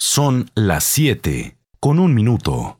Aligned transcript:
Son 0.00 0.48
las 0.54 0.84
7 0.84 1.56
con 1.80 1.98
un 1.98 2.14
minuto. 2.14 2.78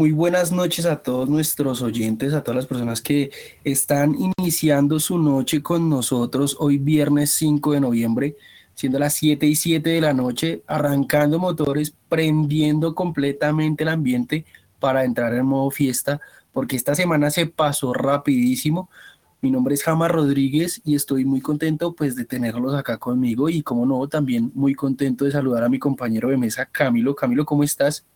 Muy 0.00 0.12
buenas 0.12 0.50
noches 0.50 0.86
a 0.86 1.02
todos 1.02 1.28
nuestros 1.28 1.82
oyentes, 1.82 2.32
a 2.32 2.42
todas 2.42 2.56
las 2.56 2.66
personas 2.66 3.02
que 3.02 3.30
están 3.64 4.16
iniciando 4.38 4.98
su 4.98 5.18
noche 5.18 5.62
con 5.62 5.90
nosotros 5.90 6.56
hoy 6.58 6.78
viernes 6.78 7.32
5 7.32 7.72
de 7.72 7.80
noviembre, 7.80 8.36
siendo 8.72 8.98
las 8.98 9.12
7 9.12 9.46
y 9.46 9.54
7 9.56 9.90
de 9.90 10.00
la 10.00 10.14
noche, 10.14 10.62
arrancando 10.66 11.38
motores, 11.38 11.92
prendiendo 12.08 12.94
completamente 12.94 13.82
el 13.82 13.90
ambiente 13.90 14.46
para 14.78 15.04
entrar 15.04 15.34
en 15.34 15.44
modo 15.44 15.70
fiesta, 15.70 16.18
porque 16.50 16.76
esta 16.76 16.94
semana 16.94 17.30
se 17.30 17.44
pasó 17.44 17.92
rapidísimo. 17.92 18.88
Mi 19.42 19.50
nombre 19.50 19.74
es 19.74 19.82
Jama 19.82 20.08
Rodríguez 20.08 20.80
y 20.82 20.94
estoy 20.94 21.26
muy 21.26 21.42
contento 21.42 21.92
pues 21.92 22.16
de 22.16 22.24
tenerlos 22.24 22.74
acá 22.74 22.96
conmigo 22.96 23.50
y 23.50 23.60
como 23.60 23.84
no, 23.84 24.08
también 24.08 24.50
muy 24.54 24.74
contento 24.74 25.26
de 25.26 25.32
saludar 25.32 25.62
a 25.62 25.68
mi 25.68 25.78
compañero 25.78 26.30
de 26.30 26.38
mesa 26.38 26.64
Camilo. 26.64 27.14
Camilo, 27.14 27.44
¿cómo 27.44 27.64
estás? 27.64 28.06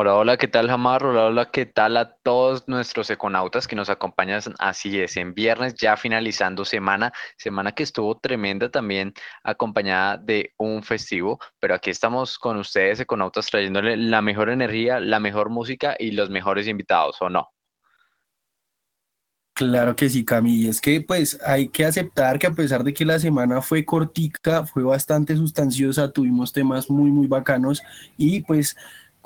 Hola, 0.00 0.14
hola, 0.14 0.36
¿qué 0.36 0.46
tal, 0.46 0.68
Jamar? 0.68 1.04
Hola, 1.04 1.24
hola, 1.24 1.50
¿qué 1.50 1.66
tal 1.66 1.96
a 1.96 2.14
todos 2.22 2.68
nuestros 2.68 3.10
econautas 3.10 3.66
que 3.66 3.74
nos 3.74 3.90
acompañan? 3.90 4.40
Así 4.60 4.96
es, 5.00 5.16
en 5.16 5.34
viernes 5.34 5.74
ya 5.74 5.96
finalizando 5.96 6.64
semana, 6.64 7.12
semana 7.36 7.72
que 7.72 7.82
estuvo 7.82 8.16
tremenda 8.16 8.70
también 8.70 9.12
acompañada 9.42 10.16
de 10.16 10.54
un 10.56 10.84
festivo, 10.84 11.40
pero 11.58 11.74
aquí 11.74 11.90
estamos 11.90 12.38
con 12.38 12.58
ustedes, 12.58 13.00
econautas, 13.00 13.46
trayéndole 13.46 13.96
la 13.96 14.22
mejor 14.22 14.50
energía, 14.50 15.00
la 15.00 15.18
mejor 15.18 15.50
música 15.50 15.96
y 15.98 16.12
los 16.12 16.30
mejores 16.30 16.68
invitados, 16.68 17.20
¿o 17.20 17.28
no? 17.28 17.48
Claro 19.52 19.96
que 19.96 20.08
sí, 20.08 20.24
Cami. 20.24 20.68
Es 20.68 20.80
que 20.80 21.00
pues 21.00 21.36
hay 21.44 21.70
que 21.70 21.84
aceptar 21.84 22.38
que 22.38 22.46
a 22.46 22.52
pesar 22.52 22.84
de 22.84 22.94
que 22.94 23.04
la 23.04 23.18
semana 23.18 23.60
fue 23.62 23.84
cortica, 23.84 24.64
fue 24.64 24.84
bastante 24.84 25.34
sustanciosa, 25.34 26.12
tuvimos 26.12 26.52
temas 26.52 26.88
muy, 26.88 27.10
muy 27.10 27.26
bacanos 27.26 27.82
y 28.16 28.42
pues 28.42 28.76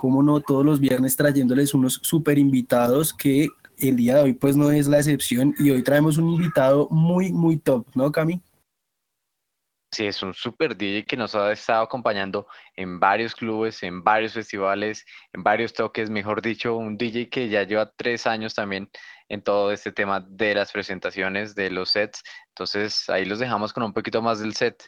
como 0.03 0.21
no, 0.21 0.41
todos 0.41 0.67
los 0.67 0.81
viernes 0.81 1.17
trayéndoles 1.17 1.75
unos 1.75 2.01
super 2.03 2.37
invitados 2.37 3.15
que 3.15 3.47
el 3.79 3.95
día 3.95 4.17
de 4.17 4.23
hoy 4.23 4.33
pues 4.33 4.57
no 4.57 4.73
es 4.73 4.89
la 4.89 4.99
excepción 4.99 5.55
y 5.61 5.71
hoy 5.71 5.85
traemos 5.85 6.19
un 6.19 6.29
invitado 6.29 6.89
muy, 6.91 7.33
muy 7.33 7.57
top, 7.57 7.87
¿no, 7.95 8.11
Cami? 8.11 8.43
Sí, 9.93 10.05
es 10.05 10.21
un 10.25 10.35
super 10.35 10.77
DJ 10.77 11.05
que 11.05 11.17
nos 11.17 11.37
ha 11.37 11.53
estado 11.53 11.85
acompañando 11.85 12.49
en 12.75 12.99
varios 12.99 13.37
clubes, 13.37 13.85
en 13.85 14.03
varios 14.03 14.33
festivales, 14.33 15.05
en 15.33 15.45
varios 15.45 15.73
toques, 15.73 16.11
mejor 16.11 16.43
dicho, 16.43 16.77
un 16.77 16.99
DJ 16.99 17.29
que 17.29 17.49
ya 17.49 17.63
lleva 17.63 17.93
tres 17.95 18.27
años 18.27 18.57
también 18.57 18.91
en 19.29 19.41
todo 19.41 19.71
este 19.71 19.93
tema 19.93 20.19
de 20.29 20.57
las 20.57 20.73
presentaciones, 20.73 21.55
de 21.55 21.71
los 21.71 21.91
sets. 21.91 22.25
Entonces 22.49 23.09
ahí 23.09 23.25
los 23.25 23.39
dejamos 23.39 23.73
con 23.73 23.85
un 23.85 23.93
poquito 23.93 24.21
más 24.21 24.41
del 24.41 24.57
set. 24.57 24.83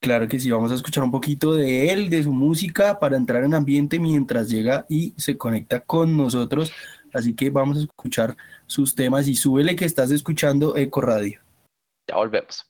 Claro 0.00 0.28
que 0.28 0.38
sí, 0.38 0.50
vamos 0.50 0.70
a 0.70 0.76
escuchar 0.76 1.02
un 1.02 1.10
poquito 1.10 1.54
de 1.54 1.90
él, 1.90 2.08
de 2.08 2.22
su 2.22 2.32
música, 2.32 3.00
para 3.00 3.16
entrar 3.16 3.42
en 3.42 3.54
ambiente 3.54 3.98
mientras 3.98 4.48
llega 4.48 4.86
y 4.88 5.12
se 5.16 5.36
conecta 5.36 5.80
con 5.80 6.16
nosotros. 6.16 6.72
Así 7.12 7.34
que 7.34 7.50
vamos 7.50 7.78
a 7.78 7.80
escuchar 7.80 8.36
sus 8.66 8.94
temas 8.94 9.26
y 9.26 9.34
súbele 9.34 9.74
que 9.74 9.84
estás 9.84 10.10
escuchando 10.12 10.76
Eco 10.76 11.00
Radio. 11.00 11.40
Ya 12.08 12.16
volvemos. 12.16 12.64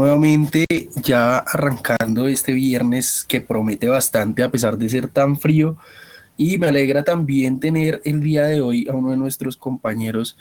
Nuevamente 0.00 0.64
ya 1.02 1.40
arrancando 1.40 2.26
este 2.26 2.54
viernes 2.54 3.22
que 3.28 3.42
promete 3.42 3.86
bastante 3.86 4.42
a 4.42 4.50
pesar 4.50 4.78
de 4.78 4.88
ser 4.88 5.08
tan 5.08 5.36
frío. 5.36 5.76
Y 6.38 6.56
me 6.56 6.68
alegra 6.68 7.04
también 7.04 7.60
tener 7.60 8.00
el 8.06 8.20
día 8.22 8.44
de 8.44 8.62
hoy 8.62 8.88
a 8.88 8.94
uno 8.94 9.10
de 9.10 9.18
nuestros 9.18 9.58
compañeros 9.58 10.38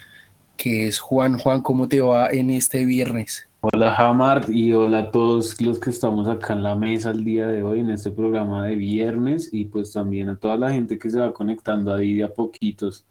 que 0.56 0.88
es 0.88 1.00
Juan. 1.00 1.38
Juan, 1.38 1.62
¿cómo 1.62 1.90
te 1.90 2.00
va 2.00 2.30
en 2.30 2.52
este 2.52 2.86
viernes? 2.86 3.50
Hola 3.60 3.94
Hamart 3.96 4.48
y 4.50 4.72
hola 4.72 5.00
a 5.00 5.12
todos 5.12 5.60
los 5.60 5.78
que 5.78 5.90
estamos 5.90 6.30
acá 6.30 6.54
en 6.54 6.64
la 6.64 6.76
mesa 6.76 7.12
el 7.12 7.26
día 7.26 7.46
de 7.48 7.62
hoy 7.62 7.82
en 7.82 7.90
este 7.90 8.12
programa 8.12 8.66
de 8.66 8.78
viernes 8.78 9.50
y 9.52 9.66
pues 9.66 9.92
también 9.92 10.30
a 10.30 10.38
toda 10.38 10.56
la 10.56 10.72
gente 10.72 10.98
que 10.98 11.10
se 11.10 11.20
va 11.20 11.34
conectando 11.34 11.94
ahí 11.94 12.14
de 12.14 12.24
a 12.24 12.30
poquitos. 12.30 13.04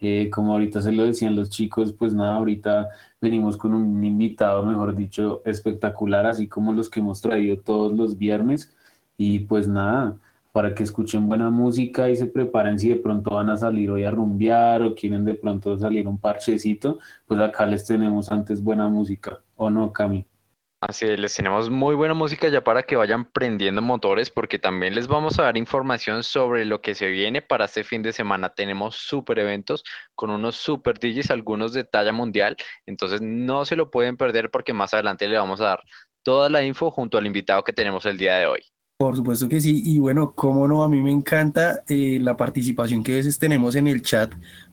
Eh, 0.00 0.30
como 0.30 0.52
ahorita 0.52 0.80
se 0.82 0.92
lo 0.92 1.04
decían 1.04 1.36
los 1.36 1.50
chicos, 1.50 1.92
pues 1.92 2.14
nada, 2.14 2.36
ahorita 2.36 2.88
venimos 3.20 3.56
con 3.56 3.74
un 3.74 4.02
invitado, 4.02 4.64
mejor 4.64 4.96
dicho, 4.96 5.42
espectacular, 5.44 6.26
así 6.26 6.48
como 6.48 6.72
los 6.72 6.88
que 6.88 7.00
hemos 7.00 7.20
traído 7.20 7.58
todos 7.58 7.92
los 7.92 8.16
viernes. 8.16 8.74
Y 9.18 9.40
pues 9.40 9.68
nada, 9.68 10.16
para 10.52 10.74
que 10.74 10.82
escuchen 10.82 11.28
buena 11.28 11.50
música 11.50 12.08
y 12.10 12.16
se 12.16 12.26
preparen 12.26 12.78
si 12.78 12.88
de 12.88 12.96
pronto 12.96 13.30
van 13.34 13.50
a 13.50 13.56
salir 13.58 13.90
hoy 13.90 14.04
a 14.04 14.10
rumbear 14.10 14.82
o 14.82 14.94
quieren 14.94 15.24
de 15.24 15.34
pronto 15.34 15.76
salir 15.78 16.08
un 16.08 16.18
parchecito, 16.18 16.98
pues 17.26 17.40
acá 17.40 17.66
les 17.66 17.84
tenemos 17.86 18.32
antes 18.32 18.62
buena 18.62 18.88
música, 18.88 19.40
¿o 19.56 19.70
no, 19.70 19.92
Cami? 19.92 20.29
Así 20.82 21.04
es, 21.04 21.20
les 21.20 21.34
tenemos 21.34 21.68
muy 21.68 21.94
buena 21.94 22.14
música 22.14 22.48
ya 22.48 22.64
para 22.64 22.82
que 22.84 22.96
vayan 22.96 23.26
prendiendo 23.30 23.82
motores 23.82 24.30
porque 24.30 24.58
también 24.58 24.94
les 24.94 25.08
vamos 25.08 25.38
a 25.38 25.42
dar 25.42 25.58
información 25.58 26.22
sobre 26.22 26.64
lo 26.64 26.80
que 26.80 26.94
se 26.94 27.08
viene 27.08 27.42
para 27.42 27.66
este 27.66 27.84
fin 27.84 28.00
de 28.00 28.14
semana. 28.14 28.54
Tenemos 28.54 28.96
super 28.96 29.38
eventos 29.38 29.84
con 30.14 30.30
unos 30.30 30.56
super 30.56 30.98
DJs, 30.98 31.30
algunos 31.32 31.74
de 31.74 31.84
talla 31.84 32.12
mundial, 32.12 32.56
entonces 32.86 33.20
no 33.20 33.66
se 33.66 33.76
lo 33.76 33.90
pueden 33.90 34.16
perder 34.16 34.50
porque 34.50 34.72
más 34.72 34.94
adelante 34.94 35.28
le 35.28 35.36
vamos 35.36 35.60
a 35.60 35.64
dar 35.64 35.80
toda 36.22 36.48
la 36.48 36.62
info 36.62 36.90
junto 36.90 37.18
al 37.18 37.26
invitado 37.26 37.62
que 37.62 37.74
tenemos 37.74 38.06
el 38.06 38.16
día 38.16 38.36
de 38.36 38.46
hoy. 38.46 38.60
Por 39.00 39.16
supuesto 39.16 39.48
que 39.48 39.62
sí, 39.62 39.82
y 39.82 39.98
bueno, 39.98 40.34
cómo 40.34 40.68
no, 40.68 40.82
a 40.82 40.88
mí 40.88 41.00
me 41.00 41.10
encanta 41.10 41.82
eh, 41.88 42.18
la 42.20 42.36
participación 42.36 43.02
que 43.02 43.12
a 43.12 43.16
veces 43.16 43.38
tenemos 43.38 43.74
en 43.74 43.86
el 43.86 44.02
chat. 44.02 44.30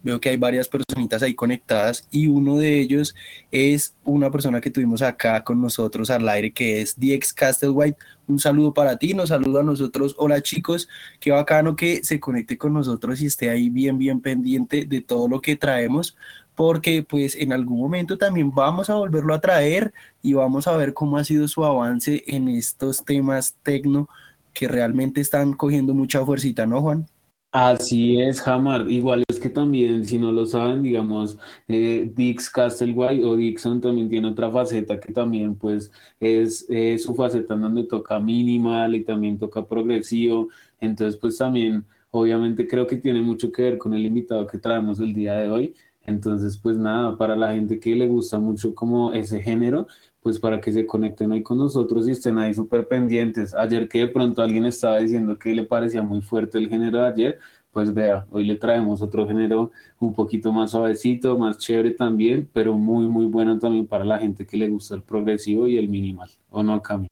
Veo 0.07 0.21
que 0.21 0.29
hay 0.29 0.37
varias 0.37 0.69
personitas 0.69 1.21
ahí 1.21 1.35
conectadas 1.35 2.07
y 2.11 2.27
uno 2.27 2.55
de 2.55 2.79
ellos 2.79 3.13
es 3.51 3.93
una 4.05 4.31
persona 4.31 4.61
que 4.61 4.71
tuvimos 4.71 5.01
acá 5.01 5.43
con 5.43 5.61
nosotros 5.61 6.09
al 6.09 6.29
aire, 6.29 6.53
que 6.53 6.79
es 6.79 6.97
DX 6.97 7.33
Castlewhite. 7.33 7.97
Un 8.25 8.39
saludo 8.39 8.73
para 8.73 8.95
ti, 8.95 9.13
nos 9.13 9.27
saludo 9.27 9.59
a 9.59 9.63
nosotros. 9.63 10.15
Hola 10.17 10.41
chicos, 10.41 10.87
qué 11.19 11.31
bacano 11.31 11.75
que 11.75 12.05
se 12.05 12.21
conecte 12.21 12.57
con 12.57 12.71
nosotros 12.71 13.19
y 13.19 13.25
esté 13.25 13.49
ahí 13.49 13.69
bien, 13.69 13.97
bien 13.97 14.21
pendiente 14.21 14.85
de 14.85 15.01
todo 15.01 15.27
lo 15.27 15.41
que 15.41 15.57
traemos 15.57 16.15
porque 16.55 17.03
pues 17.03 17.35
en 17.35 17.51
algún 17.51 17.77
momento 17.77 18.17
también 18.17 18.55
vamos 18.55 18.89
a 18.89 18.95
volverlo 18.95 19.33
a 19.33 19.41
traer 19.41 19.93
y 20.21 20.31
vamos 20.31 20.69
a 20.69 20.77
ver 20.77 20.93
cómo 20.93 21.17
ha 21.17 21.25
sido 21.25 21.49
su 21.49 21.65
avance 21.65 22.23
en 22.27 22.47
estos 22.47 23.03
temas 23.03 23.57
tecno 23.61 24.07
que 24.53 24.69
realmente 24.69 25.19
están 25.19 25.51
cogiendo 25.51 25.93
mucha 25.93 26.25
fuercita, 26.25 26.65
¿no, 26.65 26.81
Juan? 26.81 27.09
Así 27.51 28.21
es, 28.21 28.45
Hamar. 28.47 28.89
Igual 28.91 29.23
es 29.27 29.39
que 29.39 29.49
también, 29.49 30.05
si 30.05 30.19
no 30.19 30.31
lo 30.31 30.45
saben, 30.45 30.83
digamos, 30.83 31.37
eh, 31.67 32.11
Dix 32.13 32.49
Castlewhite 32.49 33.23
o 33.23 33.35
Dixon 33.35 33.81
también 33.81 34.09
tiene 34.09 34.27
otra 34.27 34.51
faceta 34.51 34.99
que 34.99 35.13
también, 35.13 35.55
pues, 35.55 35.91
es 36.19 36.67
su 37.01 37.15
faceta 37.15 37.53
en 37.55 37.61
donde 37.61 37.85
toca 37.85 38.19
minimal 38.19 38.95
y 38.95 39.03
también 39.03 39.39
toca 39.39 39.65
progresivo. 39.65 40.49
Entonces, 40.79 41.19
pues 41.19 41.37
también, 41.37 41.85
obviamente, 42.11 42.67
creo 42.67 42.85
que 42.85 42.97
tiene 42.97 43.21
mucho 43.21 43.51
que 43.51 43.63
ver 43.63 43.77
con 43.77 43.93
el 43.93 44.05
invitado 44.05 44.45
que 44.45 44.57
traemos 44.59 44.99
el 44.99 45.13
día 45.13 45.35
de 45.35 45.49
hoy. 45.49 45.73
Entonces, 46.05 46.57
pues 46.57 46.77
nada, 46.77 47.17
para 47.17 47.35
la 47.35 47.53
gente 47.53 47.79
que 47.79 47.95
le 47.95 48.07
gusta 48.07 48.39
mucho 48.39 48.75
como 48.75 49.13
ese 49.13 49.41
género, 49.41 49.87
pues 50.27 50.39
para 50.39 50.59
que 50.59 50.73
se 50.73 50.85
conecten 50.85 51.31
hoy 51.31 51.41
con 51.41 51.57
nosotros 51.57 52.05
y 52.05 52.11
estén 52.11 52.37
ahí 52.37 52.53
súper 52.53 52.85
pendientes. 52.85 53.55
Ayer 53.55 53.87
que 53.87 53.99
de 53.99 54.07
pronto 54.09 54.41
alguien 54.41 54.65
estaba 54.65 54.97
diciendo 54.97 55.39
que 55.39 55.55
le 55.55 55.63
parecía 55.63 56.01
muy 56.01 56.19
fuerte 56.19 56.57
el 56.57 56.67
género 56.67 56.99
de 56.99 57.07
ayer, 57.07 57.39
pues 57.71 57.93
vea, 57.93 58.27
hoy 58.29 58.43
le 58.43 58.57
traemos 58.57 59.01
otro 59.01 59.25
género 59.25 59.71
un 60.01 60.13
poquito 60.13 60.51
más 60.51 60.71
suavecito, 60.71 61.37
más 61.39 61.59
chévere 61.59 61.91
también, 61.91 62.49
pero 62.51 62.73
muy, 62.73 63.07
muy 63.07 63.25
bueno 63.27 63.57
también 63.57 63.87
para 63.87 64.03
la 64.03 64.19
gente 64.19 64.45
que 64.45 64.57
le 64.57 64.67
gusta 64.67 64.95
el 64.95 65.01
progresivo 65.01 65.65
y 65.65 65.77
el 65.77 65.87
minimal, 65.87 66.29
¿o 66.49 66.61
no, 66.61 66.81
Cami? 66.81 67.07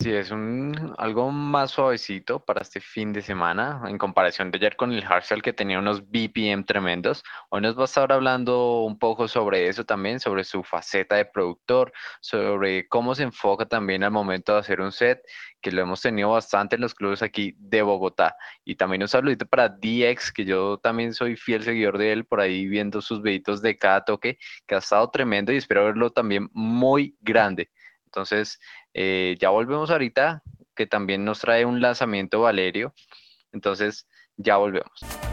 Sí, 0.00 0.12
es 0.14 0.30
un 0.30 0.94
algo 0.96 1.32
más 1.32 1.72
suavecito 1.72 2.38
para 2.38 2.62
este 2.62 2.80
fin 2.80 3.12
de 3.12 3.20
semana 3.20 3.82
en 3.88 3.98
comparación 3.98 4.52
de 4.52 4.58
ayer 4.58 4.76
con 4.76 4.92
el 4.92 5.04
hardstyle 5.04 5.42
que 5.42 5.52
tenía 5.52 5.80
unos 5.80 6.08
BPM 6.08 6.64
tremendos. 6.64 7.24
Hoy 7.48 7.62
nos 7.62 7.76
va 7.76 7.82
a 7.82 7.84
estar 7.86 8.12
hablando 8.12 8.82
un 8.82 8.96
poco 8.96 9.26
sobre 9.26 9.66
eso 9.66 9.84
también, 9.84 10.20
sobre 10.20 10.44
su 10.44 10.62
faceta 10.62 11.16
de 11.16 11.24
productor, 11.24 11.92
sobre 12.20 12.86
cómo 12.86 13.16
se 13.16 13.24
enfoca 13.24 13.66
también 13.66 14.04
al 14.04 14.12
momento 14.12 14.52
de 14.52 14.60
hacer 14.60 14.80
un 14.80 14.92
set, 14.92 15.20
que 15.60 15.72
lo 15.72 15.82
hemos 15.82 16.00
tenido 16.00 16.30
bastante 16.30 16.76
en 16.76 16.82
los 16.82 16.94
clubes 16.94 17.20
aquí 17.20 17.56
de 17.58 17.82
Bogotá. 17.82 18.36
Y 18.64 18.76
también 18.76 19.02
un 19.02 19.08
saludito 19.08 19.46
para 19.46 19.68
DX, 19.68 20.30
que 20.32 20.44
yo 20.44 20.78
también 20.78 21.12
soy 21.12 21.34
fiel 21.34 21.64
seguidor 21.64 21.98
de 21.98 22.12
él, 22.12 22.24
por 22.24 22.40
ahí 22.40 22.68
viendo 22.68 23.02
sus 23.02 23.20
videitos 23.20 23.62
de 23.62 23.76
cada 23.76 24.04
toque, 24.04 24.38
que 24.64 24.76
ha 24.76 24.78
estado 24.78 25.10
tremendo 25.10 25.52
y 25.52 25.56
espero 25.56 25.86
verlo 25.86 26.10
también 26.10 26.48
muy 26.52 27.16
grande. 27.20 27.68
Entonces, 28.08 28.58
eh, 28.94 29.36
ya 29.38 29.50
volvemos 29.50 29.90
ahorita, 29.90 30.42
que 30.74 30.86
también 30.86 31.24
nos 31.24 31.40
trae 31.40 31.66
un 31.66 31.82
lanzamiento 31.82 32.40
Valerio. 32.40 32.94
Entonces, 33.52 34.08
ya 34.36 34.56
volvemos. 34.56 35.27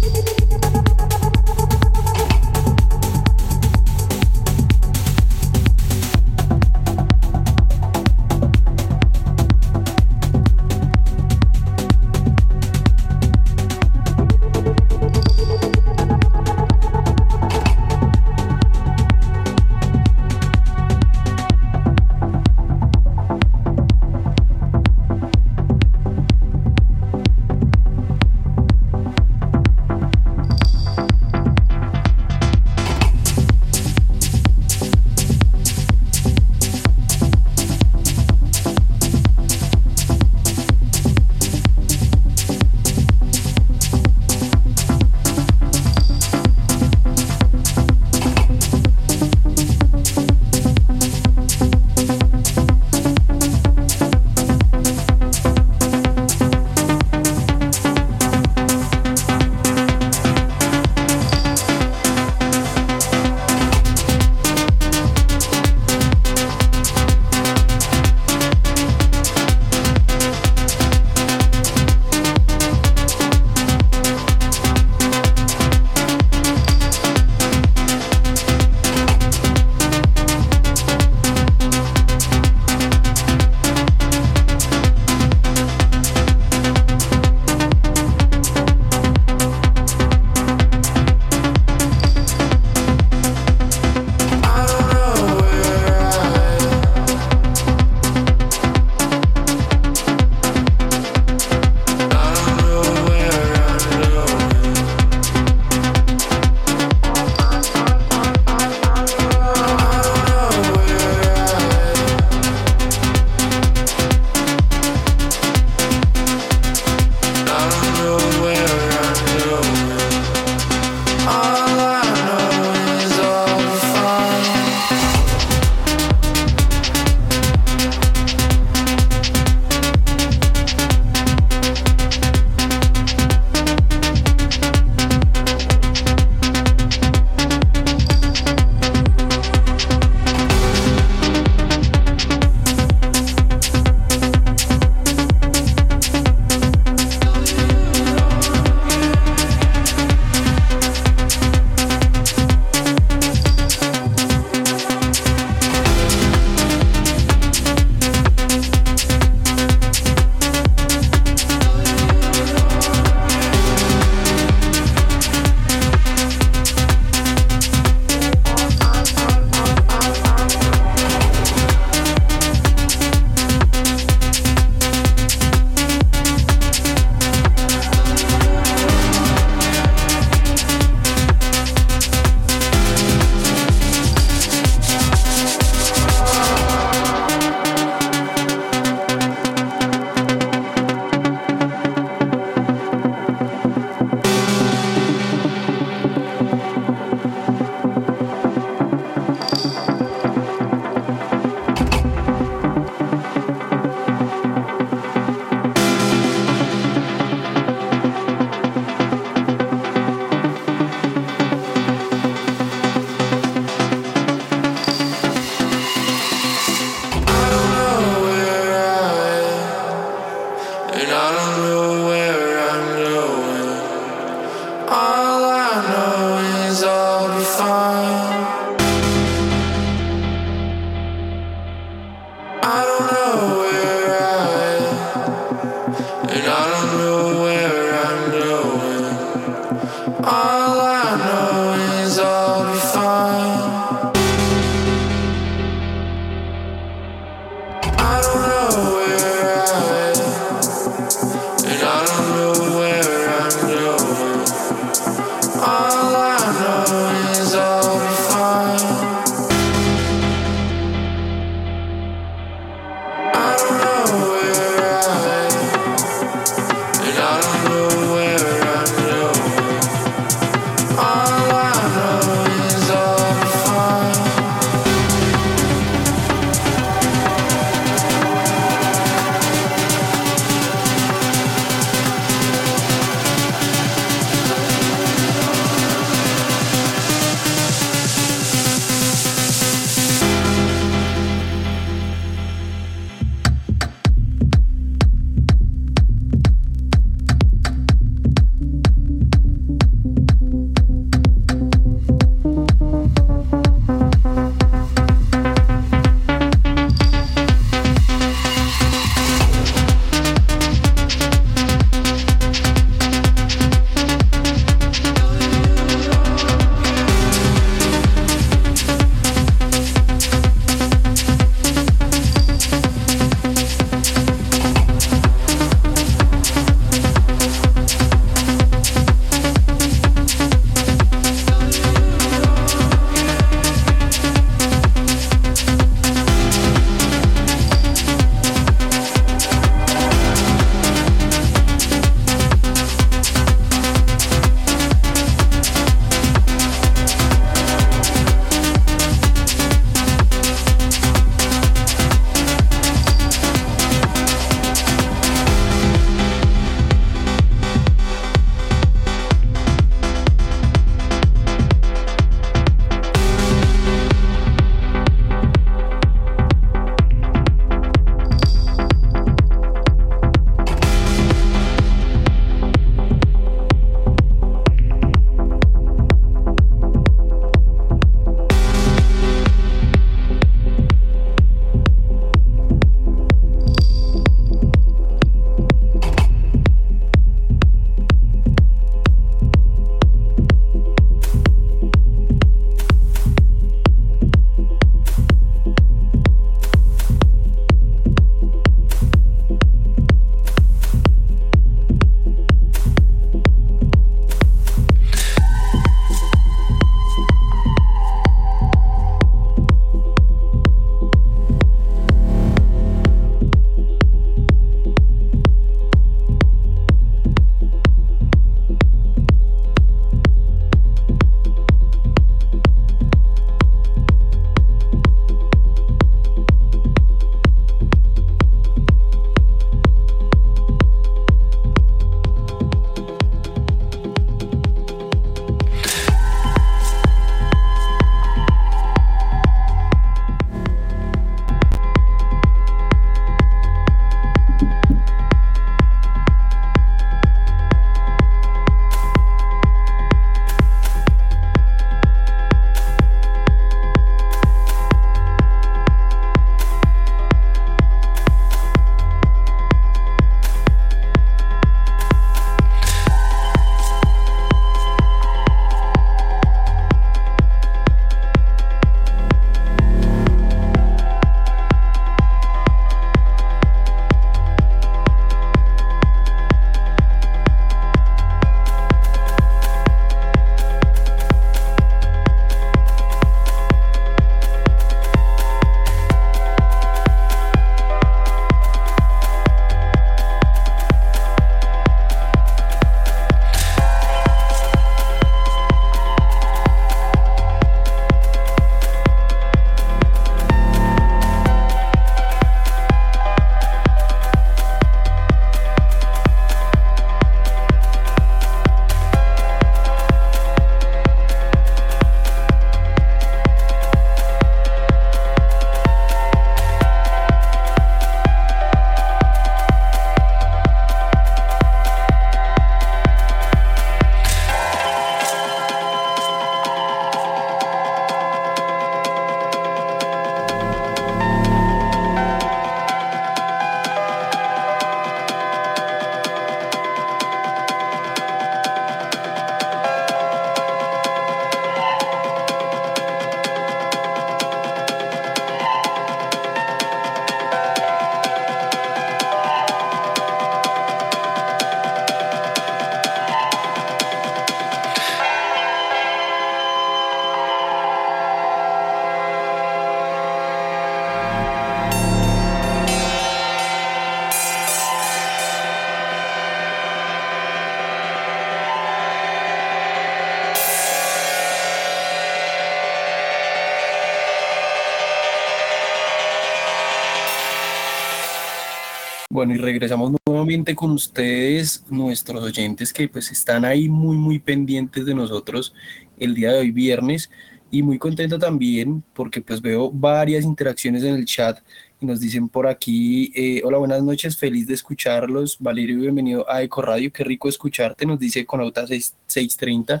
Bueno, 579.42 579.56
y 579.56 579.58
regresamos 579.58 580.12
nuevamente 580.24 580.76
con 580.76 580.92
ustedes, 580.92 581.84
nuestros 581.90 582.44
oyentes 582.44 582.92
que 582.92 583.08
pues 583.08 583.32
están 583.32 583.64
ahí 583.64 583.88
muy, 583.88 584.16
muy 584.16 584.38
pendientes 584.38 585.04
de 585.04 585.16
nosotros 585.16 585.74
el 586.16 586.36
día 586.36 586.52
de 586.52 586.60
hoy 586.60 586.70
viernes 586.70 587.28
y 587.68 587.82
muy 587.82 587.98
contento 587.98 588.38
también 588.38 589.02
porque 589.12 589.40
pues 589.40 589.60
veo 589.60 589.90
varias 589.90 590.44
interacciones 590.44 591.02
en 591.02 591.16
el 591.16 591.24
chat 591.24 591.58
y 592.00 592.06
nos 592.06 592.20
dicen 592.20 592.48
por 592.48 592.68
aquí, 592.68 593.32
eh, 593.34 593.62
hola, 593.64 593.78
buenas 593.78 594.04
noches, 594.04 594.36
feliz 594.36 594.68
de 594.68 594.74
escucharlos. 594.74 595.56
Valerio, 595.58 595.98
bienvenido 595.98 596.48
a 596.48 596.62
Eco 596.62 596.80
Radio, 596.80 597.12
qué 597.12 597.24
rico 597.24 597.48
escucharte, 597.48 598.06
nos 598.06 598.20
dice 598.20 598.46
Conauta 598.46 598.86
630. 598.86 600.00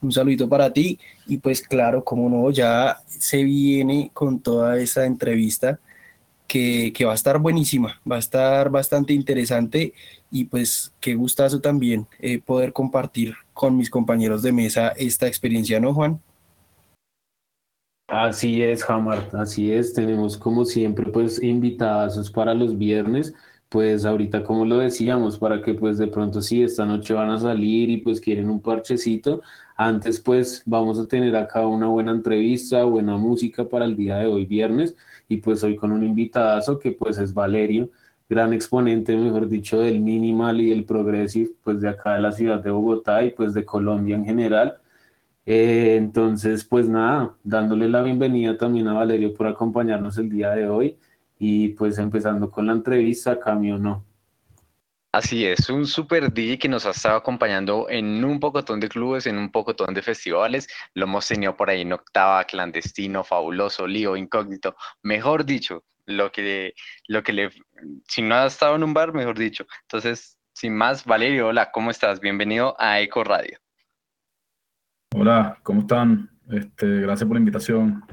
Un 0.00 0.10
saludito 0.10 0.48
para 0.48 0.72
ti 0.72 0.98
y 1.26 1.36
pues 1.36 1.60
claro, 1.60 2.02
como 2.02 2.30
no, 2.30 2.50
ya 2.50 2.96
se 3.06 3.44
viene 3.44 4.10
con 4.14 4.40
toda 4.40 4.80
esa 4.80 5.04
entrevista 5.04 5.78
que, 6.50 7.04
va 7.04 7.12
a 7.12 7.14
estar 7.14 7.38
buenísima, 7.38 8.00
va 8.10 8.16
a 8.16 8.18
estar 8.18 8.70
bastante 8.70 9.12
interesante 9.12 9.94
y 10.32 10.46
pues 10.46 10.92
qué 10.98 11.14
gustazo 11.14 11.60
también 11.60 12.08
eh, 12.18 12.40
poder 12.40 12.72
compartir 12.72 13.34
con 13.52 13.76
mis 13.76 13.88
compañeros 13.88 14.42
de 14.42 14.50
mesa 14.50 14.88
esta 14.96 15.28
experiencia, 15.28 15.78
¿no, 15.78 15.94
Juan? 15.94 16.20
Así 18.08 18.62
es, 18.62 18.88
Hamar, 18.90 19.30
así 19.34 19.72
es. 19.72 19.94
Tenemos 19.94 20.36
como 20.36 20.64
siempre 20.64 21.06
pues 21.12 21.40
invitados 21.40 22.28
para 22.32 22.52
los 22.52 22.76
viernes, 22.76 23.32
pues 23.68 24.04
ahorita 24.04 24.42
como 24.42 24.64
lo 24.64 24.78
decíamos, 24.78 25.38
para 25.38 25.62
que 25.62 25.74
pues 25.74 25.98
de 25.98 26.08
pronto 26.08 26.42
si 26.42 26.64
esta 26.64 26.84
noche 26.84 27.14
van 27.14 27.30
a 27.30 27.38
salir 27.38 27.90
y 27.90 27.98
pues 27.98 28.20
quieren 28.20 28.50
un 28.50 28.60
parchecito, 28.60 29.42
antes 29.76 30.18
pues 30.18 30.64
vamos 30.66 30.98
a 30.98 31.06
tener 31.06 31.36
acá 31.36 31.64
una 31.64 31.86
buena 31.86 32.10
entrevista, 32.10 32.82
buena 32.82 33.16
música 33.16 33.68
para 33.68 33.84
el 33.84 33.94
día 33.94 34.16
de 34.16 34.26
hoy 34.26 34.46
viernes 34.46 34.96
y 35.30 35.36
pues 35.38 35.62
hoy 35.62 35.76
con 35.76 35.92
un 35.92 36.02
invitadazo 36.02 36.78
que 36.78 36.90
pues 36.92 37.16
es 37.18 37.32
Valerio, 37.32 37.90
gran 38.28 38.52
exponente, 38.52 39.16
mejor 39.16 39.48
dicho, 39.48 39.80
del 39.80 40.00
minimal 40.00 40.60
y 40.60 40.70
del 40.70 40.84
progressive, 40.84 41.52
pues 41.62 41.80
de 41.80 41.88
acá 41.88 42.14
de 42.14 42.22
la 42.22 42.32
ciudad 42.32 42.60
de 42.60 42.70
Bogotá 42.70 43.22
y 43.24 43.30
pues 43.30 43.54
de 43.54 43.64
Colombia 43.64 44.16
en 44.16 44.24
general. 44.24 44.78
Eh, 45.46 45.96
entonces, 45.96 46.64
pues 46.64 46.88
nada, 46.88 47.36
dándole 47.44 47.88
la 47.88 48.02
bienvenida 48.02 48.56
también 48.58 48.88
a 48.88 48.94
Valerio 48.94 49.32
por 49.34 49.46
acompañarnos 49.46 50.18
el 50.18 50.28
día 50.30 50.50
de 50.50 50.68
hoy 50.68 50.98
y 51.38 51.70
pues 51.70 51.98
empezando 51.98 52.50
con 52.50 52.66
la 52.66 52.72
entrevista, 52.72 53.38
cambio 53.38 53.78
no. 53.78 54.04
Así 55.12 55.44
es, 55.44 55.68
un 55.68 55.86
super 55.86 56.32
DJ 56.32 56.56
que 56.56 56.68
nos 56.68 56.86
ha 56.86 56.90
estado 56.90 57.16
acompañando 57.16 57.88
en 57.90 58.24
un 58.24 58.38
pocotón 58.38 58.78
de 58.78 58.88
clubes, 58.88 59.26
en 59.26 59.38
un 59.38 59.50
pocotón 59.50 59.92
de 59.92 60.02
festivales. 60.02 60.68
Lo 60.94 61.06
hemos 61.06 61.26
tenido 61.26 61.56
por 61.56 61.68
ahí 61.68 61.80
en 61.80 61.92
Octava, 61.92 62.44
Clandestino, 62.44 63.24
Fabuloso, 63.24 63.88
Lío, 63.88 64.16
Incógnito. 64.16 64.76
Mejor 65.02 65.44
dicho, 65.44 65.82
lo 66.06 66.30
que, 66.30 66.74
lo 67.08 67.24
que 67.24 67.32
le. 67.32 67.50
Si 68.06 68.22
no 68.22 68.36
ha 68.36 68.46
estado 68.46 68.76
en 68.76 68.84
un 68.84 68.94
bar, 68.94 69.12
mejor 69.12 69.36
dicho. 69.36 69.66
Entonces, 69.82 70.38
sin 70.52 70.76
más, 70.76 71.04
Valerio, 71.04 71.48
hola, 71.48 71.72
¿cómo 71.72 71.90
estás? 71.90 72.20
Bienvenido 72.20 72.76
a 72.78 73.00
Eco 73.00 73.24
Radio. 73.24 73.58
Hola, 75.16 75.58
¿cómo 75.64 75.80
están? 75.80 76.30
Este, 76.52 76.86
gracias 77.00 77.26
por 77.26 77.34
la 77.34 77.40
invitación. 77.40 78.04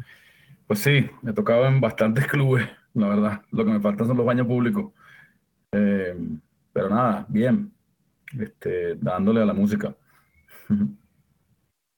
Pues 0.66 0.80
sí, 0.80 1.08
he 1.28 1.34
tocado 1.34 1.68
en 1.68 1.80
bastantes 1.80 2.26
clubes, 2.28 2.68
la 2.96 3.10
verdad. 3.10 3.42
Lo 3.52 3.64
que 3.66 3.72
me 3.72 3.80
falta 3.80 4.04
son 4.04 4.18
los 4.18 4.26
baños 4.26 4.48
públicos. 4.48 4.92
Eh, 5.72 6.16
pero 6.78 6.92
nada, 6.92 7.26
bien, 7.28 7.74
este, 8.40 8.94
dándole 9.02 9.42
a 9.42 9.46
la 9.46 9.54
música. 9.54 9.96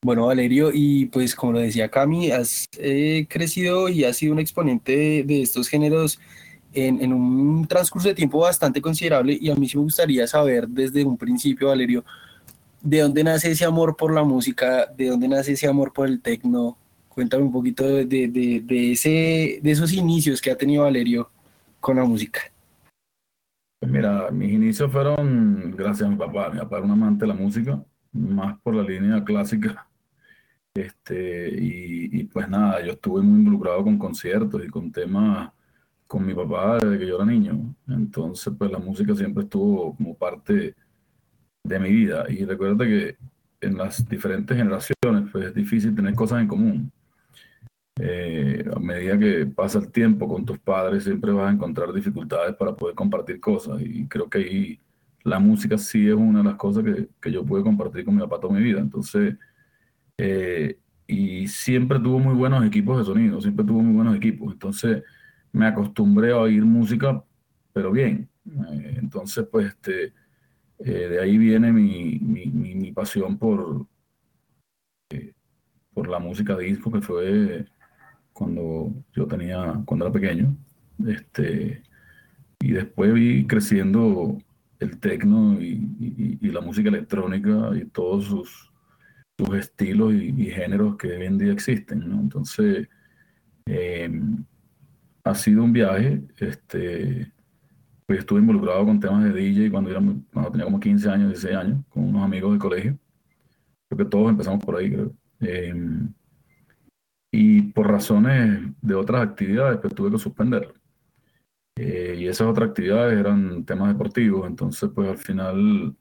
Bueno, 0.02 0.28
Valerio, 0.28 0.72
y 0.74 1.08
pues 1.08 1.36
como 1.36 1.52
lo 1.52 1.60
decía 1.60 1.92
Cami, 1.92 2.32
has 2.32 2.68
eh, 2.78 3.28
crecido 3.30 3.90
y 3.90 4.06
has 4.06 4.16
sido 4.16 4.32
un 4.32 4.40
exponente 4.40 5.26
de, 5.26 5.42
estos 5.42 5.68
géneros 5.68 6.22
en, 6.72 7.12
un 7.12 7.68
transcurso 7.68 8.08
de 8.08 8.16
tiempo 8.16 8.40
bastante 8.40 8.82
considerable 8.82 9.38
y 9.42 9.50
a 9.52 9.56
mí 9.56 9.68
sí 9.68 9.76
me 9.76 9.84
gustaría 9.84 10.26
saber 10.26 10.70
desde 10.70 11.04
un 11.04 11.18
principio, 11.18 11.68
Valerio, 11.68 12.06
¿de 12.82 13.02
dónde 13.02 13.26
nace 13.26 13.52
ese 13.52 13.66
amor 13.66 13.98
por 13.98 14.14
la 14.14 14.24
música? 14.24 14.86
¿De 14.86 15.08
dónde 15.08 15.28
nace 15.28 15.52
ese 15.52 15.68
amor 15.68 15.92
por 15.92 16.08
el 16.08 16.22
tecno? 16.22 16.78
Cuéntame 17.10 17.44
un 17.44 17.52
poquito 17.52 17.86
de, 17.86 18.06
de, 18.06 18.62
de, 18.64 18.92
ese, 18.94 19.60
de 19.62 19.72
esos 19.72 19.92
inicios 19.92 20.40
que 20.40 20.50
ha 20.50 20.58
tenido 20.58 20.84
Valerio 20.84 21.30
con 21.82 21.98
la 21.98 22.06
música. 22.06 22.40
Mira, 23.90 24.30
mis 24.30 24.52
inicios 24.52 24.92
fueron 24.92 25.72
gracias 25.76 26.08
a 26.08 26.12
mi 26.12 26.16
papá. 26.16 26.52
Mi 26.52 26.60
papá 26.60 26.78
era 26.78 26.86
un 26.86 26.92
amante 26.92 27.26
de 27.26 27.28
la 27.28 27.34
música, 27.34 27.84
más 28.12 28.60
por 28.62 28.76
la 28.76 28.84
línea 28.84 29.24
clásica. 29.24 29.86
Este, 30.72 31.50
y, 31.60 32.24
pues 32.26 32.48
nada, 32.48 32.82
yo 32.86 32.94
estuve 32.94 33.22
muy 33.22 33.40
involucrado 33.40 33.84
con 33.84 33.98
conciertos 33.98 34.64
y 34.64 34.70
con 34.70 34.92
temas 34.92 35.52
con 36.08 36.26
mi 36.26 36.34
papá 36.34 36.78
desde 36.78 37.00
que 37.00 37.08
yo 37.08 37.16
era 37.18 37.26
niño. 37.26 37.76
Entonces, 37.88 38.54
pues 38.58 38.72
la 38.72 38.78
música 38.80 39.14
siempre 39.16 39.44
estuvo 39.44 39.96
como 39.96 40.16
parte 40.16 40.76
de 41.64 41.80
mi 41.80 41.90
vida. 41.90 42.26
Y 42.30 42.46
recuerda 42.46 42.86
que 42.86 43.18
en 43.60 43.78
las 43.78 44.08
diferentes 44.08 44.56
generaciones, 44.56 45.30
pues 45.32 45.48
es 45.48 45.54
difícil 45.56 45.96
tener 45.96 46.14
cosas 46.14 46.42
en 46.42 46.48
común. 46.48 46.92
Eh, 48.02 48.64
a 48.74 48.80
medida 48.80 49.20
que 49.20 49.46
pasa 49.46 49.80
el 49.80 49.92
tiempo 49.92 50.28
con 50.28 50.46
tus 50.46 50.58
padres, 50.60 51.04
siempre 51.04 51.34
vas 51.34 51.50
a 51.50 51.54
encontrar 51.54 51.92
dificultades 51.92 52.56
para 52.56 52.74
poder 52.76 52.96
compartir 52.96 53.40
cosas. 53.42 53.82
Y 53.82 54.08
creo 54.08 54.30
que 54.30 54.38
ahí 54.38 54.80
la 55.24 55.40
música 55.40 55.78
sí 55.78 56.08
es 56.08 56.14
una 56.14 56.40
de 56.40 56.46
las 56.46 56.56
cosas 56.56 56.84
que, 56.84 57.10
que 57.22 57.32
yo 57.32 57.46
pude 57.46 57.62
compartir 57.62 58.06
con 58.06 58.16
mi 58.16 58.22
papá 58.22 58.40
toda 58.40 58.54
mi 58.54 58.64
vida. 58.64 58.80
Entonces, 58.80 59.36
eh, 60.18 60.80
y 61.08 61.48
siempre 61.48 62.00
tuvo 62.00 62.20
muy 62.20 62.36
buenos 62.36 62.66
equipos 62.66 62.98
de 63.00 63.06
sonido, 63.06 63.42
siempre 63.42 63.66
tuvo 63.66 63.82
muy 63.82 63.96
buenos 63.96 64.16
equipos. 64.16 64.54
Entonces, 64.54 65.04
me 65.52 65.66
acostumbré 65.68 66.32
a 66.32 66.38
oír 66.38 66.64
música, 66.64 67.24
pero 67.74 67.92
bien. 67.92 68.30
Eh, 68.46 68.98
entonces, 69.02 69.46
pues, 69.52 69.68
este, 69.68 70.14
de 70.80 71.20
ahí 71.20 71.38
viene 71.38 71.74
mi, 71.74 72.20
mi, 72.20 72.46
mi, 72.46 72.92
pasión 72.94 73.38
por, 73.38 73.86
por 75.94 76.08
la 76.08 76.20
música 76.20 76.58
disco, 76.58 76.92
que 76.92 77.02
fue 77.02 77.66
cuando 78.40 78.94
yo 79.14 79.28
tenía, 79.28 79.82
cuando 79.86 80.06
era 80.06 80.14
pequeño. 80.14 80.56
Este, 81.06 81.84
y 82.62 82.72
después 82.72 83.14
vi 83.14 83.46
creciendo 83.46 84.38
el 84.80 84.98
tecno 85.00 85.60
y, 85.62 86.38
la 86.42 86.62
música 86.62 86.90
electrónica 86.90 87.72
y 87.76 87.86
todos 87.86 88.26
sus, 88.26 88.72
sus 89.38 89.56
estilos 89.56 90.14
y, 90.14 90.46
géneros 90.46 90.96
que 90.96 91.10
hoy 91.10 91.26
en 91.26 91.38
día 91.38 91.52
existen. 91.52 92.02
Entonces, 92.02 92.88
em, 93.66 94.46
ha 95.26 95.36
sido 95.36 95.64
un 95.64 95.74
viaje. 95.74 96.22
Este, 96.38 97.32
pues 98.06 98.20
estuve 98.20 98.40
involucrado 98.40 98.86
con 98.86 99.00
temas 99.02 99.24
de 99.26 99.34
DJ 99.34 99.70
cuando, 99.70 99.92
era, 99.92 100.02
cuando 100.34 100.52
tenía 100.52 100.66
como 100.66 100.80
15 100.80 101.10
años, 101.10 101.30
16 101.30 101.56
años, 101.56 101.86
con 101.90 102.06
unos 102.06 102.24
amigos 102.24 102.54
de 102.54 102.60
colegio. 102.60 103.00
Creo 103.90 103.98
que 103.98 104.06
todos 104.06 104.30
empezamos 104.30 104.64
por 104.64 104.78
ahí, 104.78 104.90
creo. 104.92 105.14
Em, 105.42 106.14
y 107.32 107.62
por 107.74 107.88
razones 107.88 108.62
de 108.82 108.96
otras 108.96 109.22
actividades, 109.22 109.80
pues 109.80 109.94
tuve 109.94 110.12
que 110.12 110.18
suspenderlo. 110.18 110.74
Eh, 111.76 112.16
y 112.20 112.28
esas 112.28 112.48
otras 112.48 112.70
actividades 112.70 113.18
eran 113.18 113.64
temas 113.66 113.90
deportivos, 113.90 114.48
entonces 114.48 114.90
pues 114.94 115.10
al 115.10 115.18
final, 115.18 115.96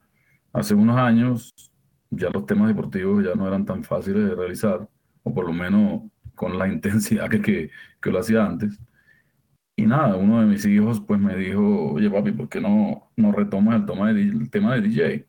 hace 0.53 0.75
unos 0.75 0.97
años, 0.97 1.55
ya 2.11 2.31
los 2.31 2.47
temas 2.47 2.69
deportivos 2.69 3.25
ya 3.25 3.35
no 3.35 3.47
eran 3.47 3.65
tan 3.65 3.85
fáciles 3.85 4.25
de 4.29 4.35
realizar, 4.35 4.89
o 5.23 5.35
por 5.35 5.47
lo 5.47 5.53
menos 5.53 6.03
con 6.35 6.59
la 6.59 6.69
intensidad 6.73 7.29
que, 7.29 7.41
que, 7.43 7.71
que 8.01 8.11
lo 8.11 8.21
hacía 8.21 8.45
antes. 8.45 8.79
Y 9.77 9.87
nada, 9.87 10.17
uno 10.17 10.41
de 10.41 10.47
mis 10.47 10.65
hijos 10.67 11.01
pues 11.01 11.21
me 11.21 11.37
dijo, 11.37 11.93
oye 11.93 12.11
papi, 12.11 12.33
¿por 12.33 12.49
qué 12.49 12.61
no, 12.61 13.11
no 13.17 13.33
retomas 13.33 13.77
el, 13.77 13.87
toma 13.87 14.13
de, 14.13 14.23
el 14.23 14.51
tema 14.51 14.75
de 14.75 14.81
DJ? 14.81 15.27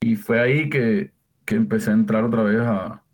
Y 0.00 0.16
fue 0.16 0.40
ahí 0.40 0.68
que, 0.68 1.12
que 1.44 1.54
empecé 1.56 1.90
a 1.90 1.94
entrar 1.94 2.24
otra 2.24 2.42
vez 2.42 2.60
a, 2.60 3.04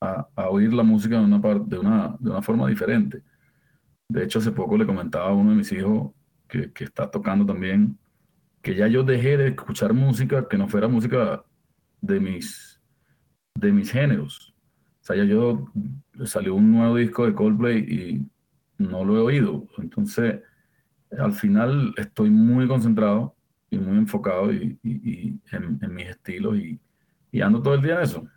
a, 0.00 0.48
oír 0.48 0.72
la 0.72 0.82
música 0.82 1.18
de 1.18 1.24
una, 1.24 1.38
de, 1.38 1.78
una, 1.78 2.16
de 2.18 2.30
una 2.30 2.42
forma 2.42 2.68
diferente. 2.68 3.22
De 4.08 4.24
hecho, 4.24 4.38
hace 4.38 4.52
poco 4.52 4.76
le 4.76 4.86
comentaba 4.86 5.28
a 5.28 5.34
uno 5.34 5.50
de 5.50 5.56
mis 5.56 5.70
hijos 5.72 6.12
que, 6.48 6.72
que, 6.72 6.84
está 6.84 7.10
tocando 7.10 7.44
también, 7.46 7.98
que 8.62 8.74
ya 8.74 8.88
yo 8.88 9.02
dejé 9.04 9.36
de 9.36 9.48
escuchar 9.48 9.92
música 9.92 10.48
que 10.48 10.58
no 10.58 10.68
fuera 10.68 10.88
música 10.88 11.44
de 12.00 12.18
mis, 12.18 12.80
de 13.54 13.72
mis 13.72 13.92
géneros. 13.92 14.54
O 15.02 15.04
sea, 15.04 15.16
ya 15.16 15.24
yo 15.24 15.66
salió 16.24 16.54
un 16.54 16.72
nuevo 16.72 16.96
disco 16.96 17.26
de 17.26 17.34
Coldplay 17.34 17.78
y 17.78 18.26
no 18.82 19.04
lo 19.04 19.16
he 19.16 19.20
oído. 19.20 19.66
Entonces, 19.78 20.40
al 21.18 21.32
final 21.32 21.94
estoy 21.96 22.30
muy 22.30 22.66
concentrado 22.66 23.36
y 23.70 23.78
muy 23.78 23.98
enfocado 23.98 24.52
y, 24.52 24.78
en, 24.82 25.78
en, 25.80 25.94
mis 25.94 26.06
estilos 26.06 26.56
y, 26.56 26.80
y 27.30 27.40
ando 27.40 27.62
todo 27.62 27.74
el 27.74 27.82
día 27.82 27.96
en 27.96 28.02
eso 28.02 28.28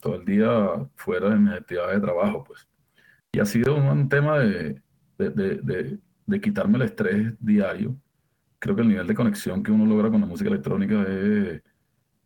todo 0.00 0.16
el 0.16 0.24
día 0.24 0.88
fuera 0.96 1.30
de 1.30 1.36
mis 1.36 1.52
actividades 1.52 1.96
de 1.96 2.00
trabajo, 2.00 2.44
pues. 2.44 2.68
Y 3.32 3.40
ha 3.40 3.44
sido 3.46 3.76
un, 3.76 4.08
tema 4.08 4.38
de, 4.38 4.82
de, 5.18 5.30
de, 5.30 5.98
de, 6.26 6.40
quitarme 6.40 6.76
el 6.78 6.82
estrés 6.82 7.34
diario. 7.40 7.96
Creo 8.58 8.74
que 8.74 8.82
el 8.82 8.88
nivel 8.88 9.06
de 9.06 9.14
conexión 9.14 9.62
que 9.62 9.72
uno 9.72 9.86
logra 9.86 10.10
con 10.10 10.20
la 10.20 10.26
música 10.26 10.50
electrónica 10.50 11.02
es, 11.02 11.62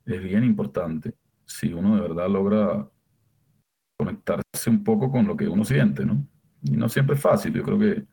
es 0.07 0.23
bien 0.23 0.45
importante. 0.45 1.15
Si 1.47 1.73
uno 1.73 1.97
de 1.97 2.03
verdad 2.03 2.29
logra 2.29 2.89
conectarse 3.99 4.71
un 4.71 4.83
poco 4.85 5.11
con 5.11 5.27
lo 5.27 5.37
que 5.37 5.49
uno 5.49 5.65
siente, 5.65 6.05
¿no? 6.05 6.27
Y 6.63 6.73
no 6.73 6.89
siempre 6.89 7.17
es 7.17 7.23
fácil. 7.23 7.53
Yo 7.53 7.63
creo 7.63 7.79
que 7.79 8.07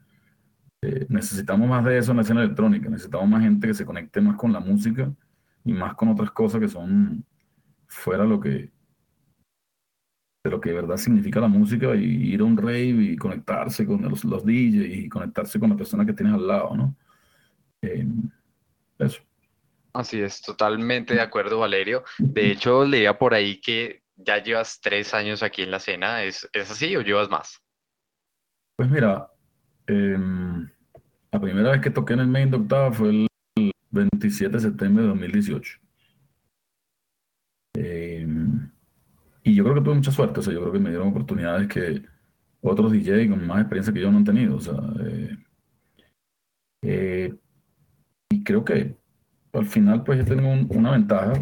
Eh, 0.84 1.06
necesitamos 1.10 1.70
más 1.70 1.86
de 1.86 1.98
eso 1.98 2.12
en 2.12 2.18
la 2.18 2.24
escena 2.24 2.42
electrónica, 2.44 2.90
necesitamos 2.90 3.30
más 3.30 3.44
gente 3.44 3.68
que 3.68 3.74
se 3.76 3.86
conecte 3.86 4.20
más 4.20 4.36
con 4.36 4.52
la 4.52 4.60
música 4.60 5.14
y 5.64 5.74
más 5.74 5.94
con 5.96 6.10
otras 6.10 6.32
cosas 6.32 6.60
que 6.60 6.68
son 6.68 7.24
fuera 7.88 8.26
lo 8.26 8.40
que 8.40 8.72
de 10.44 10.50
lo 10.50 10.60
que 10.60 10.70
de 10.70 10.76
verdad 10.76 10.98
significa 10.98 11.40
la 11.40 11.48
música 11.48 11.96
y 11.96 12.34
ir 12.34 12.42
a 12.42 12.46
un 12.46 12.58
rave 12.58 12.88
y 12.88 13.16
conectarse 13.16 13.86
con 13.86 14.02
los, 14.02 14.24
los 14.24 14.44
DJs 14.44 14.96
y 14.96 15.10
conectarse 15.10 15.60
con 15.60 15.70
la 15.70 15.76
persona 15.76 16.06
que 16.06 16.14
tienes 16.14 16.34
al 16.34 16.48
lado, 16.48 16.76
¿no? 16.76 16.96
Eh, 17.82 18.06
eso. 18.98 19.22
Así 19.94 20.22
es, 20.22 20.42
totalmente 20.42 21.14
de 21.14 21.22
acuerdo, 21.22 21.60
Valerio. 21.60 22.04
De 22.18 22.50
hecho, 22.52 22.86
leía 22.86 23.18
por 23.18 23.34
ahí 23.34 23.60
que 23.60 24.02
ya 24.16 24.42
llevas 24.42 24.80
tres 24.82 25.14
años 25.14 25.44
aquí 25.44 25.64
en 25.64 25.72
la 25.72 25.78
escena. 25.78 26.24
¿Es, 26.24 26.50
¿es 26.54 26.72
así 26.72 26.96
o 26.96 27.02
llevas 27.02 27.30
más? 27.30 27.62
Pues 28.78 28.90
mira, 28.90 29.30
em, 29.88 30.70
la 31.32 31.40
primera 31.40 31.72
vez 31.72 31.82
que 31.82 31.90
toqué 31.90 32.14
en 32.14 32.22
el 32.22 32.28
Main 32.28 32.50
de 32.50 32.58
Octava 32.58 32.92
fue 32.92 33.10
el 33.10 33.28
27 33.92 34.54
de 34.54 34.60
septiembre 34.60 35.04
de 35.04 35.10
2018. 35.10 35.80
Em, 37.74 38.41
y 39.44 39.56
yo 39.56 39.64
creo 39.64 39.76
que 39.76 39.82
tuve 39.82 39.96
mucha 39.96 40.12
suerte, 40.12 40.40
o 40.40 40.44
sea, 40.44 40.54
yo 40.54 40.62
creo 40.62 40.74
que 40.74 40.80
me 40.80 40.90
dieron 40.90 41.10
oportunidades 41.10 41.68
que 41.68 42.04
otros 42.62 42.92
DJ 42.92 43.30
con 43.30 43.46
más 43.48 43.62
experiencia 43.62 43.94
que 43.94 44.02
yo 44.02 44.12
no 44.12 44.18
han 44.18 44.24
tenido, 44.26 44.56
o 44.58 44.62
sea, 44.62 44.76
eh, 45.06 45.38
eh, 46.84 47.36
y 48.30 48.44
creo 48.44 48.64
que 48.64 48.98
al 49.54 49.66
final 49.66 50.04
pues 50.04 50.20
yo 50.20 50.26
tengo 50.26 50.50
una 50.76 50.92
ventaja 50.92 51.34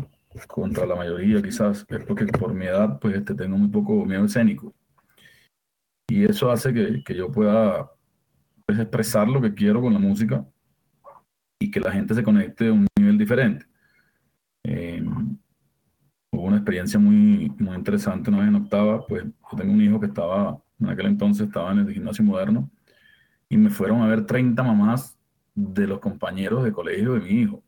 contra 0.47 0.85
la 0.85 0.95
mayoría 0.95 1.41
quizás, 1.41 1.85
es 1.87 2.05
porque 2.05 2.25
por 2.27 2.53
mi 2.53 2.65
edad 2.65 2.99
pues 2.99 3.15
este, 3.15 3.35
tengo 3.35 3.57
muy 3.57 3.69
poco 3.69 4.05
miedo 4.05 4.25
escénico. 4.25 4.73
Y 6.09 6.25
eso 6.25 6.51
hace 6.51 6.73
que, 6.73 7.03
que 7.03 7.15
yo 7.15 7.31
pueda 7.31 7.91
pues, 8.65 8.79
expresar 8.79 9.27
lo 9.27 9.41
que 9.41 9.53
quiero 9.53 9.81
con 9.81 9.93
la 9.93 9.99
música 9.99 10.45
y 11.59 11.69
que 11.69 11.79
la 11.79 11.91
gente 11.91 12.15
se 12.15 12.23
conecte 12.23 12.67
a 12.67 12.73
un 12.73 12.87
nivel 12.97 13.17
diferente. 13.17 13.65
Eh, 14.63 15.03
hubo 16.39 16.47
una 16.47 16.57
experiencia 16.57 16.99
muy, 16.99 17.51
muy 17.59 17.75
interesante 17.75 18.29
una 18.29 18.39
vez 18.39 18.47
en 18.47 18.55
octava, 18.55 19.05
pues 19.05 19.23
yo 19.25 19.57
tengo 19.57 19.73
un 19.73 19.81
hijo 19.81 19.99
que 19.99 20.07
estaba, 20.07 20.61
en 20.79 20.89
aquel 20.89 21.07
entonces 21.07 21.47
estaba 21.47 21.71
en 21.71 21.79
el 21.79 21.93
gimnasio 21.93 22.23
moderno, 22.23 22.71
y 23.49 23.57
me 23.57 23.69
fueron 23.69 24.01
a 24.01 24.07
ver 24.07 24.25
30 24.25 24.63
mamás 24.63 25.17
de 25.53 25.87
los 25.87 25.99
compañeros 25.99 26.63
de 26.63 26.71
colegio 26.71 27.13
de 27.13 27.19
mi 27.19 27.41
hijo. 27.41 27.63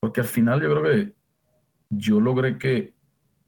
Porque 0.00 0.20
al 0.20 0.26
final 0.26 0.62
yo 0.62 0.70
creo 0.70 0.82
que 0.82 1.14
yo 1.90 2.20
logré 2.20 2.56
que 2.58 2.94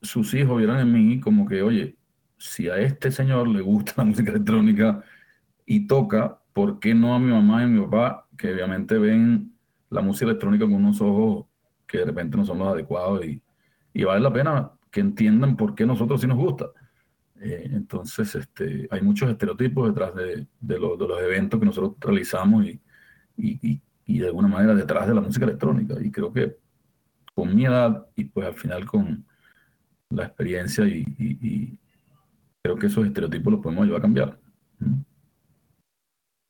sus 0.02 0.34
hijos 0.34 0.58
vieran 0.58 0.80
en 0.80 0.92
mí 0.92 1.20
como 1.20 1.46
que, 1.46 1.62
oye, 1.62 1.96
si 2.36 2.68
a 2.68 2.76
este 2.78 3.10
señor 3.10 3.48
le 3.48 3.62
gusta 3.62 3.94
la 3.96 4.04
música 4.04 4.30
electrónica 4.30 5.02
y 5.64 5.86
toca, 5.86 6.38
¿por 6.52 6.78
qué 6.80 6.94
no 6.94 7.14
a 7.14 7.18
mi 7.18 7.30
mamá 7.32 7.62
y 7.62 7.64
a 7.64 7.68
mi 7.68 7.80
papá, 7.84 8.28
que 8.36 8.52
obviamente 8.52 8.98
ven 8.98 9.54
la 9.88 10.02
música 10.02 10.26
electrónica 10.26 10.64
con 10.64 10.74
unos 10.74 11.00
ojos 11.00 11.46
que 11.86 11.98
de 11.98 12.04
repente 12.06 12.36
no 12.36 12.44
son 12.44 12.58
los 12.58 12.68
adecuados 12.68 13.24
y, 13.24 13.40
y 13.94 14.04
vale 14.04 14.20
la 14.20 14.32
pena 14.32 14.72
que 14.90 15.00
entiendan 15.00 15.56
por 15.56 15.74
qué 15.74 15.86
nosotros 15.86 16.20
sí 16.20 16.26
nos 16.26 16.36
gusta. 16.36 16.66
Eh, 17.40 17.70
entonces, 17.72 18.34
este, 18.34 18.88
hay 18.90 19.00
muchos 19.00 19.30
estereotipos 19.30 19.88
detrás 19.88 20.14
de, 20.14 20.46
de, 20.60 20.78
los 20.78 21.22
eventos 21.22 21.58
que 21.58 21.66
nosotros 21.66 21.94
realizamos 22.00 22.66
y, 22.66 22.80
y, 23.36 23.80
y, 24.06 24.18
de 24.18 24.26
alguna 24.26 24.48
manera 24.48 24.74
detrás 24.74 25.06
de 25.06 25.14
la 25.14 25.20
música 25.20 25.44
electrónica. 25.44 25.94
Y 26.00 26.10
creo 26.10 26.32
que 26.32 26.56
con 27.34 27.54
mi 27.54 27.66
edad 27.66 28.06
y 28.16 28.24
pues 28.24 28.46
al 28.46 28.54
final 28.54 28.84
con 28.86 29.24
la 30.10 30.24
experiencia 30.26 30.86
y, 30.86 31.78
creo 32.62 32.76
que 32.76 32.86
esos 32.86 33.06
estereotipos 33.06 33.52
los 33.52 33.62
podemos 33.62 33.84
ayudar 33.84 33.98
a 33.98 34.02
cambiar. 34.02 34.38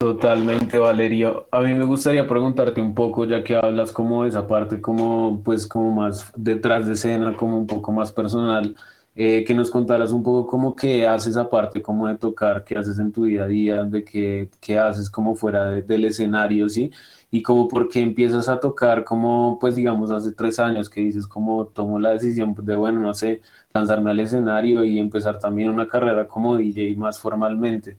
Totalmente, 0.04 0.78
Valerio. 0.78 1.48
A 1.50 1.60
mí 1.60 1.72
me 1.72 1.86
gustaría 1.86 2.28
preguntarte 2.28 2.78
un 2.78 2.94
poco, 2.94 3.24
ya 3.24 3.42
que 3.42 3.56
hablas 3.56 3.90
como 3.90 4.24
de 4.24 4.28
esa 4.28 4.46
parte, 4.46 4.78
como 4.78 5.42
pues 5.42 5.66
como 5.66 5.92
más 5.92 6.30
detrás 6.36 6.86
de 6.86 6.92
escena, 6.92 7.34
como 7.34 7.56
un 7.56 7.66
poco 7.66 7.90
más 7.90 8.12
personal, 8.12 8.76
eh, 9.14 9.44
que 9.46 9.54
nos 9.54 9.70
contaras 9.70 10.12
un 10.12 10.22
poco 10.22 10.46
cómo 10.46 10.76
que 10.76 11.06
haces 11.08 11.38
aparte, 11.38 11.80
como 11.80 12.06
de 12.06 12.18
tocar, 12.18 12.64
qué 12.64 12.76
haces 12.76 12.98
en 12.98 13.12
tu 13.12 13.24
día 13.24 13.44
a 13.44 13.46
día, 13.46 13.82
de 13.84 14.04
qué, 14.04 14.50
qué 14.60 14.78
haces 14.78 15.08
como 15.08 15.34
fuera 15.36 15.70
del 15.70 16.04
escenario, 16.04 16.68
¿sí? 16.68 16.90
Y 17.30 17.42
como 17.42 17.66
por 17.66 17.88
qué 17.88 18.00
empiezas 18.02 18.46
a 18.50 18.60
tocar, 18.60 19.04
como 19.04 19.58
pues 19.58 19.74
digamos 19.74 20.10
hace 20.10 20.32
tres 20.32 20.58
años 20.58 20.90
que 20.90 21.00
dices 21.00 21.26
como 21.26 21.66
tomo 21.68 21.98
la 21.98 22.10
decisión 22.10 22.54
de, 22.58 22.76
bueno, 22.76 23.00
no 23.00 23.14
sé, 23.14 23.40
lanzarme 23.72 24.10
al 24.10 24.20
escenario 24.20 24.84
y 24.84 24.98
empezar 24.98 25.38
también 25.38 25.70
una 25.70 25.88
carrera 25.88 26.28
como 26.28 26.58
DJ 26.58 26.94
más 26.96 27.18
formalmente. 27.18 27.96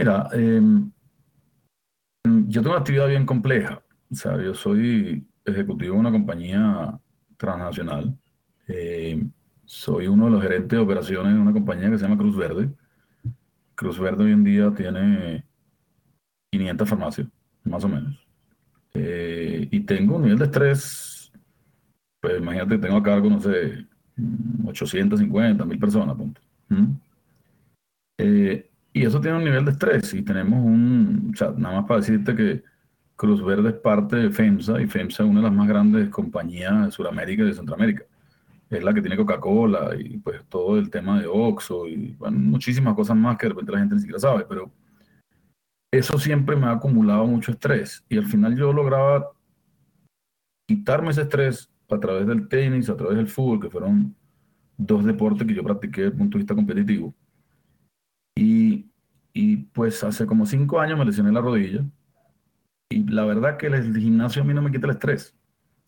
Mira, 0.00 0.28
em, 0.32 0.90
yo 2.48 2.62
tengo 2.62 2.70
una 2.70 2.78
actividad 2.78 3.06
bien 3.06 3.26
compleja. 3.26 3.82
O 4.10 4.14
sea, 4.14 4.42
yo 4.42 4.54
soy 4.54 5.28
ejecutivo 5.44 5.92
de 5.92 6.00
una 6.00 6.10
compañía 6.10 6.98
transnacional. 7.36 8.16
Em, 8.66 9.30
soy 9.66 10.06
uno 10.06 10.24
de 10.24 10.30
los 10.30 10.42
gerentes 10.42 10.70
de 10.70 10.78
operaciones 10.78 11.34
de 11.34 11.38
una 11.38 11.52
compañía 11.52 11.90
que 11.90 11.98
se 11.98 12.04
llama 12.04 12.16
Cruz 12.16 12.34
Verde. 12.34 12.70
Cruz 13.74 14.00
Verde 14.00 14.24
hoy 14.24 14.32
en 14.32 14.42
día 14.42 14.72
tiene 14.74 15.44
500 16.50 16.88
farmacias, 16.88 17.28
más 17.64 17.84
o 17.84 17.88
menos. 17.88 18.26
Eh, 18.94 19.68
y 19.70 19.80
tengo 19.80 20.16
un 20.16 20.22
nivel 20.22 20.38
de 20.38 20.46
estrés, 20.46 21.30
pues 22.22 22.38
imagínate 22.38 22.78
tengo 22.78 22.96
a 22.96 23.02
cargo, 23.02 23.28
no 23.28 23.38
sé, 23.38 23.86
850, 24.64 25.62
mil 25.66 25.78
personas, 25.78 26.16
punto. 26.16 26.40
¿Mm? 26.70 26.86
Eh, 28.16 28.69
y 28.92 29.04
eso 29.04 29.20
tiene 29.20 29.38
un 29.38 29.44
nivel 29.44 29.64
de 29.64 29.72
estrés 29.72 30.12
y 30.14 30.22
tenemos 30.22 30.64
un, 30.64 31.30
o 31.32 31.36
sea, 31.36 31.52
nada 31.56 31.80
más 31.80 31.88
para 31.88 32.00
decirte 32.00 32.34
que 32.34 32.62
Cruz 33.16 33.44
Verde 33.44 33.70
es 33.70 33.76
parte 33.76 34.16
de 34.16 34.30
FEMSA 34.30 34.80
y 34.80 34.86
FEMSA 34.86 35.22
es 35.22 35.28
una 35.28 35.40
de 35.40 35.46
las 35.46 35.54
más 35.54 35.68
grandes 35.68 36.08
compañías 36.08 36.86
de 36.86 36.90
Sudamérica 36.90 37.42
y 37.42 37.46
de 37.46 37.54
Centroamérica. 37.54 38.04
Es 38.68 38.82
la 38.82 38.94
que 38.94 39.00
tiene 39.00 39.16
Coca-Cola 39.16 39.94
y 39.98 40.18
pues 40.18 40.44
todo 40.48 40.78
el 40.78 40.90
tema 40.90 41.20
de 41.20 41.26
Oxxo 41.26 41.88
y 41.88 42.16
muchísimas 42.30 42.94
cosas 42.94 43.16
más 43.16 43.36
que 43.36 43.46
de 43.46 43.50
repente 43.50 43.72
la 43.72 43.78
gente 43.78 43.94
ni 43.96 44.00
siquiera 44.00 44.20
sabe, 44.20 44.44
pero 44.48 44.70
eso 45.92 46.18
siempre 46.18 46.56
me 46.56 46.66
ha 46.66 46.72
acumulado 46.72 47.26
mucho 47.26 47.52
estrés 47.52 48.04
y 48.08 48.16
al 48.16 48.26
final 48.26 48.56
yo 48.56 48.72
lograba 48.72 49.32
quitarme 50.66 51.10
ese 51.10 51.22
estrés 51.22 51.70
a 51.90 51.98
través 51.98 52.26
del 52.26 52.48
tenis, 52.48 52.88
a 52.88 52.96
través 52.96 53.16
del 53.16 53.26
fútbol, 53.26 53.60
que 53.60 53.70
fueron 53.70 54.14
dos 54.76 55.04
deportes 55.04 55.46
que 55.46 55.54
yo 55.54 55.64
practiqué 55.64 56.02
desde 56.02 56.12
el 56.12 56.18
punto 56.18 56.38
de 56.38 56.42
vista 56.42 56.54
competitivo 56.54 57.14
y, 58.40 58.69
y 59.40 59.56
pues 59.56 60.04
hace 60.04 60.26
como 60.26 60.44
cinco 60.44 60.80
años 60.80 60.98
me 60.98 61.04
lesioné 61.06 61.32
la 61.32 61.40
rodilla. 61.40 61.82
Y 62.90 63.04
la 63.04 63.24
verdad 63.24 63.56
que 63.56 63.68
el 63.68 63.96
gimnasio 63.96 64.42
a 64.42 64.44
mí 64.44 64.52
no 64.52 64.60
me 64.60 64.70
quita 64.70 64.86
el 64.86 64.92
estrés. 64.92 65.34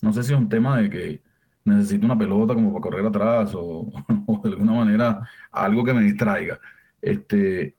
No 0.01 0.13
sé 0.13 0.23
si 0.23 0.33
es 0.33 0.39
un 0.39 0.49
tema 0.49 0.79
de 0.81 0.89
que 0.89 1.23
necesito 1.65 2.07
una 2.07 2.17
pelota 2.17 2.55
como 2.55 2.73
para 2.73 2.83
correr 2.83 3.07
atrás 3.07 3.53
o, 3.55 3.91
o 4.27 4.41
de 4.43 4.51
alguna 4.51 4.73
manera 4.73 5.29
algo 5.51 5.85
que 5.85 5.93
me 5.93 6.03
distraiga. 6.03 6.59
Este, 7.03 7.77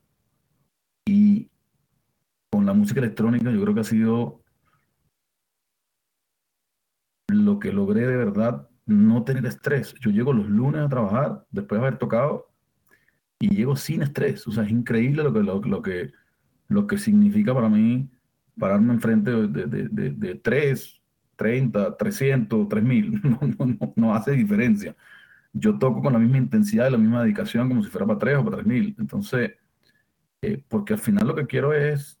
y 1.06 1.50
con 2.50 2.66
la 2.66 2.72
música 2.72 3.00
electrónica 3.00 3.50
yo 3.50 3.60
creo 3.62 3.74
que 3.74 3.80
ha 3.80 3.84
sido 3.84 4.42
lo 7.28 7.58
que 7.58 7.72
logré 7.72 8.06
de 8.06 8.16
verdad 8.16 8.68
no 8.86 9.24
tener 9.24 9.44
estrés. 9.46 9.94
Yo 10.00 10.12
llego 10.12 10.32
los 10.32 10.48
lunes 10.48 10.82
a 10.82 10.88
trabajar 10.88 11.46
después 11.50 11.80
de 11.80 11.86
haber 11.88 11.98
tocado 11.98 12.53
y 13.44 13.54
llego 13.54 13.76
sin 13.76 14.02
estrés. 14.02 14.46
O 14.46 14.52
sea, 14.52 14.64
es 14.64 14.70
increíble 14.70 15.22
lo 15.22 15.32
que, 15.32 15.68
lo, 15.68 15.82
que, 15.82 16.12
lo 16.68 16.86
que 16.86 16.96
significa 16.96 17.52
para 17.54 17.68
mí 17.68 18.08
pararme 18.58 18.94
enfrente 18.94 19.30
de, 19.30 19.66
de, 19.66 19.88
de, 19.88 20.10
de 20.10 20.34
3, 20.36 21.02
30, 21.36 21.96
300, 21.96 22.68
3000. 22.68 23.20
No, 23.22 23.40
no, 23.42 23.66
no, 23.66 23.92
no 23.96 24.14
hace 24.14 24.32
diferencia. 24.32 24.96
Yo 25.52 25.78
toco 25.78 26.02
con 26.02 26.14
la 26.14 26.18
misma 26.18 26.38
intensidad 26.38 26.88
y 26.88 26.92
la 26.92 26.98
misma 26.98 27.22
dedicación 27.22 27.68
como 27.68 27.82
si 27.82 27.90
fuera 27.90 28.06
para 28.06 28.18
3 28.18 28.38
o 28.38 28.44
para 28.44 28.56
3000. 28.58 28.96
Entonces, 28.98 29.52
eh, 30.40 30.64
porque 30.66 30.94
al 30.94 30.98
final 30.98 31.28
lo 31.28 31.34
que 31.34 31.46
quiero 31.46 31.74
es 31.74 32.18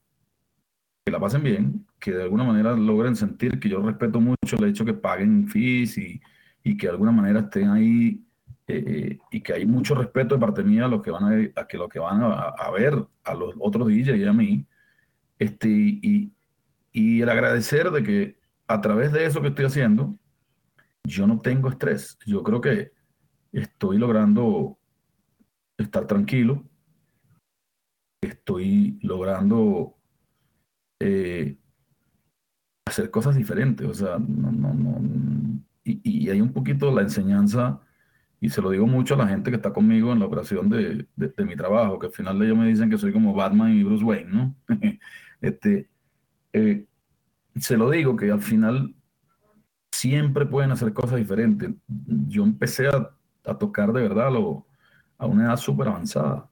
que 1.06 1.12
la 1.12 1.20
pasen 1.20 1.42
bien, 1.42 1.86
que 1.98 2.12
de 2.12 2.22
alguna 2.22 2.44
manera 2.44 2.74
logren 2.76 3.16
sentir 3.16 3.58
que 3.58 3.70
yo 3.70 3.80
respeto 3.80 4.20
mucho 4.20 4.56
el 4.58 4.64
hecho 4.64 4.84
que 4.84 4.94
paguen 4.94 5.48
fees 5.48 5.96
y, 5.96 6.20
y 6.62 6.76
que 6.76 6.86
de 6.86 6.92
alguna 6.92 7.12
manera 7.12 7.40
estén 7.40 7.70
ahí 7.70 8.24
eh, 8.66 9.18
y 9.30 9.42
que 9.42 9.52
hay 9.52 9.66
mucho 9.66 9.94
respeto 9.94 10.34
de 10.34 10.40
parte 10.40 10.62
mía 10.62 10.86
a 10.86 10.88
los 10.88 11.02
que 11.02 11.10
van 11.10 11.24
a, 11.24 11.60
a 11.60 11.66
que 11.66 11.76
lo 11.76 11.88
que 11.88 11.98
van 11.98 12.22
a, 12.22 12.70
ver 12.70 13.06
a 13.24 13.34
los 13.34 13.54
otros 13.58 13.88
DJs 13.88 14.16
y 14.16 14.24
a 14.24 14.32
mí, 14.32 14.66
este, 15.38 15.68
y, 15.68 16.32
y 16.92 17.20
el 17.20 17.28
agradecer 17.28 17.90
de 17.90 18.02
que 18.02 18.38
a 18.66 18.80
través 18.80 19.12
de 19.12 19.26
eso 19.26 19.42
que 19.42 19.48
estoy 19.48 19.66
haciendo, 19.66 20.18
yo 21.04 21.26
no 21.26 21.40
tengo 21.40 21.68
estrés. 21.68 22.16
Yo 22.24 22.42
creo 22.42 22.62
que 22.62 22.92
estoy 23.52 23.98
logrando 23.98 24.78
estar 25.76 26.06
tranquilo, 26.06 26.64
estoy 28.22 28.98
logrando 29.02 29.98
eh, 31.00 31.58
hacer 32.86 33.10
cosas 33.10 33.36
diferentes, 33.36 33.86
o 33.86 33.92
sea, 33.92 34.18
no, 34.18 34.50
no, 34.50 34.72
no, 34.72 35.62
y, 35.84 36.00
y 36.02 36.30
hay 36.30 36.40
un 36.40 36.52
poquito 36.52 36.90
la 36.90 37.02
enseñanza 37.02 37.82
y 38.40 38.50
se 38.50 38.60
lo 38.60 38.70
digo 38.70 38.86
mucho 38.86 39.14
a 39.14 39.18
la 39.18 39.28
gente 39.28 39.50
que 39.50 39.56
está 39.56 39.72
conmigo 39.72 40.12
en 40.12 40.18
la 40.18 40.26
operación 40.26 40.68
de, 40.68 41.06
de, 41.16 41.44
mi 41.44 41.56
trabajo, 41.56 41.98
que 41.98 42.06
al 42.06 42.12
final 42.12 42.38
de 42.38 42.46
ellos 42.46 42.58
me 42.58 42.68
dicen 42.68 42.90
que 42.90 42.98
soy 42.98 43.12
como 43.12 43.32
Batman 43.32 43.72
y 43.72 43.82
Bruce 43.82 44.04
Wayne, 44.04 44.30
¿no? 44.30 44.54
Este, 45.40 45.90
eh, 46.54 46.86
se 47.56 47.76
lo 47.76 47.90
digo 47.90 48.16
que 48.16 48.30
al 48.30 48.40
final 48.40 48.94
siempre 49.92 50.46
pueden 50.46 50.70
hacer 50.70 50.92
cosas 50.92 51.18
diferentes. 51.18 51.70
Yo 52.28 52.44
empecé 52.44 52.88
a, 52.88 53.10
tocar 53.58 53.92
de 53.92 54.02
verdad 54.02 54.32
lo, 54.32 54.66
a 55.18 55.26
una 55.26 55.44
edad 55.44 55.56
súper 55.56 55.88
avanzada. 55.88 56.48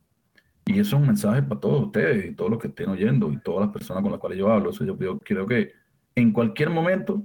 Y 0.67 0.79
eso 0.79 0.97
es 0.97 1.01
un 1.03 1.07
mensaje 1.07 1.43
para 1.43 1.61
todos 1.61 1.87
ustedes 1.87 2.27
y 2.27 2.35
todos 2.35 2.51
los 2.51 2.61
que 2.61 2.69
estén 2.69 2.91
oyendo 2.91 3.33
y 3.33 3.39
todas 3.39 3.67
las 3.67 3.73
personas 3.73 4.03
con 4.03 4.13
las 4.13 4.21
cuales 4.21 4.39
yo 4.39 4.53
hablo. 4.53 4.71
Eso 4.71 4.85
yo, 4.85 4.97
creo 5.19 5.47
que 5.47 5.73
en 6.15 6.33
cualquier 6.33 6.71
momento 6.71 7.25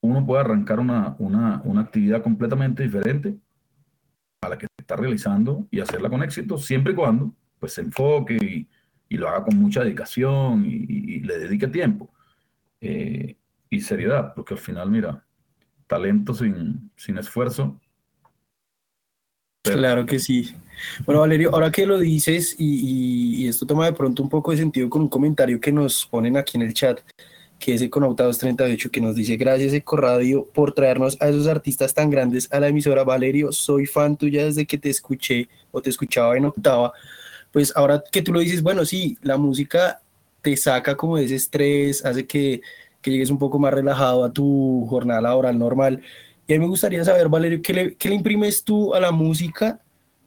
uno 0.00 0.24
puede 0.24 0.40
arrancar 0.40 0.78
una, 0.78 1.16
una, 1.18 1.60
una 1.64 1.80
actividad 1.80 2.22
completamente 2.22 2.84
diferente 2.84 3.36
a 4.40 4.48
la 4.48 4.58
que 4.58 4.66
está 4.76 4.96
realizando 4.96 5.66
y 5.70 5.80
hacerla 5.80 6.08
con 6.08 6.22
éxito, 6.22 6.58
siempre 6.58 6.92
y 6.92 6.96
cuando 6.96 7.34
pues, 7.58 7.74
se 7.74 7.82
enfoque 7.82 8.36
y, 8.36 8.68
y 9.08 9.16
lo 9.16 9.28
haga 9.28 9.44
con 9.44 9.56
mucha 9.56 9.82
dedicación 9.82 10.64
y, 10.66 11.20
le 11.20 11.38
dedique 11.38 11.66
tiempo 11.66 12.10
eh, 12.80 13.36
y 13.68 13.80
seriedad, 13.80 14.32
porque 14.34 14.54
al 14.54 14.60
final, 14.60 14.90
mira, 14.90 15.24
talento 15.86 16.34
sin, 16.34 16.90
sin 16.96 17.18
esfuerzo. 17.18 17.80
Claro 19.62 20.06
que 20.06 20.20
sí. 20.20 20.54
Bueno, 21.04 21.22
Valerio, 21.22 21.52
ahora 21.52 21.72
que 21.72 21.86
lo 21.86 21.98
dices 21.98 22.54
y, 22.58 23.42
y, 23.42 23.48
esto 23.48 23.66
toma 23.66 23.86
de 23.86 23.92
pronto 23.92 24.22
un 24.22 24.28
poco 24.28 24.52
de 24.52 24.58
sentido 24.58 24.88
con 24.88 25.02
un 25.02 25.08
comentario 25.08 25.60
que 25.60 25.72
nos 25.72 26.06
ponen 26.06 26.36
aquí 26.36 26.56
en 26.56 26.62
el 26.62 26.74
chat, 26.74 27.00
que 27.58 27.74
es 27.74 27.82
Econauta238, 27.82 28.90
que 28.90 29.00
nos 29.00 29.14
dice, 29.14 29.36
gracias 29.36 29.72
Ecoradio 29.72 30.46
por 30.52 30.72
traernos 30.72 31.16
a 31.20 31.28
esos 31.28 31.46
artistas 31.46 31.94
tan 31.94 32.10
grandes 32.10 32.52
a 32.52 32.60
la 32.60 32.68
emisora. 32.68 33.04
Valerio, 33.04 33.52
soy 33.52 33.86
fan 33.86 34.16
tuya 34.16 34.44
desde 34.44 34.66
que 34.66 34.78
te 34.78 34.90
escuché 34.90 35.48
o 35.70 35.80
te 35.80 35.90
escuchaba 35.90 36.36
en 36.36 36.46
octava. 36.46 36.92
Pues 37.52 37.72
ahora 37.76 38.02
que 38.12 38.22
tú 38.22 38.32
lo 38.32 38.40
dices, 38.40 38.62
bueno, 38.62 38.84
sí, 38.84 39.16
la 39.22 39.38
música 39.38 40.00
te 40.42 40.56
saca 40.56 40.96
como 40.96 41.16
de 41.16 41.24
ese 41.24 41.36
estrés, 41.36 42.04
hace 42.04 42.26
que, 42.26 42.60
que 43.00 43.10
llegues 43.10 43.30
un 43.30 43.38
poco 43.38 43.58
más 43.58 43.72
relajado 43.72 44.24
a 44.24 44.32
tu 44.32 44.86
jornada 44.88 45.20
laboral 45.20 45.58
normal. 45.58 46.02
Y 46.46 46.54
a 46.54 46.56
mí 46.56 46.60
me 46.60 46.68
gustaría 46.68 47.04
saber, 47.04 47.28
Valerio, 47.28 47.60
¿qué 47.62 47.72
le, 47.72 47.94
qué 47.96 48.08
le 48.10 48.14
imprimes 48.16 48.62
tú 48.62 48.94
a 48.94 49.00
la 49.00 49.10
música 49.10 49.80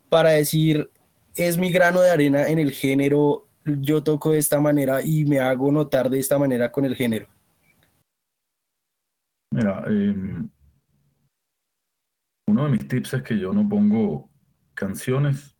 para 0.09 0.31
decir, 0.31 0.89
es 1.35 1.57
mi 1.57 1.71
grano 1.71 2.01
de 2.01 2.09
arena 2.09 2.47
en 2.47 2.59
el 2.59 2.71
género 2.71 3.45
yo 3.65 4.03
toco 4.03 4.31
de 4.31 4.39
esta 4.39 4.59
manera 4.59 5.01
y 5.03 5.25
me 5.25 5.39
hago 5.39 5.71
notar 5.71 6.09
de 6.09 6.19
esta 6.19 6.37
manera 6.37 6.71
con 6.71 6.85
el 6.85 6.95
género? 6.95 7.27
Mira, 9.51 9.83
em, 9.87 10.49
uno 12.47 12.65
de 12.65 12.71
mis 12.71 12.87
tips 12.87 13.15
es 13.15 13.23
que 13.23 13.37
yo 13.37 13.53
no 13.53 13.67
pongo 13.67 14.29
canciones 14.73 15.55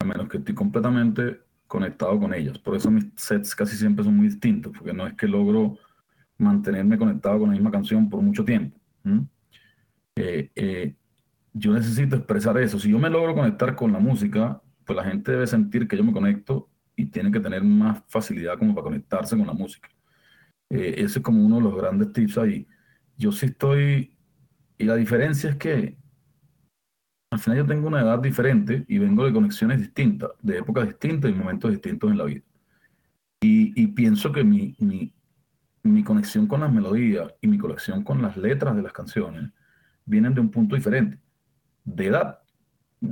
a 0.00 0.04
menos 0.04 0.28
que 0.28 0.38
estoy 0.38 0.54
completamente 0.54 1.40
conectado 1.66 2.18
con 2.18 2.34
ellas. 2.34 2.58
Por 2.58 2.76
eso 2.76 2.90
mis 2.90 3.06
sets 3.16 3.54
casi 3.54 3.76
siempre 3.76 4.04
son 4.04 4.16
muy 4.16 4.28
distintos, 4.28 4.72
porque 4.76 4.92
no 4.92 5.06
es 5.06 5.14
que 5.14 5.26
logro 5.26 5.78
mantenerme 6.38 6.98
conectado 6.98 7.40
con 7.40 7.48
la 7.48 7.54
misma 7.54 7.70
canción 7.70 8.08
por 8.08 8.20
mucho 8.20 8.44
tiempo. 8.44 8.78
Eh, 10.16 10.50
eh, 10.54 10.94
yo 11.52 11.72
necesito 11.72 12.16
expresar 12.16 12.58
eso. 12.58 12.78
Si 12.78 12.90
yo 12.90 12.98
me 12.98 13.10
logro 13.10 13.34
conectar 13.34 13.74
con 13.74 13.92
la 13.92 13.98
música, 13.98 14.60
pues 14.84 14.96
la 14.96 15.04
gente 15.04 15.32
debe 15.32 15.46
sentir 15.46 15.88
que 15.88 15.96
yo 15.96 16.04
me 16.04 16.12
conecto 16.12 16.68
y 16.96 17.06
tiene 17.06 17.30
que 17.30 17.40
tener 17.40 17.62
más 17.62 18.02
facilidad 18.08 18.58
como 18.58 18.74
para 18.74 18.84
conectarse 18.84 19.36
con 19.36 19.46
la 19.46 19.52
música. 19.52 19.88
Eh, 20.70 20.94
ese 20.98 21.18
es 21.18 21.24
como 21.24 21.44
uno 21.44 21.56
de 21.56 21.62
los 21.62 21.76
grandes 21.76 22.12
tips 22.12 22.38
ahí. 22.38 22.66
Yo 23.16 23.32
sí 23.32 23.46
estoy, 23.46 24.16
y 24.78 24.84
la 24.84 24.96
diferencia 24.96 25.50
es 25.50 25.56
que 25.56 25.96
al 27.30 27.40
final 27.40 27.58
yo 27.58 27.66
tengo 27.66 27.88
una 27.88 28.00
edad 28.00 28.20
diferente 28.20 28.84
y 28.86 28.98
vengo 28.98 29.24
de 29.24 29.32
conexiones 29.32 29.80
distintas, 29.80 30.30
de 30.40 30.58
épocas 30.58 30.86
distintas 30.86 31.30
y 31.30 31.34
momentos 31.34 31.70
distintos 31.70 32.10
en 32.10 32.18
la 32.18 32.24
vida. 32.24 32.42
Y, 33.40 33.88
pienso 33.88 34.32
que 34.32 34.42
mi, 34.42 34.74
mi, 35.82 36.02
conexión 36.02 36.46
con 36.46 36.60
las 36.60 36.72
melodías 36.72 37.34
y 37.42 37.46
mi 37.46 37.58
conexión 37.58 38.02
con 38.02 38.22
las 38.22 38.38
letras 38.38 38.74
de 38.74 38.82
las 38.82 38.92
canciones 38.92 39.50
vienen 40.06 40.34
de 40.34 40.40
un 40.40 40.50
punto 40.50 40.76
diferente, 40.76 41.18
de 41.84 42.06
edad. 42.06 42.38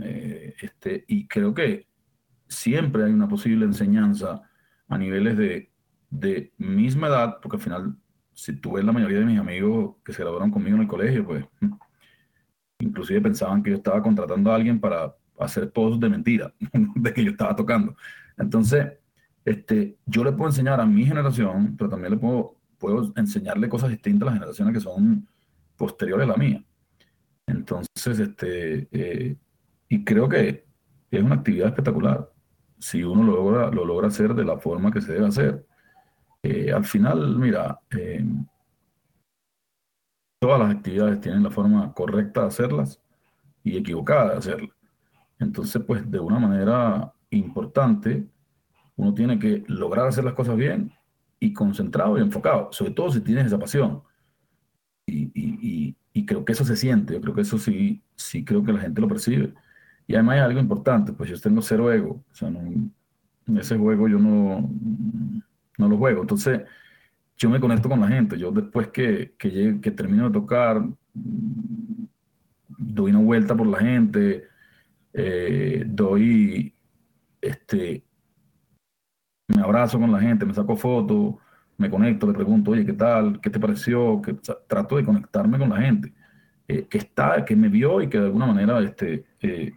Eh, 0.02 0.54
este, 0.62 1.04
y 1.06 1.26
creo 1.26 1.52
que 1.52 1.86
siempre 2.52 3.04
hay 3.04 3.12
una 3.12 3.28
posible 3.28 3.64
enseñanza 3.64 4.42
a 4.88 4.98
niveles 4.98 5.36
de, 5.36 5.72
de 6.10 6.52
misma 6.58 7.08
edad, 7.08 7.38
porque 7.40 7.56
al 7.56 7.62
final, 7.62 7.96
si 8.34 8.54
tú 8.56 8.72
ves 8.72 8.84
la 8.84 8.92
mayoría 8.92 9.20
de 9.20 9.24
mis 9.24 9.38
amigos 9.38 9.96
que 10.04 10.12
se 10.12 10.22
graduaron 10.22 10.50
conmigo 10.50 10.76
en 10.76 10.82
el 10.82 10.88
colegio, 10.88 11.24
pues 11.24 11.44
inclusive 12.78 13.20
pensaban 13.20 13.62
que 13.62 13.70
yo 13.70 13.76
estaba 13.76 14.02
contratando 14.02 14.52
a 14.52 14.56
alguien 14.56 14.80
para 14.80 15.14
hacer 15.38 15.72
posts 15.72 16.00
de 16.00 16.08
mentira, 16.08 16.54
de 16.94 17.14
que 17.14 17.24
yo 17.24 17.30
estaba 17.30 17.56
tocando. 17.56 17.96
Entonces, 18.36 18.92
este, 19.44 19.96
yo 20.06 20.22
le 20.22 20.32
puedo 20.32 20.50
enseñar 20.50 20.80
a 20.80 20.86
mi 20.86 21.04
generación, 21.04 21.76
pero 21.76 21.90
también 21.90 22.12
le 22.12 22.18
puedo, 22.18 22.56
puedo 22.78 23.12
enseñarle 23.16 23.68
cosas 23.68 23.90
distintas 23.90 24.28
a 24.28 24.30
las 24.30 24.34
generaciones 24.38 24.74
que 24.74 24.80
son 24.80 25.28
posteriores 25.76 26.24
a 26.24 26.32
la 26.32 26.36
mía. 26.36 26.64
Entonces, 27.46 28.18
este, 28.18 28.88
eh, 28.92 29.36
y 29.88 30.04
creo 30.04 30.28
que 30.28 30.66
es 31.10 31.22
una 31.22 31.36
actividad 31.36 31.68
espectacular 31.68 32.31
si 32.82 33.04
uno 33.04 33.22
lo 33.22 33.36
logra, 33.36 33.70
lo 33.70 33.84
logra 33.84 34.08
hacer 34.08 34.34
de 34.34 34.44
la 34.44 34.58
forma 34.58 34.90
que 34.90 35.00
se 35.00 35.12
debe 35.12 35.28
hacer. 35.28 35.64
Eh, 36.42 36.72
al 36.72 36.84
final, 36.84 37.38
mira, 37.38 37.78
eh, 37.96 38.24
todas 40.40 40.58
las 40.58 40.74
actividades 40.74 41.20
tienen 41.20 41.44
la 41.44 41.50
forma 41.52 41.94
correcta 41.94 42.40
de 42.40 42.46
hacerlas 42.48 43.00
y 43.62 43.76
equivocada 43.76 44.32
de 44.32 44.38
hacerlas. 44.38 44.76
Entonces, 45.38 45.80
pues 45.86 46.10
de 46.10 46.18
una 46.18 46.40
manera 46.40 47.12
importante, 47.30 48.26
uno 48.96 49.14
tiene 49.14 49.38
que 49.38 49.62
lograr 49.68 50.08
hacer 50.08 50.24
las 50.24 50.34
cosas 50.34 50.56
bien 50.56 50.92
y 51.38 51.52
concentrado 51.52 52.18
y 52.18 52.22
enfocado, 52.22 52.72
sobre 52.72 52.90
todo 52.90 53.12
si 53.12 53.20
tienes 53.20 53.46
esa 53.46 53.60
pasión. 53.60 54.02
Y, 55.06 55.30
y, 55.34 55.96
y, 56.12 56.26
creo 56.26 56.44
que 56.44 56.52
eso 56.52 56.64
se 56.64 56.76
siente, 56.76 57.14
yo 57.14 57.20
creo 57.20 57.34
que 57.34 57.42
eso 57.42 57.58
sí, 57.58 58.02
sí 58.16 58.44
creo 58.44 58.64
que 58.64 58.72
la 58.72 58.80
gente 58.80 59.00
lo 59.00 59.08
percibe. 59.08 59.54
Y 60.06 60.14
además 60.14 60.34
hay 60.34 60.40
algo 60.40 60.60
importante, 60.60 61.12
pues 61.12 61.30
yo 61.30 61.40
tengo 61.40 61.62
cero 61.62 61.92
ego, 61.92 62.24
o 62.30 62.34
sea, 62.34 62.48
en 62.48 62.92
ese 63.56 63.76
juego 63.76 64.08
yo 64.08 64.18
no, 64.18 64.70
no 65.78 65.88
lo 65.88 65.96
juego. 65.96 66.22
Entonces, 66.22 66.62
yo 67.36 67.50
me 67.50 67.60
conecto 67.60 67.88
con 67.88 68.00
la 68.00 68.08
gente. 68.08 68.38
Yo 68.38 68.50
después 68.52 68.88
que, 68.88 69.34
que, 69.38 69.80
que 69.80 69.90
termino 69.90 70.28
de 70.28 70.32
tocar, 70.32 70.82
doy 72.78 73.10
una 73.10 73.20
vuelta 73.20 73.56
por 73.56 73.66
la 73.66 73.78
gente, 73.78 74.44
eh, 75.12 75.84
doy, 75.86 76.74
este, 77.40 78.04
me 79.48 79.62
abrazo 79.62 79.98
con 79.98 80.12
la 80.12 80.20
gente, 80.20 80.46
me 80.46 80.54
saco 80.54 80.76
fotos, 80.76 81.34
me 81.76 81.90
conecto, 81.90 82.26
le 82.26 82.34
pregunto, 82.34 82.70
oye, 82.70 82.86
¿qué 82.86 82.92
tal? 82.92 83.40
¿Qué 83.40 83.50
te 83.50 83.60
pareció? 83.60 84.22
Trato 84.68 84.96
de 84.96 85.04
conectarme 85.04 85.58
con 85.58 85.70
la 85.70 85.80
gente 85.80 86.12
eh, 86.68 86.86
que 86.88 86.98
está, 86.98 87.44
que 87.44 87.56
me 87.56 87.68
vio 87.68 88.00
y 88.00 88.08
que 88.08 88.18
de 88.18 88.26
alguna 88.26 88.46
manera 88.46 88.78
este, 88.80 89.24
eh, 89.40 89.72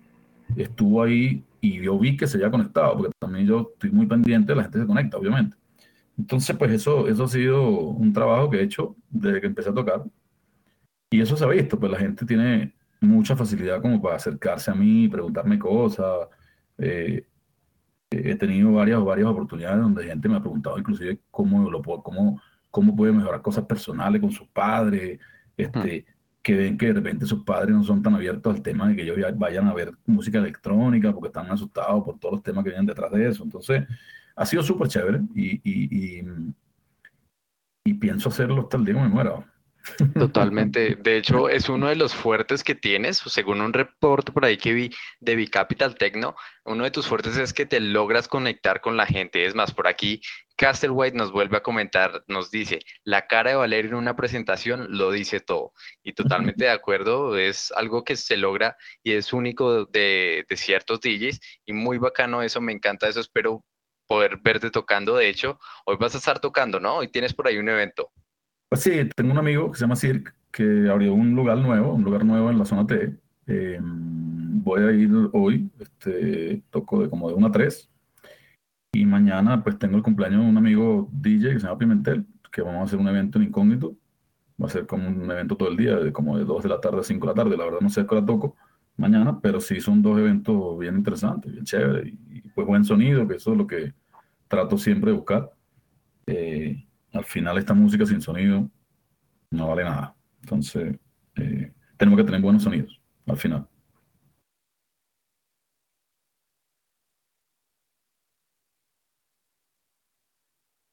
estuvo 0.63 1.03
ahí 1.03 1.43
y 1.61 1.81
yo 1.81 1.97
vi 1.97 2.15
que 2.15 2.27
se 2.27 2.37
había 2.37 2.51
conectado, 2.51 2.97
porque 2.97 3.11
también 3.19 3.47
yo 3.47 3.71
estoy 3.73 3.91
muy 3.91 4.05
pendiente, 4.05 4.55
la 4.55 4.63
gente 4.63 4.79
se 4.79 4.85
conecta, 4.85 5.17
obviamente. 5.17 5.57
Entonces, 6.17 6.55
pues 6.55 6.71
eso, 6.71 7.07
eso 7.07 7.23
ha 7.25 7.27
sido 7.27 7.69
un 7.69 8.13
trabajo 8.13 8.49
que 8.49 8.57
he 8.57 8.63
hecho 8.63 8.95
desde 9.09 9.41
que 9.41 9.47
empecé 9.47 9.69
a 9.69 9.73
tocar. 9.73 10.03
Y 11.09 11.21
eso 11.21 11.35
se 11.37 11.43
ha 11.43 11.47
visto, 11.47 11.79
pues 11.79 11.91
la 11.91 11.99
gente 11.99 12.25
tiene 12.25 12.75
mucha 13.01 13.35
facilidad 13.35 13.81
como 13.81 14.01
para 14.01 14.15
acercarse 14.15 14.71
a 14.71 14.75
mí, 14.75 15.07
preguntarme 15.07 15.59
cosas. 15.59 16.27
Eh, 16.77 17.25
he 18.11 18.35
tenido 18.35 18.71
varias, 18.71 19.03
varias 19.03 19.27
oportunidades 19.27 19.81
donde 19.81 20.05
gente 20.05 20.29
me 20.29 20.35
ha 20.35 20.39
preguntado 20.39 20.77
inclusive 20.77 21.19
cómo, 21.31 21.69
lo 21.69 21.81
puedo, 21.81 22.01
cómo, 22.01 22.41
cómo 22.71 22.95
puede 22.95 23.11
mejorar 23.11 23.41
cosas 23.41 23.65
personales 23.65 24.21
con 24.21 24.31
sus 24.31 24.47
padres, 24.47 25.19
este, 25.57 26.05
que 26.45 26.53
ven 26.53 26.77
que 26.77 26.85
de 26.85 26.93
repente 26.93 27.25
sus 27.25 27.43
padres 27.43 27.75
no 27.75 27.83
son 27.83 28.03
tan 28.03 28.13
abiertos 28.13 28.55
al 28.55 28.61
tema 28.61 28.87
de 28.87 28.95
que 28.95 29.01
ellos 29.01 29.17
vayan 29.35 29.67
a 29.67 29.73
ver 29.73 29.91
música 30.05 30.37
electrónica 30.37 31.11
porque 31.11 31.29
están 31.29 31.49
asustados 31.49 32.03
por 32.03 32.19
todos 32.19 32.35
los 32.35 32.43
temas 32.43 32.63
que 32.63 32.69
vienen 32.69 32.85
detrás 32.85 33.11
de 33.11 33.27
eso. 33.27 33.43
Entonces, 33.43 33.83
ha 34.35 34.45
sido 34.45 34.61
súper 34.61 34.87
chévere 34.87 35.21
y, 35.33 35.55
y, 35.63 36.23
y, 37.83 37.93
pienso 37.95 38.29
hacerlo 38.29 38.61
hasta 38.61 38.77
el 38.77 38.85
día 38.85 38.93
que 38.93 39.01
me 39.01 39.09
muera. 39.09 39.43
Totalmente. 40.17 40.95
De 40.95 41.17
hecho, 41.17 41.49
es 41.49 41.69
uno 41.69 41.87
de 41.87 41.95
los 41.95 42.13
fuertes 42.13 42.63
que 42.63 42.75
tienes, 42.75 43.17
según 43.17 43.61
un 43.61 43.73
reporte 43.73 44.31
por 44.31 44.45
ahí 44.45 44.57
que 44.57 44.73
vi 44.73 44.91
de 45.19 45.35
Bicapital 45.35 45.95
Tecno, 45.95 46.35
uno 46.65 46.83
de 46.83 46.91
tus 46.91 47.07
fuertes 47.07 47.37
es 47.37 47.53
que 47.53 47.65
te 47.65 47.79
logras 47.79 48.27
conectar 48.27 48.81
con 48.81 48.97
la 48.97 49.05
gente. 49.05 49.45
Es 49.45 49.55
más, 49.55 49.73
por 49.73 49.87
aquí 49.87 50.21
White 50.89 51.17
nos 51.17 51.31
vuelve 51.31 51.57
a 51.57 51.63
comentar, 51.63 52.23
nos 52.27 52.49
dice, 52.49 52.79
la 53.03 53.27
cara 53.27 53.51
de 53.51 53.55
Valerio 53.57 53.91
en 53.91 53.97
una 53.97 54.15
presentación 54.15 54.87
lo 54.89 55.11
dice 55.11 55.39
todo. 55.39 55.73
Y 56.03 56.13
totalmente 56.13 56.65
de 56.65 56.71
acuerdo, 56.71 57.37
es 57.37 57.71
algo 57.73 58.03
que 58.03 58.15
se 58.15 58.37
logra 58.37 58.77
y 59.03 59.13
es 59.13 59.33
único 59.33 59.85
de, 59.85 60.45
de 60.47 60.57
ciertos 60.57 61.01
DJs 61.01 61.39
y 61.65 61.73
muy 61.73 61.97
bacano 61.97 62.41
eso, 62.41 62.61
me 62.61 62.71
encanta 62.71 63.07
eso, 63.07 63.19
espero 63.19 63.63
poder 64.07 64.37
verte 64.41 64.71
tocando. 64.71 65.17
De 65.17 65.29
hecho, 65.29 65.59
hoy 65.85 65.97
vas 65.99 66.15
a 66.15 66.19
estar 66.19 66.39
tocando, 66.39 66.79
¿no? 66.79 66.97
Hoy 66.97 67.09
tienes 67.09 67.33
por 67.33 67.47
ahí 67.47 67.57
un 67.57 67.69
evento. 67.69 68.11
Pues 68.69 68.81
sí, 68.81 68.91
tengo 69.15 69.31
un 69.31 69.37
amigo 69.37 69.71
que 69.71 69.77
se 69.77 69.81
llama 69.81 69.95
Cirque, 69.95 70.31
que 70.51 70.89
abrió 70.89 71.13
un 71.13 71.35
lugar 71.35 71.57
nuevo, 71.57 71.93
un 71.93 72.03
lugar 72.03 72.25
nuevo 72.25 72.49
en 72.49 72.57
la 72.57 72.65
zona 72.65 72.85
T. 72.87 73.17
Em, 73.47 74.63
voy 74.63 74.83
a 74.83 74.91
ir 74.91 75.11
hoy, 75.33 75.69
este, 75.79 76.63
toco 76.71 77.03
de 77.03 77.09
como 77.09 77.29
de 77.29 77.35
1 77.35 77.47
a 77.47 77.51
3. 77.51 77.89
Y 78.93 79.05
mañana 79.05 79.63
pues 79.63 79.77
tengo 79.77 79.97
el 79.97 80.03
cumpleaños 80.03 80.43
de 80.43 80.49
un 80.49 80.57
amigo 80.57 81.09
DJ 81.11 81.53
que 81.53 81.59
se 81.59 81.67
llama 81.67 81.77
Pimentel, 81.77 82.25
que 82.51 82.61
vamos 82.61 82.81
a 82.81 82.83
hacer 82.85 82.99
un 82.99 83.07
evento 83.07 83.37
en 83.37 83.45
incógnito. 83.45 83.95
Va 84.61 84.67
a 84.67 84.69
ser 84.69 84.87
como 84.87 85.07
un 85.07 85.29
evento 85.29 85.57
todo 85.57 85.69
el 85.69 85.77
día, 85.77 85.97
de 85.97 86.13
como 86.13 86.37
de 86.37 86.45
2 86.45 86.63
de 86.63 86.69
la 86.69 86.79
tarde 86.81 86.99
a 87.01 87.03
5 87.03 87.27
de 87.27 87.33
la 87.33 87.43
tarde. 87.43 87.57
La 87.57 87.65
verdad 87.65 87.81
no 87.81 87.89
sé 87.89 88.01
hora 88.01 88.25
toco 88.25 88.55
mañana, 88.97 89.39
pero 89.41 89.59
sí 89.59 89.81
son 89.81 90.01
dos 90.01 90.17
eventos 90.17 90.79
bien 90.79 90.95
interesantes, 90.95 91.51
bien 91.51 91.65
chéveres. 91.65 92.13
Y, 92.29 92.41
pues 92.49 92.65
buen 92.65 92.85
sonido, 92.85 93.27
que 93.27 93.35
eso 93.35 93.51
es 93.51 93.57
lo 93.57 93.67
que 93.67 93.93
trato 94.47 94.77
siempre 94.77 95.11
de 95.11 95.17
buscar. 95.17 95.51
Eh, 96.27 96.85
al 97.15 97.25
final 97.25 97.57
esta 97.57 97.73
música 97.73 98.05
sin 98.05 98.21
sonido 98.21 98.69
no 99.51 99.67
vale 99.69 99.83
nada. 99.83 100.15
Entonces, 100.41 100.97
eh, 101.35 101.73
tenemos 101.97 102.17
que 102.19 102.25
tener 102.25 102.41
buenos 102.41 102.63
sonidos 102.63 103.01
al 103.27 103.37
final. 103.37 103.67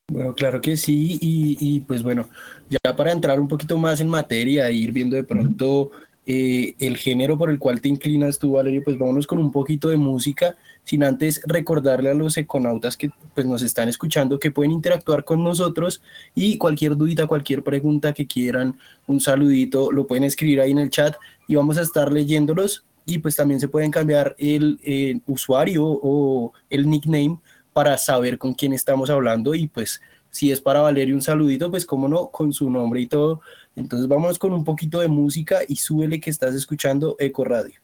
Bueno, 0.08 0.34
claro 0.34 0.60
que 0.60 0.76
sí, 0.76 1.18
y, 1.22 1.80
pues 1.80 2.02
bueno, 2.02 2.28
ya 2.68 2.94
para 2.94 3.12
entrar 3.12 3.40
un 3.40 3.48
poquito 3.48 3.78
más 3.78 3.98
en 4.00 4.08
materia 4.08 4.68
e 4.68 4.74
ir 4.74 4.92
viendo 4.92 5.16
de 5.16 5.24
pronto 5.24 5.90
eh, 6.24 6.74
el 6.78 6.96
género 6.96 7.36
por 7.36 7.50
el 7.50 7.58
cual 7.58 7.80
te 7.80 7.88
inclinas 7.88 8.38
tú, 8.38 8.52
Valerio, 8.52 8.82
pues 8.84 8.96
vámonos 8.96 9.26
con 9.26 9.38
un 9.38 9.50
poquito 9.50 9.88
de 9.88 9.96
música, 9.96 10.56
sin 10.84 11.02
antes 11.02 11.40
recordarle 11.46 12.10
a 12.10 12.14
los 12.14 12.36
econautas 12.36 12.96
que 12.96 13.10
pues 13.34 13.46
nos 13.46 13.62
están 13.62 13.88
escuchando 13.88 14.38
que 14.38 14.50
pueden 14.50 14.72
interactuar 14.72 15.24
con 15.24 15.42
nosotros 15.42 16.00
y 16.34 16.58
cualquier 16.58 16.96
dudita, 16.96 17.26
cualquier 17.26 17.62
pregunta 17.62 18.12
que 18.12 18.26
quieran, 18.26 18.78
un 19.06 19.20
saludito, 19.20 19.90
lo 19.90 20.06
pueden 20.06 20.24
escribir 20.24 20.60
ahí 20.60 20.70
en 20.70 20.78
el 20.78 20.90
chat 20.90 21.16
y 21.48 21.56
vamos 21.56 21.76
a 21.78 21.82
estar 21.82 22.12
leyéndolos 22.12 22.84
y 23.04 23.18
pues 23.18 23.34
también 23.34 23.58
se 23.58 23.68
pueden 23.68 23.90
cambiar 23.90 24.36
el 24.38 24.78
eh, 24.84 25.18
usuario 25.26 25.84
o 25.84 26.52
el 26.70 26.88
nickname 26.88 27.38
para 27.72 27.98
saber 27.98 28.38
con 28.38 28.54
quién 28.54 28.72
estamos 28.72 29.10
hablando 29.10 29.54
y 29.54 29.66
pues 29.66 30.00
si 30.30 30.50
es 30.50 30.60
para 30.60 30.80
Valerio 30.80 31.14
un 31.14 31.22
saludito, 31.22 31.70
pues 31.70 31.84
cómo 31.84 32.08
no, 32.08 32.28
con 32.28 32.52
su 32.52 32.70
nombre 32.70 33.00
y 33.02 33.06
todo. 33.06 33.42
Entonces 33.76 34.08
vamos 34.08 34.38
con 34.38 34.52
un 34.52 34.64
poquito 34.64 35.00
de 35.00 35.08
música 35.08 35.60
y 35.66 35.76
súbele 35.76 36.20
que 36.20 36.30
estás 36.30 36.54
escuchando 36.54 37.16
Eco 37.18 37.44
Radio. 37.44 37.80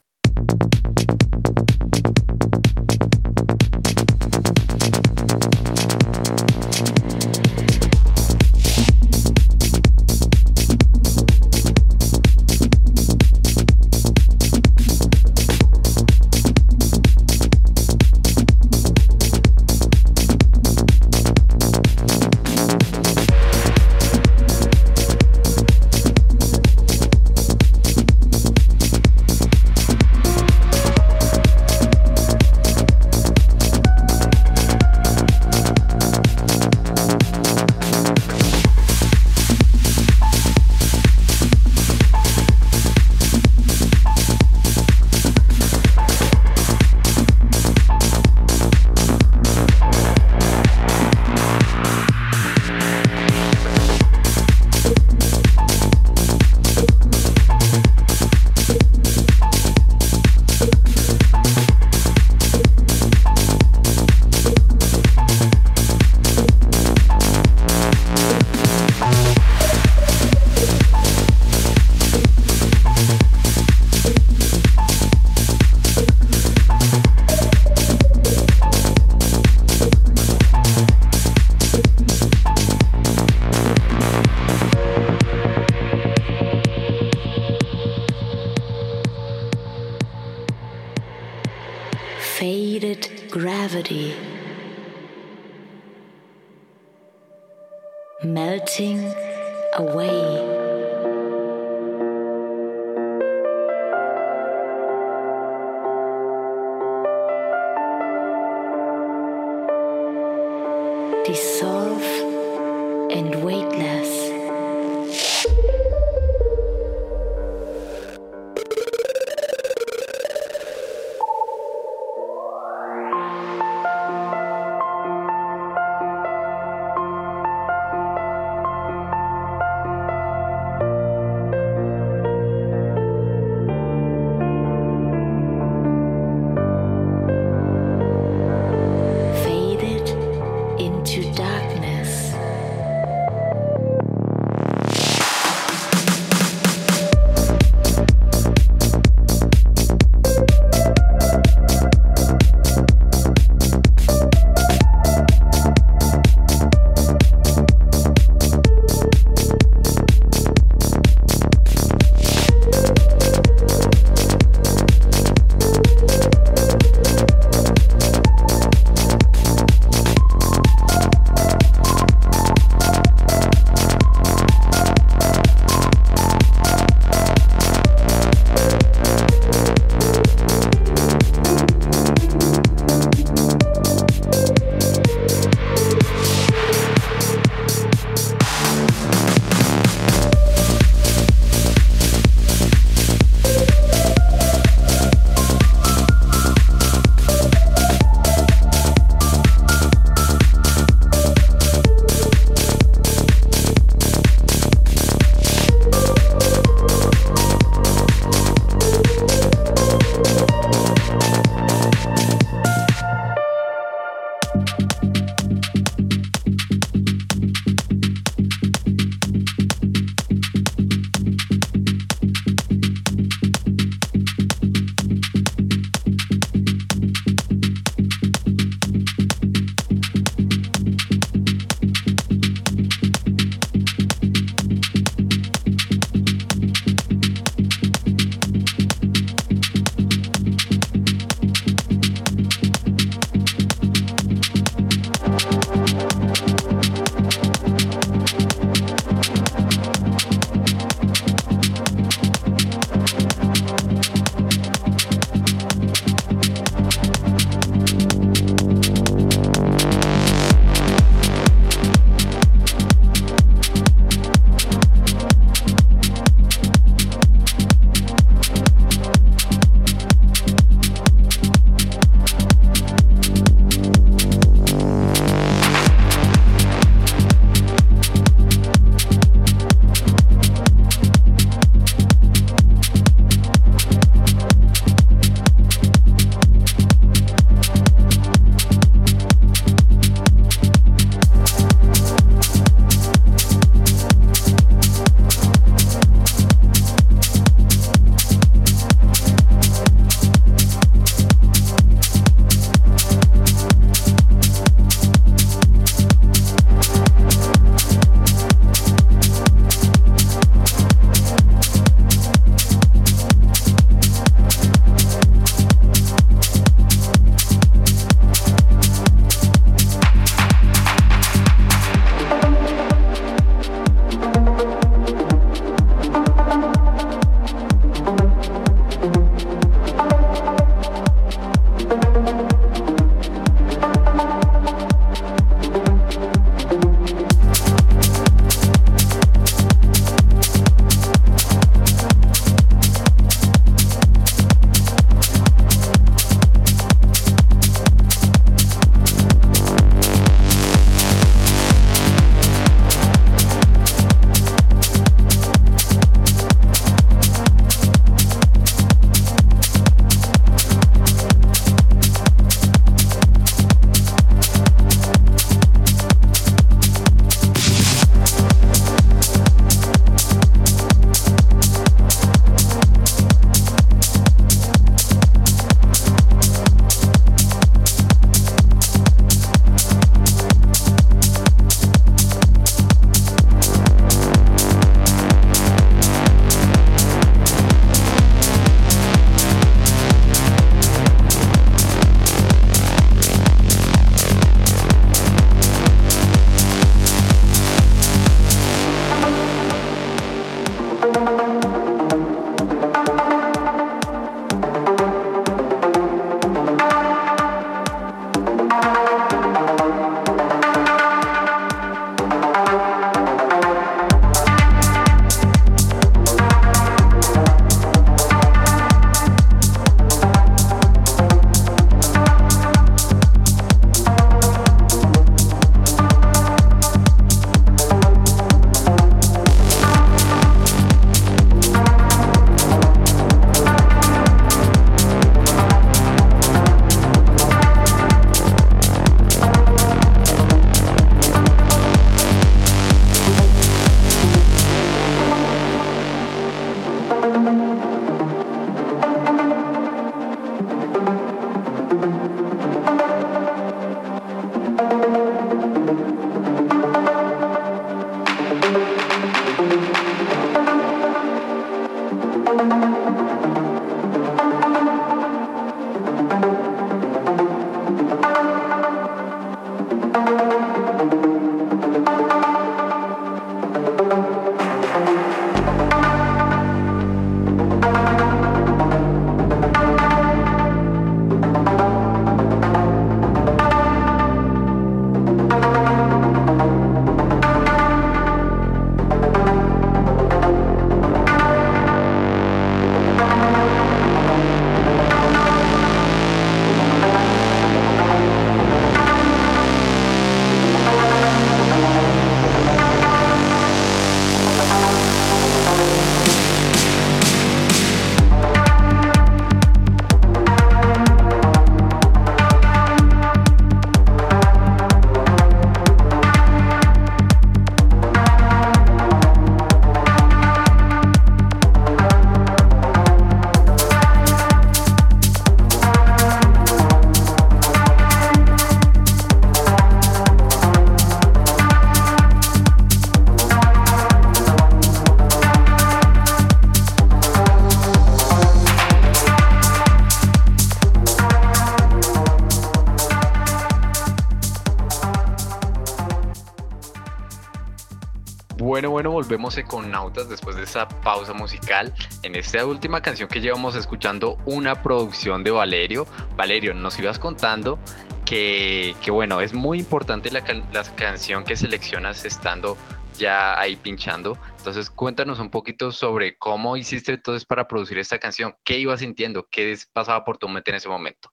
Volvemos 549.29 549.61
con 549.66 549.91
Nautas 549.91 550.31
después 550.31 550.57
de 550.57 550.62
esa 550.62 550.89
pausa 550.89 551.35
musical. 551.35 551.93
En 552.22 552.35
esta 552.35 552.64
última 552.64 553.03
canción 553.03 553.29
que 553.29 553.43
llevamos 553.43 553.76
escuchando 553.76 554.39
una 554.47 554.83
producción 554.83 555.45
de 555.45 555.51
Valerio. 555.51 556.07
Valerio, 556.35 556.72
nos 556.72 556.99
ibas 556.99 557.18
contando 557.18 557.79
que, 558.24 558.95
bueno, 559.11 559.43
es 559.43 559.53
muy 559.53 559.81
importante 559.81 560.31
la, 560.31 560.41
la 560.72 560.83
canción 560.97 561.45
que 561.45 561.57
seleccionas 561.57 562.24
estando 562.24 562.79
ya 563.18 563.61
ahí 563.61 563.76
pinchando. 563.76 564.39
Entonces, 564.57 564.89
cuéntanos 564.89 565.41
un 565.41 565.51
poquito 565.51 565.93
sobre 565.93 566.39
cómo 566.39 566.79
hiciste 566.79 567.12
entonces 567.12 567.45
para 567.45 567.68
producir 567.68 567.99
esta 567.99 568.18
canción. 568.18 568.55
¿Qué 568.64 568.79
ibas 568.79 569.01
sintiendo? 569.01 569.47
¿Qué 569.51 569.76
pasaba 569.93 570.24
por 570.24 570.39
tu 570.39 570.49
mente 570.49 570.70
en 570.70 570.79
ese 570.79 570.89
momento? 570.89 571.31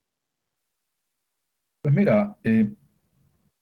Pues 1.80 1.94
mira, 1.94 2.36
eh, 2.44 2.70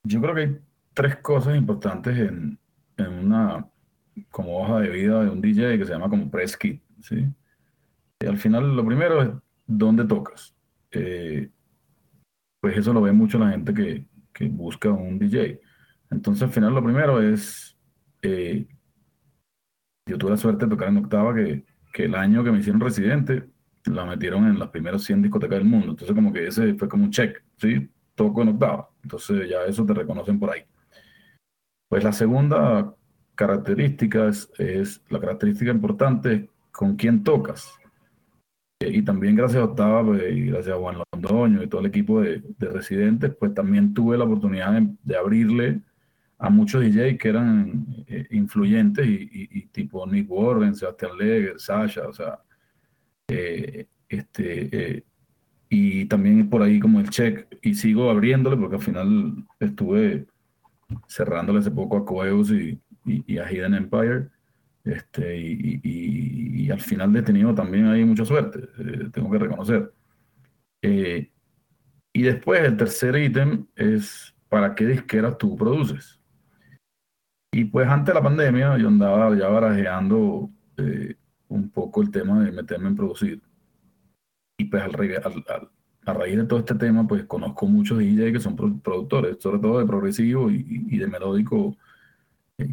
yo 0.02 0.20
creo 0.20 0.34
que 0.34 0.40
hay 0.40 0.58
tres 0.92 1.18
cosas 1.18 1.54
importantes 1.56 2.18
en, 2.18 2.58
una 2.98 3.68
como 4.30 4.60
hoja 4.60 4.80
de 4.80 4.90
vida 4.90 5.22
de 5.22 5.30
un 5.30 5.40
DJ 5.40 5.78
que 5.78 5.84
se 5.84 5.92
llama 5.92 6.08
como 6.08 6.30
press 6.30 6.56
kit, 6.56 6.82
¿sí? 7.00 7.26
Y 8.20 8.26
al 8.26 8.38
final 8.38 8.76
lo 8.76 8.84
primero 8.84 9.22
es 9.22 9.30
dónde 9.66 10.04
tocas. 10.04 10.54
Eh, 10.90 11.50
pues 12.60 12.78
eso 12.78 12.92
lo 12.92 13.02
ve 13.02 13.12
mucho 13.12 13.38
la 13.38 13.50
gente 13.50 13.74
que, 13.74 14.06
que, 14.32 14.48
busca 14.48 14.90
un 14.90 15.18
DJ. 15.18 15.60
Entonces 16.10 16.42
al 16.42 16.50
final 16.50 16.74
lo 16.74 16.82
primero 16.82 17.20
es, 17.20 17.76
eh, 18.22 18.66
yo 20.06 20.18
tuve 20.18 20.30
la 20.30 20.36
suerte 20.36 20.64
de 20.66 20.70
tocar 20.70 20.88
en 20.88 20.98
Octava 20.98 21.34
que, 21.34 21.64
que 21.92 22.04
el 22.04 22.14
año 22.14 22.44
que 22.44 22.52
me 22.52 22.58
hicieron 22.58 22.80
residente 22.80 23.48
la 23.86 24.06
metieron 24.06 24.46
en 24.46 24.58
las 24.58 24.70
primeras 24.70 25.02
100 25.02 25.22
discotecas 25.22 25.58
del 25.58 25.68
mundo. 25.68 25.90
Entonces 25.90 26.14
como 26.14 26.32
que 26.32 26.46
ese 26.46 26.74
fue 26.74 26.88
como 26.88 27.04
un 27.04 27.10
check, 27.10 27.42
¿sí? 27.58 27.90
toco 28.14 28.42
en 28.42 28.48
octava. 28.48 28.90
Entonces 29.02 29.48
ya 29.48 29.64
eso 29.64 29.84
te 29.84 29.94
reconocen 29.94 30.38
por 30.38 30.50
ahí. 30.50 30.62
Pues 31.88 32.02
la 32.02 32.12
segunda 32.12 32.94
característica 33.34 34.28
es, 34.28 35.02
la 35.08 35.20
característica 35.20 35.70
importante 35.70 36.48
con 36.70 36.96
quién 36.96 37.22
tocas. 37.22 37.72
Eh, 38.80 38.90
y 38.98 39.02
también 39.02 39.36
gracias 39.36 39.62
a 39.62 39.66
Octava 39.66 40.04
pues, 40.04 40.22
y 40.32 40.46
gracias 40.46 40.74
a 40.74 40.78
Juan 40.78 40.98
Londoño 41.12 41.62
y 41.62 41.68
todo 41.68 41.80
el 41.80 41.86
equipo 41.88 42.20
de, 42.20 42.42
residentes, 42.58 43.34
pues 43.38 43.54
también 43.54 43.94
tuve 43.94 44.18
la 44.18 44.24
oportunidad 44.24 44.80
de, 45.02 45.16
abrirle 45.16 45.80
a 46.38 46.50
muchos 46.50 46.82
DJs 46.82 47.18
que 47.18 47.28
eran 47.28 47.86
eh, 48.06 48.26
influyentes 48.30 49.06
y, 49.06 49.66
tipo 49.72 50.06
Nick 50.06 50.30
Warren, 50.30 50.74
Sebastián 50.74 51.12
Leger, 51.18 51.60
Sasha, 51.60 52.08
o 52.08 52.12
sea, 52.12 52.40
eh, 53.28 53.86
este, 54.08 55.04
y 55.68 56.04
también 56.06 56.48
por 56.48 56.62
ahí 56.62 56.78
como 56.78 57.00
el 57.00 57.08
check 57.10 57.48
y 57.62 57.74
sigo 57.74 58.10
abriéndole 58.10 58.56
porque 58.56 58.76
al 58.76 58.82
final 58.82 59.44
estuve 59.58 60.26
cerrándole 61.08 61.60
hace 61.60 61.70
poco 61.70 61.96
a 61.96 62.04
Coeus 62.04 62.50
y, 62.50 62.78
y, 63.04 63.38
a 63.38 63.50
Hidden 63.50 63.74
Empire 63.74 64.28
este, 64.84 65.36
y, 65.36 65.80
y, 65.82 66.70
al 66.70 66.80
final 66.80 67.14
he 67.16 67.22
tenido 67.22 67.54
también 67.54 67.86
ahí 67.86 68.04
mucha 68.04 68.24
suerte, 68.24 68.60
eh, 68.78 69.08
tengo 69.12 69.30
que 69.30 69.38
reconocer. 69.38 69.92
Eh, 70.82 71.30
y 72.12 72.22
después 72.22 72.60
el 72.60 72.76
tercer 72.76 73.16
ítem 73.16 73.66
es 73.76 74.34
para 74.48 74.74
qué 74.74 74.86
disqueras 74.86 75.38
tú 75.38 75.56
produces. 75.56 76.20
Y 77.52 77.64
pues 77.64 77.88
antes 77.88 78.08
de 78.08 78.20
la 78.20 78.22
pandemia 78.22 78.76
yo 78.78 78.88
andaba 78.88 79.36
ya 79.36 79.48
barajeando 79.48 80.50
eh, 80.76 81.14
un 81.48 81.70
poco 81.70 82.02
el 82.02 82.10
tema 82.10 82.42
de 82.44 82.52
meterme 82.52 82.88
en 82.88 82.96
producir 82.96 83.42
y 84.58 84.64
pues 84.64 84.82
al, 84.82 84.92
a 86.06 86.12
raíz 86.12 86.36
de 86.36 86.44
todo 86.44 86.58
este 86.60 86.74
tema, 86.74 87.06
pues 87.06 87.24
conozco 87.24 87.66
muchos 87.66 87.98
DJs 87.98 88.32
que 88.32 88.40
son 88.40 88.56
productores, 88.80 89.38
sobre 89.40 89.58
todo 89.58 89.78
de 89.78 89.86
progresivo 89.86 90.50
y, 90.50 90.98
de 90.98 91.06
melódico, 91.06 91.76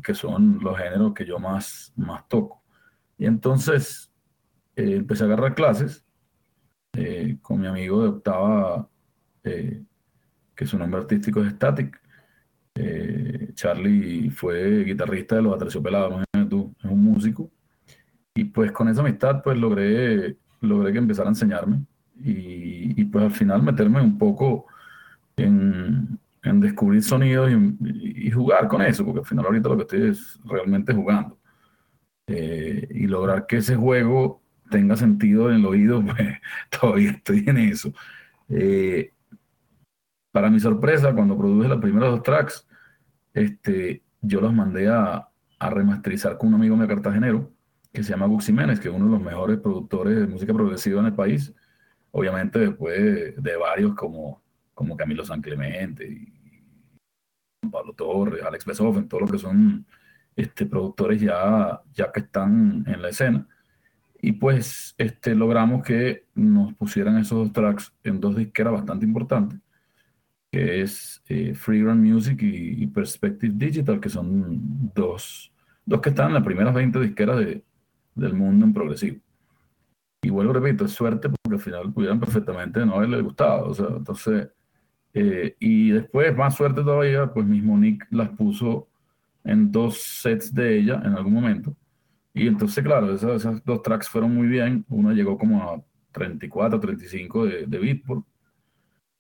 que 0.04 0.14
son 0.14 0.60
los 0.62 0.78
géneros 0.78 1.14
que 1.14 1.26
yo 1.26 1.40
más, 1.40 1.94
más 1.96 2.28
toco. 2.28 2.64
Y 3.18 3.26
entonces 3.26 4.12
eh, 4.76 4.96
empecé 4.98 5.24
a 5.24 5.28
agarrar 5.28 5.56
clases 5.56 6.06
eh, 6.94 7.38
con 7.42 7.62
mi 7.62 7.68
amigo 7.68 8.02
de 8.02 8.10
octava, 8.10 8.88
que 9.44 10.66
su 10.66 10.78
nombre 10.78 11.02
artístico 11.02 11.42
es 11.44 11.54
Static. 11.54 12.00
Charlie 13.54 14.30
fue 14.30 14.84
guitarrista 14.84 15.36
de 15.36 15.42
los 15.42 15.56
Aterciopelados, 15.56 16.24
tú, 16.50 16.74
es 16.80 16.86
un 16.86 17.04
músico. 17.04 17.52
Y 18.36 18.46
pues 18.46 18.72
con 18.72 18.88
esa 18.88 19.02
amistad, 19.02 19.42
pues 19.44 19.58
logré 19.58 20.38
logré 20.62 20.94
que 20.94 21.00
empezara 21.00 21.28
a 21.28 21.32
enseñarme 21.32 21.86
y, 22.24 23.04
pues 23.06 23.26
al 23.26 23.32
final 23.32 23.64
meterme 23.64 24.00
un 24.00 24.18
poco 24.18 24.68
en, 25.36 26.20
descubrir 26.44 27.04
sonidos 27.04 27.52
y, 27.82 28.32
jugar 28.32 28.68
con 28.68 28.82
eso, 28.82 29.06
porque 29.06 29.20
al 29.20 29.26
final 29.26 29.46
ahorita 29.46 29.70
lo 29.70 29.78
que 29.78 29.82
estoy 29.84 30.10
es 30.10 30.40
realmente 30.46 30.94
jugando. 30.94 31.40
Eh, 32.28 32.88
y 32.92 33.08
lograr 33.08 33.46
que 33.46 33.58
ese 33.58 33.76
juego 33.76 34.42
tenga 34.70 34.96
sentido 34.96 35.50
en 35.50 35.58
el 35.58 35.66
oído, 35.66 36.04
pues 36.06 36.40
todavía 36.70 37.12
estoy 37.12 37.44
en 37.48 37.58
eso. 37.58 37.94
Eh, 38.50 39.14
para 40.32 40.50
mi 40.50 40.60
sorpresa, 40.60 41.14
cuando 41.14 41.38
produje 41.38 41.68
los 41.68 41.82
primeros 41.82 42.12
dos 42.12 42.24
tracks, 42.24 42.68
este, 43.34 44.04
yo 44.22 44.42
los 44.42 44.54
mandé 44.54 44.88
a, 44.90 45.30
a 45.60 45.70
remasterizar 45.70 46.38
con 46.38 46.50
un 46.50 46.56
amigo 46.56 46.76
mío 46.76 46.88
cartagenero 46.88 47.52
que 47.94 48.04
se 48.04 48.12
llama 48.12 48.26
Bux 48.26 48.46
Jiménez, 48.46 48.80
que 48.80 48.88
es 48.88 48.94
uno 48.94 49.06
de 49.06 49.12
los 49.12 49.22
mejores 49.22 49.60
productores 49.60 50.20
de 50.20 50.28
música 50.28 50.54
progresiva 50.54 51.02
en 51.02 51.08
el 51.08 51.14
país. 51.14 51.54
Obviamente 52.12 52.60
después 52.60 53.36
de, 53.36 53.58
varios 53.58 53.94
como, 53.96 54.42
como 54.74 54.98
Camilo 54.98 55.26
San 55.26 55.42
Clemente 55.42 56.08
y 56.08 56.31
Pablo 57.70 57.94
Torres, 57.94 58.44
Alex 58.44 58.66
Besoffen, 58.66 59.08
todos 59.08 59.22
los 59.22 59.32
que 59.32 59.38
son 59.38 59.86
este, 60.36 60.66
productores 60.66 61.22
ya, 61.22 61.82
ya 61.94 62.12
que 62.12 62.22
están 62.22 62.84
en 62.88 63.02
la 63.02 63.10
escena. 63.10 63.48
Y 64.22 64.34
pues 64.34 64.94
este, 64.98 65.36
logramos 65.36 65.84
que 65.84 66.26
nos 66.36 66.74
pusieran 66.76 67.18
esos 67.18 67.38
dos 67.40 67.54
tracks 67.54 67.94
en 68.04 68.20
dos 68.20 68.36
disqueras 68.36 68.74
bastante 68.74 69.06
importantes, 69.06 69.60
que 70.52 70.82
es 70.82 71.24
eh, 71.28 71.54
Freeground 71.56 72.06
Music 72.06 72.40
y, 72.42 72.86
Perspective 72.88 73.54
Digital, 73.56 74.00
que 74.00 74.10
son 74.10 74.92
dos, 74.94 75.52
dos 75.86 76.02
que 76.02 76.10
están 76.10 76.28
en 76.28 76.34
las 76.36 76.44
primeras 76.44 76.74
20 76.74 77.00
disqueras 77.00 77.40
de, 77.40 77.64
del 78.16 78.34
mundo 78.34 78.66
en 78.66 78.74
progresivo. 78.74 79.20
Y 80.24 80.30
vuelvo, 80.30 80.54
repito, 80.54 80.86
es 80.86 80.92
suerte 80.92 81.30
porque 81.30 81.56
al 81.56 81.60
final 81.62 81.92
pudieran 81.92 82.20
perfectamente 82.20 82.86
no 82.86 82.96
haberle 82.96 83.22
gustado. 83.22 83.70
O 83.70 83.74
sea, 83.74 83.88
entonces, 83.88 84.50
eh, 85.14 85.56
y 85.60 85.92
después, 85.92 86.36
más 86.36 86.56
suerte 86.56 86.82
todavía, 86.82 87.34
pues 87.34 87.46
mismo 87.46 87.78
Nick 87.78 88.08
las 88.12 88.30
puso 88.30 88.88
en 89.44 89.72
dos 89.72 90.02
sets 90.02 90.54
de 90.54 90.78
ella 90.80 91.02
en 91.04 91.14
algún 91.14 91.34
momento. 91.34 91.76
Y 92.34 92.48
entonces, 92.48 92.84
claro, 92.84 93.14
esas, 93.14 93.64
dos 93.66 93.82
tracks 93.84 94.10
fueron 94.10 94.34
muy 94.34 94.48
bien. 94.48 94.86
Una 94.90 95.14
llegó 95.14 95.38
como 95.38 95.64
a 95.64 95.84
34, 96.14 96.80
35 96.80 97.46
de, 97.46 97.66
de 97.68 97.80
Beatport. 97.80 98.26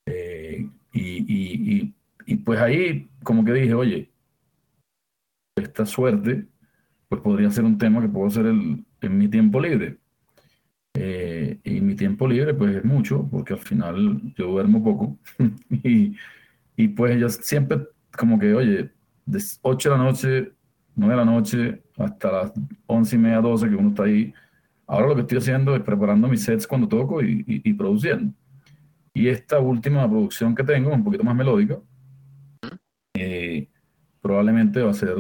Eh, 0.06 0.70
y, 0.94 1.02
y, 1.02 1.96
y, 2.26 2.36
pues 2.38 2.60
ahí, 2.60 3.10
como 3.24 3.44
que 3.44 3.54
dije, 3.54 3.74
oye, 3.74 4.12
esta 5.56 5.86
suerte 5.86 6.48
pues 7.10 7.22
podría 7.22 7.52
ser 7.52 7.66
un 7.66 7.78
tema 7.78 8.02
que 8.02 8.08
puedo 8.08 8.28
hacer 8.28 8.46
en 8.46 9.18
mi 9.18 9.28
tiempo 9.28 9.60
libre. 9.60 10.01
Eh, 10.94 11.60
y 11.64 11.82
mi 11.82 11.96
tiempo 11.96 12.28
libre, 12.28 12.54
pues 12.54 12.76
es 12.78 12.86
mucho, 12.86 13.28
porque 13.32 13.54
al 13.54 13.60
final 13.60 14.34
yo 14.36 14.48
duermo 14.48 14.84
poco. 14.84 15.18
y, 15.84 16.16
y, 16.76 16.88
pues 16.90 17.20
yo 17.20 17.30
siempre, 17.30 17.88
como 18.18 18.38
que, 18.40 18.54
oye, 18.54 18.92
de 19.26 19.44
8 19.62 19.90
de 19.92 19.98
la 19.98 20.04
noche, 20.04 20.52
9 20.96 21.14
de 21.14 21.18
la 21.18 21.26
noche, 21.26 21.82
hasta 21.98 22.32
las 22.32 22.54
11 22.88 23.16
y 23.16 23.20
media, 23.20 23.42
12, 23.42 23.70
que 23.70 23.76
uno 23.76 23.90
está 23.90 24.04
ahí. 24.04 24.34
Ahora 24.88 25.08
lo 25.08 25.16
que 25.16 25.22
estoy 25.22 25.38
haciendo 25.38 25.76
es 25.76 25.82
preparando 25.84 26.28
mis 26.28 26.44
sets 26.44 26.68
cuando 26.68 26.88
toco 26.88 27.24
y, 27.24 27.44
y, 27.48 27.74
produciendo. 27.74 28.34
Y 29.14 29.28
esta 29.28 29.60
última 29.60 30.10
producción 30.10 30.56
que 30.56 30.64
tengo, 30.64 30.94
un 30.94 31.04
poquito 31.04 31.24
más 31.24 31.36
melódica, 31.36 31.80
eh, 33.14 33.70
probablemente 34.22 34.82
va 34.82 34.92
a 34.92 34.94
ser 34.94 35.16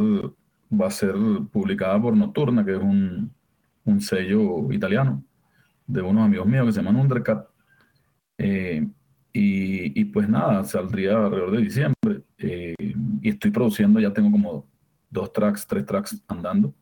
va 0.73 0.87
a 0.87 0.91
ser 0.91 1.13
publicada 1.51 2.01
por 2.01 2.15
Nocturna, 2.15 2.63
que 2.63 2.71
es 2.71 2.79
un, 2.79 3.33
un 3.83 4.01
sello 4.01 4.71
italiano 4.71 5.21
de 5.87 6.01
unos 6.01 6.25
amigos 6.25 6.47
míos 6.47 6.65
que 6.65 6.71
se 6.71 6.81
llaman 6.81 7.01
Undercut. 7.01 7.45
Eh, 8.37 8.87
y, 9.33 9.99
y, 9.99 10.05
pues 10.05 10.27
nada, 10.27 10.63
saldría 10.63 11.25
alrededor 11.25 11.51
de 11.51 11.61
diciembre. 11.61 12.23
Eh, 12.37 12.75
y 13.21 13.29
estoy 13.29 13.51
produciendo, 13.51 13.99
ya 13.99 14.11
tengo 14.11 14.31
como 14.31 14.67
dos 15.09 15.31
tracks, 15.31 15.65
tres 15.65 15.85
tracks 15.85 16.21
andando. 16.27 16.73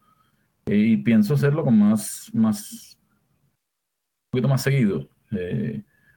Eh, 0.65 0.77
y 0.77 0.97
pienso 0.97 1.33
hacerlo 1.33 1.63
con 1.63 1.77
más, 1.77 2.29
más, 2.33 2.97
un 2.97 4.31
poquito 4.31 4.47
más 4.47 4.61
seguido. 4.61 5.09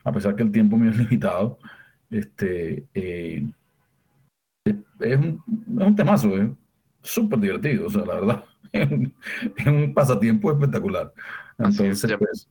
a 0.04 0.12
pesar 0.12 0.34
que 0.34 0.42
el 0.42 0.52
tiempo 0.52 0.76
mío 0.76 0.90
es 0.90 0.98
limitado. 1.10 1.58
Este, 2.10 2.86
es, 2.94 3.42
un, 5.18 5.42
es 5.78 5.86
un 5.86 5.96
temazo, 5.96 6.36
¿eh? 6.38 6.54
súper 7.02 7.40
divertido, 7.40 7.86
o 7.86 7.90
sea, 7.90 8.04
la 8.04 8.14
verdad, 8.14 8.44
es 8.72 9.66
un, 9.66 9.92
pasatiempo 9.94 10.52
espectacular. 10.52 11.12
Entonces, 11.58 12.14
pues, 12.18 12.48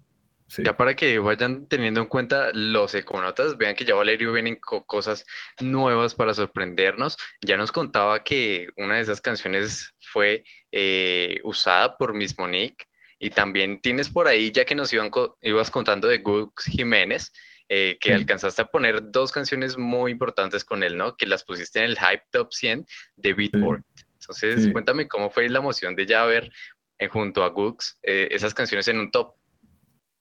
Ya 0.58 0.76
para 0.76 0.96
que 0.96 1.18
vayan 1.20 1.68
teniendo 1.68 2.02
en 2.02 2.08
cuenta 2.08 2.52
los 2.54 2.94
econotas, 2.94 3.58
vean 3.58 3.76
que 3.76 3.86
ya 3.86 3.96
Valerio 3.96 4.34
vienen 4.34 4.58
con 4.58 4.82
cosas 4.84 5.26
nuevas 5.60 6.14
para 6.14 6.34
sorprendernos. 6.34 7.18
Ya 7.42 7.56
nos 7.58 7.72
contaba 7.72 8.24
que 8.24 8.68
una 8.76 8.96
de 8.96 9.02
esas 9.02 9.22
canciones 9.22 9.94
fue 10.00 10.44
eh, 10.72 11.40
usada 11.44 11.98
por 11.98 12.14
Miss 12.14 12.38
Monique 12.38 12.86
y 13.18 13.30
también 13.30 13.80
tienes 13.82 14.10
por 14.10 14.28
ahí, 14.28 14.52
ya 14.52 14.66
que 14.66 14.76
nos 14.76 14.92
iban 14.92 15.10
ibas 15.42 15.72
contando 15.72 16.08
de 16.08 16.18
Gux 16.18 16.66
Jiménez, 16.66 17.32
eh, 17.70 17.98
que 18.02 18.14
alcanzaste 18.14 18.64
a 18.64 18.66
poner 18.66 19.12
dos 19.12 19.32
canciones 19.32 19.78
muy 19.78 20.12
importantes 20.12 20.66
con 20.66 20.84
él, 20.84 20.98
¿no? 20.98 21.16
Que 21.16 21.28
las 21.28 21.44
pusiste 21.44 21.80
en 21.80 21.86
el 21.86 21.98
Hype 21.98 22.24
Top 22.32 22.52
100 22.52 22.86
de 23.16 23.34
Beatport. 23.34 23.86
Entonces, 24.20 24.70
cuéntame 24.72 25.08
cómo 25.08 25.30
fue 25.30 25.48
la 25.50 25.60
emoción 25.60 25.96
de 25.96 26.06
ya 26.06 26.26
ver 26.26 26.52
eh, 27.00 27.08
junto 27.08 27.44
a 27.44 27.50
Gux 27.50 27.98
esas 28.02 28.54
canciones 28.54 28.88
en 28.90 29.00
un 29.00 29.12
top. 29.12 29.36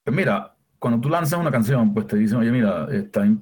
Pues 0.04 0.16
mira, 0.16 0.56
cuando 0.78 1.00
tú 1.00 1.10
lanzas 1.10 1.38
una 1.38 1.50
canción, 1.50 1.92
pues 1.92 2.06
te 2.06 2.16
dicen, 2.16 2.38
oye, 2.38 2.50
mira, 2.50 2.88
está 2.90 3.22
en 3.24 3.38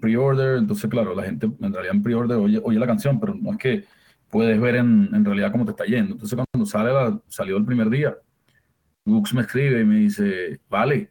pre-order, 0.00 0.58
entonces 0.58 0.88
claro, 0.88 1.14
la 1.14 1.24
gente 1.24 1.46
en 1.46 1.72
realidad 1.72 1.96
en 1.96 2.02
pre-order 2.02 2.38
oye, 2.38 2.60
oye, 2.62 2.78
la 2.78 2.86
canción, 2.86 3.18
pero 3.18 3.34
no 3.34 3.52
es 3.52 3.58
que 3.58 3.84
puedes 4.30 4.60
ver 4.60 4.76
en, 4.76 5.10
en, 5.12 5.24
realidad 5.24 5.50
cómo 5.50 5.64
te 5.64 5.72
está 5.72 5.84
yendo. 5.84 6.12
Entonces 6.12 6.38
cuando 6.38 6.66
sale 6.66 6.92
la, 6.92 7.20
salió 7.28 7.56
el 7.56 7.64
primer 7.64 7.90
día, 7.90 8.16
Gux 9.04 9.34
me 9.34 9.42
escribe 9.42 9.80
y 9.80 9.84
me 9.84 9.96
dice, 9.96 10.60
vale, 10.68 11.10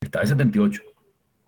está 0.00 0.20
de 0.20 0.26
78. 0.26 0.82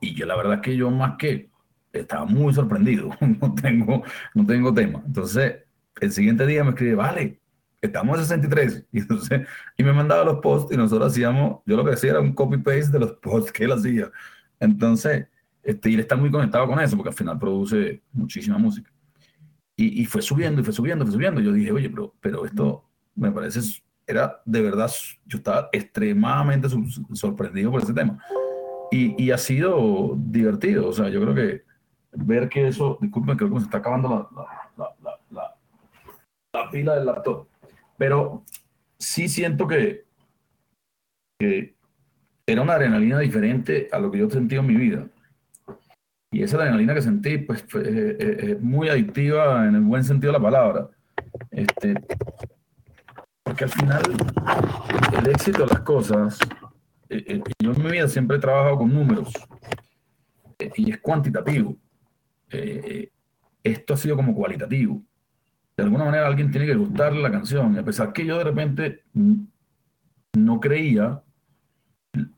Y 0.01 0.15
yo 0.15 0.27
la 0.27 0.37
verdad 0.37 0.55
es 0.55 0.61
que 0.61 0.77
yo 0.77 0.91
más 0.91 1.17
que 1.19 1.51
estaba 1.93 2.25
muy 2.25 2.53
sorprendido, 2.55 3.11
no 3.41 3.55
tengo, 3.55 4.03
no 4.35 4.47
tengo 4.47 4.73
tema. 4.73 5.03
Entonces 5.07 5.65
el 6.01 6.13
siguiente 6.13 6.47
día 6.47 6.65
me 6.65 6.71
escribe, 6.71 6.95
vale, 6.95 7.41
estamos 7.81 8.19
en 8.19 8.25
63. 8.25 8.87
Y, 8.93 9.01
entonces, 9.01 9.47
y 9.77 9.85
me 9.85 9.93
mandaba 9.93 10.25
los 10.25 10.39
posts 10.41 10.73
y 10.73 10.77
nosotros 10.77 11.13
hacíamos, 11.13 11.61
yo 11.67 11.77
lo 11.77 11.85
que 11.85 11.93
hacía 11.93 12.11
era 12.11 12.21
un 12.21 12.33
copy-paste 12.33 12.93
de 12.93 12.99
los 13.01 13.13
posts 13.15 13.53
que 13.53 13.65
él 13.65 13.73
hacía. 13.73 14.11
Entonces, 14.61 15.27
este, 15.63 15.91
y 15.91 15.95
él 15.95 16.01
está 16.01 16.17
muy 16.17 16.31
conectado 16.31 16.67
con 16.67 16.81
eso, 16.81 16.97
porque 16.97 17.11
al 17.11 17.15
final 17.15 17.39
produce 17.39 18.03
muchísima 18.13 18.59
música. 18.59 18.91
Y, 19.77 20.03
y 20.03 20.07
fue 20.07 20.23
subiendo, 20.23 20.61
y 20.61 20.65
fue 20.65 20.73
subiendo, 20.73 21.05
fue 21.05 21.13
subiendo. 21.13 21.41
Yo 21.41 21.53
dije, 21.53 21.71
oye, 21.71 21.91
pero, 21.91 22.15
pero 22.21 22.45
esto 22.45 22.85
me 23.15 23.31
parece, 23.31 23.61
era 24.07 24.41
de 24.45 24.63
verdad, 24.63 24.91
yo 25.27 25.39
estaba 25.39 25.69
extremadamente 25.73 26.69
sorprendido 27.13 27.71
por 27.71 27.83
ese 27.83 27.93
tema. 27.93 28.19
Y, 28.91 29.23
y, 29.23 29.31
ha 29.33 29.39
sido 29.39 30.17
divertido, 30.17 30.89
o 30.89 30.93
sea, 30.95 31.11
yo 31.11 31.21
creo 31.21 31.35
que 31.35 31.63
ver 32.13 32.49
que 32.49 32.69
eso, 32.69 32.97
disculpen, 33.03 33.37
creo 33.37 33.51
que 33.51 33.59
se 33.59 33.65
está 33.67 33.79
acabando 33.79 34.31
la, 34.35 34.89
la, 35.05 35.15
la, 35.31 35.55
la 36.55 36.71
pila 36.71 36.95
del 36.95 37.05
laptop 37.05 37.47
pero 37.99 38.45
sí 38.99 39.29
siento 39.29 39.67
que, 39.67 40.07
era 42.47 42.63
una 42.63 42.73
adrenalina 42.73 43.19
diferente 43.19 43.89
a 43.93 43.99
lo 43.99 44.11
que 44.11 44.19
yo 44.19 44.27
he 44.27 44.31
sentido 44.31 44.63
en 44.63 44.69
mi 44.69 44.77
vida. 44.77 45.07
Y 46.33 46.43
esa 46.43 46.57
adrenalina 46.57 46.95
que 46.95 47.03
sentí, 47.03 47.39
pues, 47.39 47.65
es, 47.75 48.61
muy 48.61 48.89
adictiva 48.89 49.67
en 49.67 49.75
el 49.75 49.83
buen 49.83 50.03
sentido 50.03 50.33
de 50.33 50.39
la 50.39 50.43
palabra. 50.43 50.89
Este, 51.51 51.95
porque 53.43 53.65
al 53.65 53.71
final, 53.71 54.03
el 55.19 55.29
éxito 55.29 55.61
de 55.61 55.67
las 55.67 55.81
cosas, 55.81 56.39
eh, 57.09 57.25
eh, 57.27 57.43
yo 57.59 57.73
en 57.73 57.83
mi 57.83 57.91
vida 57.91 58.09
siempre 58.09 58.37
he 58.37 58.41
trabajado 58.41 58.79
con 58.79 58.93
números 58.93 59.33
eh, 60.59 60.71
y 60.77 60.91
es 60.91 61.01
cuantitativo. 61.01 61.77
esto 63.63 63.95
ha 63.95 63.97
sido 63.97 64.17
como 64.17 64.35
cualitativo 64.35 65.03
de 65.79 65.85
alguna 65.85 66.07
manera 66.07 66.27
alguien 66.27 66.51
tiene 66.51 66.67
que 66.67 66.75
gustarle 66.75 67.23
la 67.23 67.31
canción. 67.31 67.73
Y 67.77 67.79
a 67.79 67.85
pesar 67.85 68.13
que 68.13 68.27
yo 68.27 68.37
de 68.37 68.43
repente 68.43 69.05
no 70.37 70.59
creía, 70.59 71.23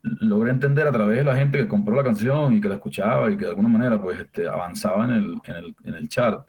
logré 0.02 0.50
entender 0.50 0.86
a 0.86 0.92
través 0.92 1.16
de 1.16 1.24
la 1.24 1.34
gente 1.34 1.56
que 1.56 1.66
compró 1.66 1.96
la 1.96 2.04
canción 2.04 2.52
y 2.52 2.60
que 2.60 2.68
la 2.68 2.74
escuchaba 2.74 3.30
y 3.30 3.38
que 3.38 3.44
de 3.44 3.50
alguna 3.50 3.70
manera 3.70 4.00
pues 4.00 4.20
este, 4.20 4.46
avanzaba 4.46 5.06
en 5.06 5.10
el, 5.12 5.40
en, 5.44 5.56
el, 5.56 5.76
en 5.84 5.94
el 5.94 6.08
chart, 6.10 6.46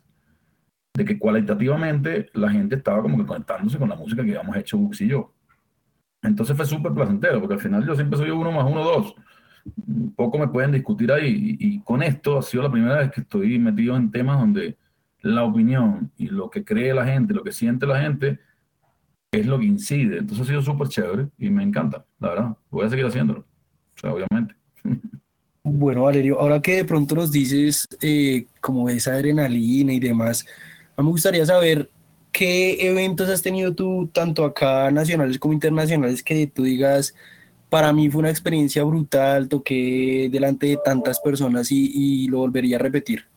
de 0.94 1.06
que 1.06 1.18
cualitativamente 1.18 2.30
la 2.34 2.52
gente 2.52 2.76
estaba 2.76 3.02
como 3.02 3.18
que 3.18 3.26
conectándose 3.26 3.78
con 3.78 3.88
la 3.88 3.96
música 3.96 4.22
que 4.26 4.38
habíamos 4.38 4.58
hecho 4.58 4.78
Bux 4.78 5.00
y 5.00 5.08
yo. 5.08 5.34
Entonces 6.22 6.58
fue 6.58 6.66
súper 6.66 6.92
placentero, 6.92 7.39
porque 7.39 7.54
al 7.54 7.62
final 7.62 7.88
yo 7.88 7.96
siempre 7.96 8.20
soy 8.20 8.32
uno 8.32 8.52
más 8.52 8.70
uno, 8.70 8.84
dos. 8.84 9.16
Poco 10.18 10.38
me 10.38 10.50
pueden 10.50 10.74
discutir 10.74 11.10
ahí. 11.10 11.58
Y, 11.58 11.76
y, 11.76 11.80
con 11.84 12.04
esto 12.04 12.38
ha 12.38 12.42
sido 12.42 12.64
la 12.64 12.72
primera 12.72 12.98
vez 12.98 13.12
que 13.12 13.22
estoy 13.22 13.58
metido 13.60 13.96
en 13.96 14.12
temas 14.12 14.38
donde 14.38 14.78
la 15.22 15.43
opinión 15.43 16.11
y 16.17 16.28
lo 16.28 16.49
que 16.49 16.63
cree 16.63 16.93
la 16.93 17.05
gente, 17.05 17.34
lo 17.34 17.43
que 17.43 17.51
siente 17.51 17.86
la 17.86 18.01
gente, 18.01 18.39
es 19.32 19.45
lo 19.45 19.59
que 19.59 19.65
incide. 19.65 20.17
Entonces 20.19 20.41
ha 20.41 20.49
sido 20.49 20.61
súper 20.61 20.88
chévere 20.89 21.30
y 21.38 21.49
me 21.49 21.63
encanta, 21.63 22.05
la 22.19 22.30
verdad. 22.30 22.57
Voy 22.69 22.86
a 22.86 22.89
seguir 22.89 23.05
haciéndolo, 23.05 23.45
obviamente. 24.03 24.55
Bueno, 25.63 26.03
Valerio, 26.03 26.39
ahora 26.39 26.59
que 26.61 26.78
de 26.78 26.86
pronto 26.86 27.15
nos 27.15 27.32
dices 27.32 27.88
eh, 28.01 28.47
como 28.59 28.89
esa 28.89 29.13
adrenalina 29.13 29.93
y 29.93 29.99
demás, 29.99 30.45
me 30.97 31.03
gustaría 31.03 31.45
saber 31.45 31.89
qué 32.32 32.88
eventos 32.88 33.30
has 33.30 33.43
tenido 33.43 33.74
tú, 33.74 34.09
tanto 34.11 34.43
acá 34.43 34.89
nacionales 34.89 35.38
como 35.38 35.53
internacionales, 35.53 36.24
que 36.24 36.47
tú 36.47 36.63
digas, 36.63 37.13
para 37.69 37.93
mí 37.93 38.09
fue 38.09 38.19
una 38.19 38.32
experiencia 38.32 38.84
brutal, 38.84 39.47
toqué 39.47 40.30
delante 40.31 40.68
de 40.68 40.80
tantas 40.84 41.19
personas 41.19 41.72
y, 41.72 41.91
y 41.93 42.27
lo 42.27 42.39
volvería 42.39 42.77
a 42.77 42.80
repetir. 42.80 43.31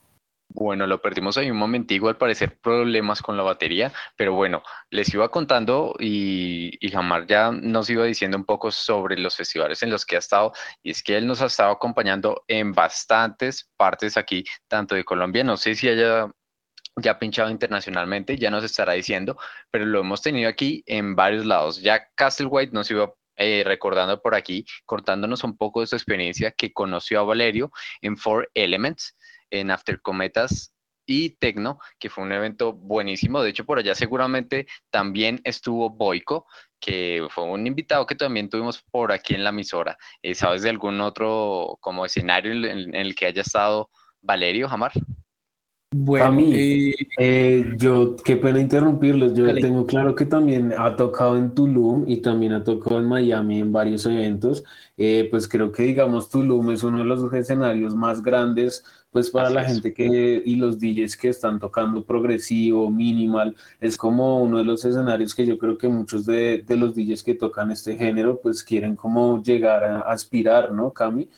Bueno, 0.48 0.86
lo 0.86 1.02
perdimos 1.02 1.36
ahí 1.36 1.50
un 1.50 1.56
momentico, 1.56 2.08
al 2.08 2.16
parecer 2.16 2.58
problemas 2.60 3.22
con 3.22 3.36
la 3.36 3.42
batería, 3.42 3.92
pero 4.16 4.34
bueno, 4.34 4.62
les 4.90 5.12
iba 5.12 5.28
contando 5.28 5.94
y, 5.98 6.76
y 6.80 6.90
Jamar 6.90 7.26
ya 7.26 7.50
nos 7.50 7.90
iba 7.90 8.04
diciendo 8.04 8.36
un 8.36 8.44
poco 8.44 8.70
sobre 8.70 9.18
los 9.18 9.36
festivales 9.36 9.82
en 9.82 9.90
los 9.90 10.06
que 10.06 10.16
ha 10.16 10.20
estado, 10.20 10.52
y 10.82 10.90
es 10.90 11.02
que 11.02 11.16
él 11.16 11.26
nos 11.26 11.42
ha 11.42 11.46
estado 11.46 11.72
acompañando 11.72 12.44
en 12.46 12.72
bastantes 12.72 13.68
partes 13.76 14.16
aquí, 14.16 14.44
tanto 14.68 14.94
de 14.94 15.04
Colombia, 15.04 15.42
no 15.42 15.56
sé 15.56 15.74
si 15.74 15.88
haya 15.88 16.30
ya 16.96 17.18
pinchado 17.18 17.50
internacionalmente, 17.50 18.38
ya 18.38 18.50
nos 18.50 18.64
estará 18.64 18.92
diciendo, 18.92 19.36
pero 19.70 19.84
lo 19.84 20.00
hemos 20.00 20.22
tenido 20.22 20.48
aquí 20.48 20.82
en 20.86 21.16
varios 21.16 21.44
lados. 21.44 21.82
Ya 21.82 22.08
Castle 22.14 22.46
White 22.46 22.72
nos 22.72 22.90
iba 22.90 23.12
eh, 23.36 23.64
recordando 23.66 24.20
por 24.22 24.34
aquí, 24.34 24.64
cortándonos 24.86 25.42
un 25.42 25.56
poco 25.56 25.80
de 25.80 25.88
su 25.88 25.96
experiencia 25.96 26.52
que 26.52 26.72
conoció 26.72 27.20
a 27.20 27.24
Valerio 27.24 27.72
en 28.00 28.16
Four 28.16 28.50
Elements 28.54 29.16
en 29.60 29.70
After 29.70 30.00
Cometas 30.00 30.74
y 31.06 31.30
Tecno, 31.30 31.78
que 31.98 32.10
fue 32.10 32.24
un 32.24 32.32
evento 32.32 32.72
buenísimo. 32.72 33.42
De 33.42 33.50
hecho, 33.50 33.64
por 33.64 33.78
allá 33.78 33.94
seguramente 33.94 34.66
también 34.90 35.40
estuvo 35.44 35.90
Boico, 35.90 36.46
que 36.80 37.26
fue 37.30 37.44
un 37.44 37.66
invitado 37.66 38.06
que 38.06 38.14
también 38.14 38.48
tuvimos 38.48 38.82
por 38.90 39.12
aquí 39.12 39.34
en 39.34 39.44
la 39.44 39.50
emisora. 39.50 39.96
Eh, 40.22 40.34
¿Sabes 40.34 40.62
de 40.62 40.70
algún 40.70 41.00
otro 41.00 41.78
como 41.80 42.04
escenario 42.04 42.52
en, 42.52 42.94
el 42.94 43.14
que 43.14 43.26
haya 43.26 43.42
estado 43.42 43.90
Valerio 44.22 44.68
Jamar? 44.68 44.92
Bueno, 45.96 46.26
a 46.26 46.30
mí, 46.32 46.52
eh, 46.52 46.94
eh, 47.18 47.72
yo, 47.76 48.16
qué 48.16 48.36
pena 48.36 48.60
interrumpirlos, 48.60 49.32
yo 49.34 49.54
tengo 49.54 49.86
claro 49.86 50.16
que 50.16 50.26
también 50.26 50.74
ha 50.76 50.96
tocado 50.96 51.38
en 51.38 51.54
Tulum 51.54 52.04
y 52.08 52.16
también 52.16 52.52
ha 52.52 52.64
tocado 52.64 52.98
en 52.98 53.04
Miami 53.04 53.60
en 53.60 53.72
varios 53.72 54.04
eventos, 54.06 54.64
pues 54.96 55.46
creo 55.46 55.70
que 55.70 55.84
digamos 55.84 56.30
Tulum 56.30 56.72
es 56.72 56.82
uno 56.82 56.98
de 56.98 57.04
los 57.04 57.32
escenarios 57.32 57.94
más 57.94 58.22
grandes 58.22 58.82
pues 59.14 59.30
para 59.30 59.48
la 59.48 59.62
gente 59.62 59.94
que 59.94 60.42
y 60.44 60.56
los 60.56 60.80
DJs 60.80 61.16
que 61.16 61.28
están 61.28 61.60
tocando 61.60 62.02
progresivo, 62.04 62.90
minimal, 62.90 63.54
es 63.80 63.96
como 63.96 64.42
uno 64.42 64.58
de 64.58 64.64
los 64.64 64.84
escenarios 64.84 65.36
que 65.36 65.46
yo 65.46 65.56
creo 65.56 65.78
que 65.78 65.86
muchos 65.86 66.26
de, 66.26 66.64
de 66.66 66.76
los 66.76 66.96
DJs 66.96 67.22
que 67.22 67.36
tocan 67.36 67.70
este 67.70 67.96
género 67.96 68.40
pues 68.42 68.64
quieren 68.64 68.96
como 68.96 69.40
llegar 69.40 69.84
a 69.84 70.00
aspirar, 70.00 70.72
¿no, 70.72 70.90
Cami? 70.90 71.28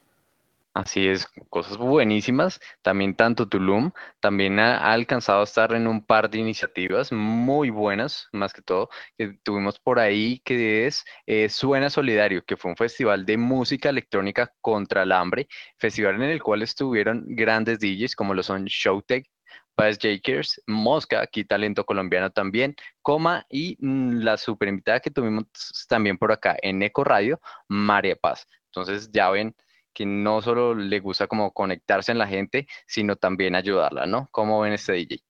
Así 0.77 1.09
es, 1.09 1.27
cosas 1.49 1.79
buenísimas. 1.79 2.61
También 2.83 3.17
tanto 3.17 3.49
Tulum, 3.49 3.93
también 4.21 4.59
ha, 4.59 4.93
alcanzado 4.93 5.41
a 5.41 5.45
estar 5.45 5.73
en 5.73 5.87
un 5.87 6.05
par 6.05 6.29
de 6.29 6.39
iniciativas 6.39 7.13
muy 7.13 7.71
buenas, 7.71 8.29
más 8.33 8.53
que 8.53 8.61
todo, 8.61 8.91
que 9.17 9.39
tuvimos 9.43 9.79
por 9.79 9.99
ahí, 9.99 10.41
que 10.45 10.87
es 10.87 11.03
eh, 11.25 11.49
Suena 11.49 11.89
Solidario, 11.89 12.45
que 12.45 12.59
fue 12.59 12.71
un 12.73 12.77
festival 12.77 13.25
de 13.25 13.39
música 13.39 13.89
electrónica 13.89 14.53
contra 14.61 15.05
el 15.05 15.13
hambre, 15.13 15.49
festival 15.79 16.17
en 16.17 16.25
el 16.25 16.43
cual 16.43 16.61
estuvieron 16.61 17.25
grandes 17.27 17.79
DJs 17.81 18.15
como 18.15 18.35
lo 18.35 18.43
son 18.43 18.67
Showtech, 18.67 19.27
Paz 19.75 19.99
Jakers, 19.99 20.61
Mosca, 20.67 21.23
aquí 21.23 21.45
talento 21.47 21.87
colombiano 21.87 22.31
también, 22.31 22.77
Coma 23.01 23.47
y 23.49 23.79
mm, 23.81 24.19
la 24.19 24.37
super 24.37 24.69
invitada 24.69 25.01
que 25.01 25.11
tuvimos 25.11 25.47
también 25.89 26.19
por 26.19 26.33
acá 26.33 26.55
en 26.61 26.83
Eco 26.83 27.03
Radio, 27.03 27.41
María 27.67 28.17
Paz. 28.17 28.47
Entonces 28.67 29.11
ya 29.11 29.31
ven 29.31 29.55
que 29.97 30.05
no 30.05 30.43
solo 30.43 30.75
le 30.75 31.01
gusta 31.01 31.27
como 31.27 31.53
conectarse 31.53 32.13
en 32.13 32.19
la 32.19 32.27
gente, 32.27 32.67
sino 32.87 33.17
también 33.17 33.55
ayudarla, 33.55 34.05
¿no? 34.05 34.29
¿Cómo 34.31 34.61
ven 34.61 34.75
este 34.75 34.93
DJ? 34.93 35.23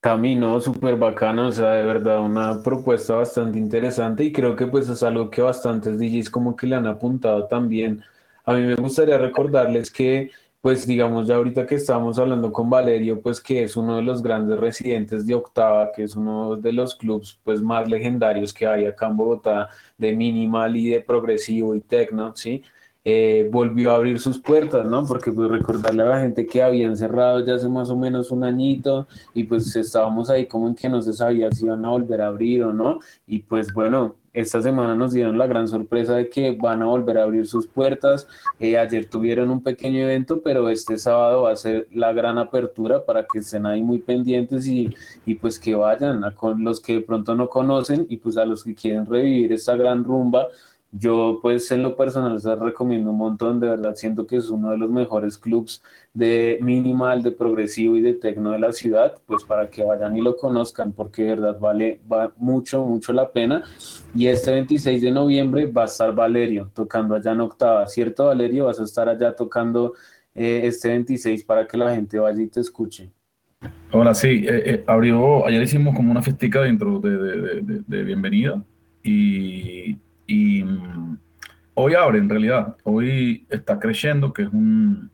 Camino 0.00 0.60
súper 0.60 0.96
bacano, 0.96 1.46
o 1.46 1.52
sea, 1.52 1.74
de 1.74 1.84
verdad 1.84 2.18
una 2.18 2.60
propuesta 2.64 3.14
bastante 3.14 3.60
interesante 3.60 4.24
y 4.24 4.32
creo 4.32 4.56
que 4.56 4.66
pues 4.66 4.88
es 4.88 5.04
algo 5.04 5.30
que 5.30 5.40
bastantes 5.40 6.00
DJs 6.00 6.30
como 6.30 6.56
que 6.56 6.66
le 6.66 6.74
han 6.74 6.88
apuntado 6.88 7.46
también. 7.46 8.02
A 8.44 8.54
mí 8.54 8.62
me 8.62 8.74
gustaría 8.74 9.16
recordarles 9.18 9.92
que 9.92 10.32
pues 10.60 10.84
digamos 10.84 11.28
ya 11.28 11.36
ahorita 11.36 11.64
que 11.64 11.76
estamos 11.76 12.18
hablando 12.18 12.52
con 12.52 12.68
Valerio, 12.68 13.20
pues 13.20 13.40
que 13.40 13.62
es 13.62 13.76
uno 13.76 13.96
de 13.96 14.02
los 14.02 14.20
grandes 14.20 14.58
residentes 14.58 15.26
de 15.26 15.34
Octava, 15.36 15.92
que 15.92 16.02
es 16.02 16.16
uno 16.16 16.56
de 16.56 16.72
los 16.72 16.96
clubs 16.96 17.38
pues 17.44 17.60
más 17.62 17.88
legendarios 17.88 18.52
que 18.52 18.66
hay 18.66 18.86
acá 18.86 19.06
en 19.06 19.16
Bogotá 19.16 19.68
de 19.96 20.12
minimal 20.12 20.76
y 20.76 20.90
de 20.90 21.00
progresivo 21.00 21.76
y 21.76 21.80
tecno, 21.80 22.34
¿sí? 22.34 22.64
Eh, 23.04 23.48
volvió 23.50 23.90
a 23.90 23.96
abrir 23.96 24.20
sus 24.20 24.38
puertas, 24.38 24.86
¿no? 24.86 25.04
Porque 25.04 25.32
pues 25.32 25.50
recordarle 25.50 26.02
a 26.04 26.06
la 26.06 26.20
gente 26.20 26.46
que 26.46 26.62
habían 26.62 26.96
cerrado 26.96 27.44
ya 27.44 27.54
hace 27.54 27.68
más 27.68 27.90
o 27.90 27.96
menos 27.96 28.30
un 28.30 28.44
añito 28.44 29.08
y 29.34 29.42
pues 29.44 29.74
estábamos 29.74 30.30
ahí 30.30 30.46
como 30.46 30.68
en 30.68 30.76
que 30.76 30.88
no 30.88 31.02
se 31.02 31.12
sabía 31.12 31.50
si 31.50 31.64
iban 31.64 31.84
a 31.84 31.90
volver 31.90 32.20
a 32.20 32.28
abrir 32.28 32.62
o 32.62 32.72
no. 32.72 33.00
Y 33.26 33.40
pues 33.40 33.72
bueno, 33.74 34.14
esta 34.32 34.62
semana 34.62 34.94
nos 34.94 35.12
dieron 35.12 35.36
la 35.36 35.48
gran 35.48 35.66
sorpresa 35.66 36.14
de 36.14 36.28
que 36.30 36.52
van 36.52 36.80
a 36.82 36.86
volver 36.86 37.18
a 37.18 37.24
abrir 37.24 37.46
sus 37.46 37.66
puertas. 37.66 38.28
Eh, 38.60 38.78
ayer 38.78 39.06
tuvieron 39.06 39.50
un 39.50 39.62
pequeño 39.62 39.98
evento, 39.98 40.40
pero 40.40 40.68
este 40.68 40.96
sábado 40.96 41.42
va 41.42 41.52
a 41.52 41.56
ser 41.56 41.88
la 41.90 42.12
gran 42.12 42.38
apertura 42.38 43.04
para 43.04 43.26
que 43.26 43.40
estén 43.40 43.66
ahí 43.66 43.82
muy 43.82 43.98
pendientes 43.98 44.66
y, 44.68 44.94
y 45.26 45.34
pues 45.34 45.58
que 45.58 45.74
vayan 45.74 46.24
a 46.24 46.34
con 46.34 46.62
los 46.62 46.80
que 46.80 46.94
de 46.94 47.00
pronto 47.00 47.34
no 47.34 47.48
conocen 47.48 48.06
y 48.08 48.18
pues 48.18 48.36
a 48.36 48.46
los 48.46 48.62
que 48.64 48.74
quieren 48.76 49.06
revivir 49.06 49.52
esta 49.52 49.76
gran 49.76 50.04
rumba 50.04 50.46
yo 50.94 51.38
pues 51.40 51.70
en 51.72 51.82
lo 51.82 51.96
personal 51.96 52.38
se 52.38 52.54
recomiendo 52.54 53.10
un 53.10 53.16
montón, 53.16 53.58
de 53.60 53.68
verdad 53.68 53.94
siento 53.94 54.26
que 54.26 54.36
es 54.36 54.50
uno 54.50 54.70
de 54.70 54.76
los 54.76 54.90
mejores 54.90 55.38
clubs 55.38 55.82
de 56.12 56.58
minimal, 56.60 57.22
de 57.22 57.32
progresivo 57.32 57.96
y 57.96 58.02
de 58.02 58.12
tecno 58.12 58.50
de 58.50 58.58
la 58.58 58.72
ciudad, 58.72 59.14
pues 59.24 59.42
para 59.42 59.70
que 59.70 59.82
vayan 59.82 60.14
y 60.18 60.20
lo 60.20 60.36
conozcan, 60.36 60.92
porque 60.92 61.22
de 61.22 61.28
verdad 61.30 61.58
vale 61.58 61.98
va 62.10 62.30
mucho, 62.36 62.84
mucho 62.84 63.14
la 63.14 63.32
pena. 63.32 63.64
Y 64.14 64.26
este 64.26 64.52
26 64.52 65.00
de 65.00 65.10
noviembre 65.10 65.66
va 65.66 65.82
a 65.82 65.86
estar 65.86 66.14
Valerio 66.14 66.70
tocando 66.74 67.14
allá 67.14 67.32
en 67.32 67.40
Octava, 67.40 67.86
¿cierto 67.86 68.26
Valerio? 68.26 68.66
Vas 68.66 68.78
a 68.78 68.84
estar 68.84 69.08
allá 69.08 69.34
tocando 69.34 69.94
eh, 70.34 70.60
este 70.64 70.88
26 70.88 71.44
para 71.44 71.66
que 71.66 71.78
la 71.78 71.94
gente 71.94 72.18
vaya 72.18 72.42
y 72.42 72.48
te 72.48 72.60
escuche. 72.60 73.10
Hola, 73.92 74.12
sí, 74.12 74.44
eh, 74.46 74.62
eh, 74.66 74.84
abrió, 74.86 75.46
ayer 75.46 75.62
hicimos 75.62 75.96
como 75.96 76.10
una 76.10 76.20
festica 76.20 76.60
dentro 76.60 76.98
de, 76.98 77.62
de, 77.62 77.82
de 77.86 78.02
bienvenida 78.02 78.62
y 79.02 79.96
y 80.26 80.62
mm, 80.62 81.18
hoy 81.74 81.94
abre 81.94 82.18
en 82.18 82.28
realidad, 82.28 82.76
hoy 82.84 83.46
está 83.50 83.78
creciendo, 83.78 84.32
que 84.32 84.42
es 84.42 84.48
un, 84.48 85.10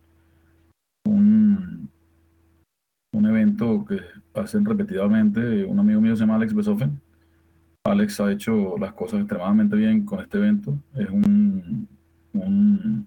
un, 1.04 1.90
un 3.12 3.26
evento 3.26 3.84
que 3.86 4.00
hacen 4.34 4.64
repetidamente. 4.64 5.64
Un 5.64 5.78
amigo 5.78 6.00
mío 6.00 6.16
se 6.16 6.20
llama 6.20 6.36
Alex 6.36 6.54
Besoffen. 6.54 7.00
Alex 7.84 8.20
ha 8.20 8.32
hecho 8.32 8.76
las 8.78 8.92
cosas 8.92 9.20
extremadamente 9.20 9.76
bien 9.76 10.04
con 10.04 10.20
este 10.20 10.38
evento. 10.38 10.78
Es 10.94 11.08
un, 11.08 11.88
un, 12.32 13.06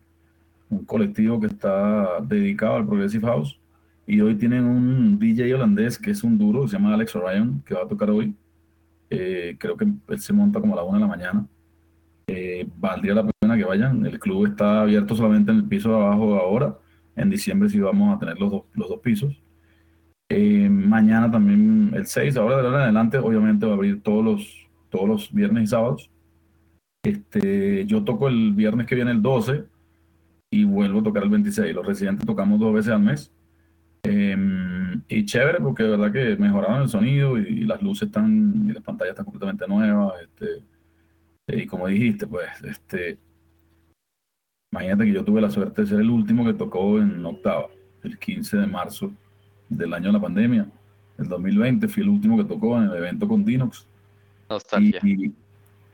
un 0.69 0.85
colectivo 0.85 1.39
que 1.39 1.47
está 1.47 2.21
dedicado 2.21 2.75
al 2.77 2.87
Progressive 2.87 3.27
House. 3.27 3.59
Y 4.07 4.19
hoy 4.19 4.35
tienen 4.35 4.65
un 4.65 5.19
DJ 5.19 5.53
holandés 5.53 5.97
que 5.97 6.11
es 6.11 6.23
un 6.23 6.37
duro, 6.37 6.67
se 6.67 6.77
llama 6.77 6.93
Alex 6.93 7.15
Orion, 7.15 7.61
que 7.65 7.75
va 7.75 7.83
a 7.83 7.87
tocar 7.87 8.09
hoy. 8.09 8.35
Eh, 9.09 9.55
creo 9.59 9.77
que 9.77 9.85
él 9.85 10.19
se 10.19 10.33
monta 10.33 10.59
como 10.59 10.73
a 10.73 10.77
la 10.77 10.83
una 10.83 10.97
de 10.97 11.01
la 11.01 11.07
mañana. 11.07 11.45
Eh, 12.33 12.65
valdría 12.77 13.13
la 13.13 13.27
pena 13.27 13.57
que 13.57 13.65
vayan. 13.65 14.05
El 14.05 14.19
club 14.19 14.45
está 14.45 14.81
abierto 14.81 15.15
solamente 15.15 15.51
en 15.51 15.57
el 15.57 15.65
piso 15.65 15.89
de 15.89 15.95
abajo 15.95 16.35
ahora. 16.35 16.77
En 17.15 17.29
diciembre 17.29 17.69
sí 17.69 17.79
vamos 17.79 18.15
a 18.15 18.19
tener 18.19 18.39
los 18.39 18.51
dos, 18.51 18.63
los 18.73 18.87
dos 18.87 18.99
pisos. 18.99 19.41
Eh, 20.29 20.69
mañana 20.69 21.29
también 21.29 21.91
el 21.93 22.05
6, 22.05 22.37
ahora 22.37 22.57
de 22.57 22.67
ahora 22.67 22.77
en 22.77 22.83
adelante, 22.83 23.17
obviamente 23.17 23.65
va 23.65 23.73
a 23.73 23.75
abrir 23.75 24.01
todos 24.01 24.23
los, 24.23 24.69
todos 24.89 25.07
los 25.07 25.33
viernes 25.33 25.63
y 25.65 25.67
sábados. 25.67 26.09
Este, 27.03 27.85
yo 27.85 28.03
toco 28.03 28.29
el 28.29 28.53
viernes 28.53 28.87
que 28.87 28.95
viene 28.95 29.11
el 29.11 29.21
12 29.21 29.65
y 30.51 30.63
vuelvo 30.63 30.99
a 30.99 31.03
tocar 31.03 31.23
el 31.23 31.29
26. 31.29 31.75
Los 31.75 31.85
residentes 31.85 32.25
tocamos 32.25 32.59
dos 32.61 32.73
veces 32.73 32.93
al 32.93 33.01
mes. 33.01 33.33
Em, 34.03 35.01
y 35.09 35.25
chévere 35.25 35.59
porque 35.59 35.83
de 35.83 35.89
verdad 35.89 36.11
que 36.13 36.37
mejoraron 36.37 36.83
el 36.83 36.89
sonido 36.89 37.37
y, 37.37 37.65
las 37.65 37.81
luces 37.81 38.07
están, 38.07 38.67
y 38.69 38.73
las 38.73 38.83
pantallas 38.83 39.11
están 39.11 39.25
completamente 39.25 39.67
nuevas. 39.67 40.13
Este, 40.21 40.63
y 41.47 41.65
como 41.65 41.87
dijiste, 41.87 42.27
pues, 42.27 42.49
este, 42.63 43.17
imagínate 44.71 45.05
que 45.05 45.13
yo 45.13 45.25
tuve 45.25 45.41
la 45.41 45.49
suerte 45.49 45.81
de 45.81 45.87
ser 45.87 45.99
el 45.99 46.09
último 46.09 46.45
que 46.45 46.53
tocó 46.53 46.99
en 46.99 47.25
octava, 47.25 47.67
el 48.03 48.17
15 48.17 48.57
de 48.57 48.67
marzo 48.67 49.11
del 49.69 49.93
año 49.93 50.07
de 50.07 50.13
la 50.13 50.21
pandemia, 50.21 50.67
el 51.17 51.27
2020, 51.27 51.87
fui 51.87 52.03
el 52.03 52.09
último 52.09 52.37
que 52.37 52.45
tocó 52.45 52.77
en 52.77 52.89
el 52.89 52.95
evento 52.95 53.27
con 53.27 53.45
Dinox. 53.45 53.87
Y, 54.79 55.35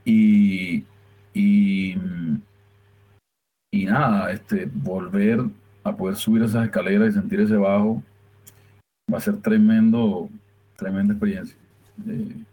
y, 0.06 0.86
y, 1.34 1.96
y, 3.72 3.86
nada, 3.86 4.32
este, 4.32 4.70
volver 4.74 5.42
a 5.84 5.96
poder 5.96 6.16
subir 6.16 6.44
esas 6.44 6.66
escaleras 6.66 7.10
y 7.10 7.14
sentir 7.14 7.42
ese 7.42 7.56
bajo 7.56 8.02
va 9.12 9.20
a 9.20 9.22
ser 9.22 9.38
tremendo, 9.42 10.30
tremenda 10.76 11.14
experiencia. 11.14 11.56
Eh, 12.08 12.44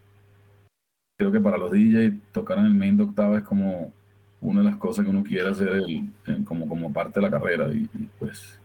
creo 1.16 1.32
que 1.32 1.40
para 1.40 1.58
los 1.58 1.70
DJs 1.70 2.14
tocar 2.32 2.58
en 2.58 2.66
el 2.66 2.74
main 2.74 2.96
de 2.96 3.04
octava 3.04 3.38
es 3.38 3.44
como 3.44 3.92
una 4.40 4.60
de 4.60 4.70
las 4.70 4.76
cosas 4.76 5.04
que 5.04 5.10
uno 5.10 5.24
quiere 5.24 5.48
hacer 5.48 5.68
el, 5.68 6.44
como, 6.44 6.68
como 6.68 6.92
parte 6.92 7.20
de 7.20 7.26
la 7.26 7.30
carrera 7.30 7.72
y, 7.72 7.88
pues 8.18 8.58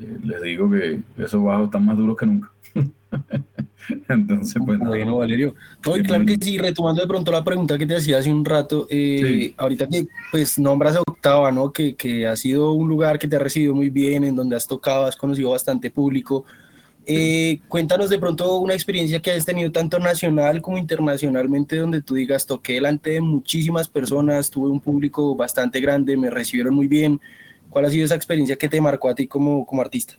eh, 0.00 0.18
les 0.24 0.42
digo 0.42 0.70
que 0.70 1.00
esos 1.18 1.42
bajos 1.42 1.66
están 1.66 1.84
más 1.84 1.96
duros 1.96 2.16
que 2.16 2.26
nunca. 2.26 2.50
Entonces, 4.08 4.62
pues. 4.64 4.78
Bueno, 4.78 5.16
Valerio. 5.16 5.54
claro 5.80 6.26
que 6.26 6.36
sí, 6.40 6.58
retomando 6.58 7.00
de 7.00 7.08
pronto 7.08 7.32
la 7.32 7.44
pregunta 7.44 7.78
que 7.78 7.86
te 7.86 7.96
hacía 7.96 8.18
hace 8.18 8.30
un 8.30 8.44
rato, 8.44 8.86
eh, 8.90 9.54
ahorita 9.56 9.86
que 9.88 10.06
pues 10.30 10.58
nombras 10.58 10.96
a 10.96 11.00
Octava, 11.00 11.50
¿no? 11.50 11.72
Que, 11.72 11.94
que 11.94 12.26
ha 12.26 12.36
sido 12.36 12.72
un 12.72 12.88
lugar 12.88 13.18
que 13.18 13.28
te 13.28 13.36
ha 13.36 13.40
recibido 13.40 13.74
muy 13.74 13.88
bien, 13.88 14.24
en 14.24 14.36
donde 14.36 14.56
has 14.56 14.66
tocado, 14.66 15.06
has 15.06 15.16
conocido 15.16 15.50
bastante 15.50 15.90
público. 15.90 16.44
Eh, 17.10 17.60
cuéntanos 17.68 18.10
de 18.10 18.18
pronto 18.18 18.58
una 18.58 18.74
experiencia 18.74 19.22
que 19.22 19.30
has 19.30 19.46
tenido 19.46 19.72
tanto 19.72 19.98
nacional 19.98 20.60
como 20.60 20.76
internacionalmente, 20.76 21.78
donde 21.78 22.02
tú 22.02 22.14
digas, 22.14 22.44
toqué 22.44 22.74
delante 22.74 23.12
de 23.12 23.22
muchísimas 23.22 23.88
personas, 23.88 24.50
tuve 24.50 24.68
un 24.68 24.78
público 24.78 25.34
bastante 25.34 25.80
grande, 25.80 26.18
me 26.18 26.28
recibieron 26.28 26.74
muy 26.74 26.86
bien. 26.86 27.18
¿Cuál 27.70 27.86
ha 27.86 27.90
sido 27.90 28.04
esa 28.04 28.14
experiencia 28.14 28.56
que 28.56 28.68
te 28.68 28.78
marcó 28.78 29.08
a 29.08 29.14
ti 29.14 29.26
como, 29.26 29.64
como 29.64 29.80
artista? 29.80 30.16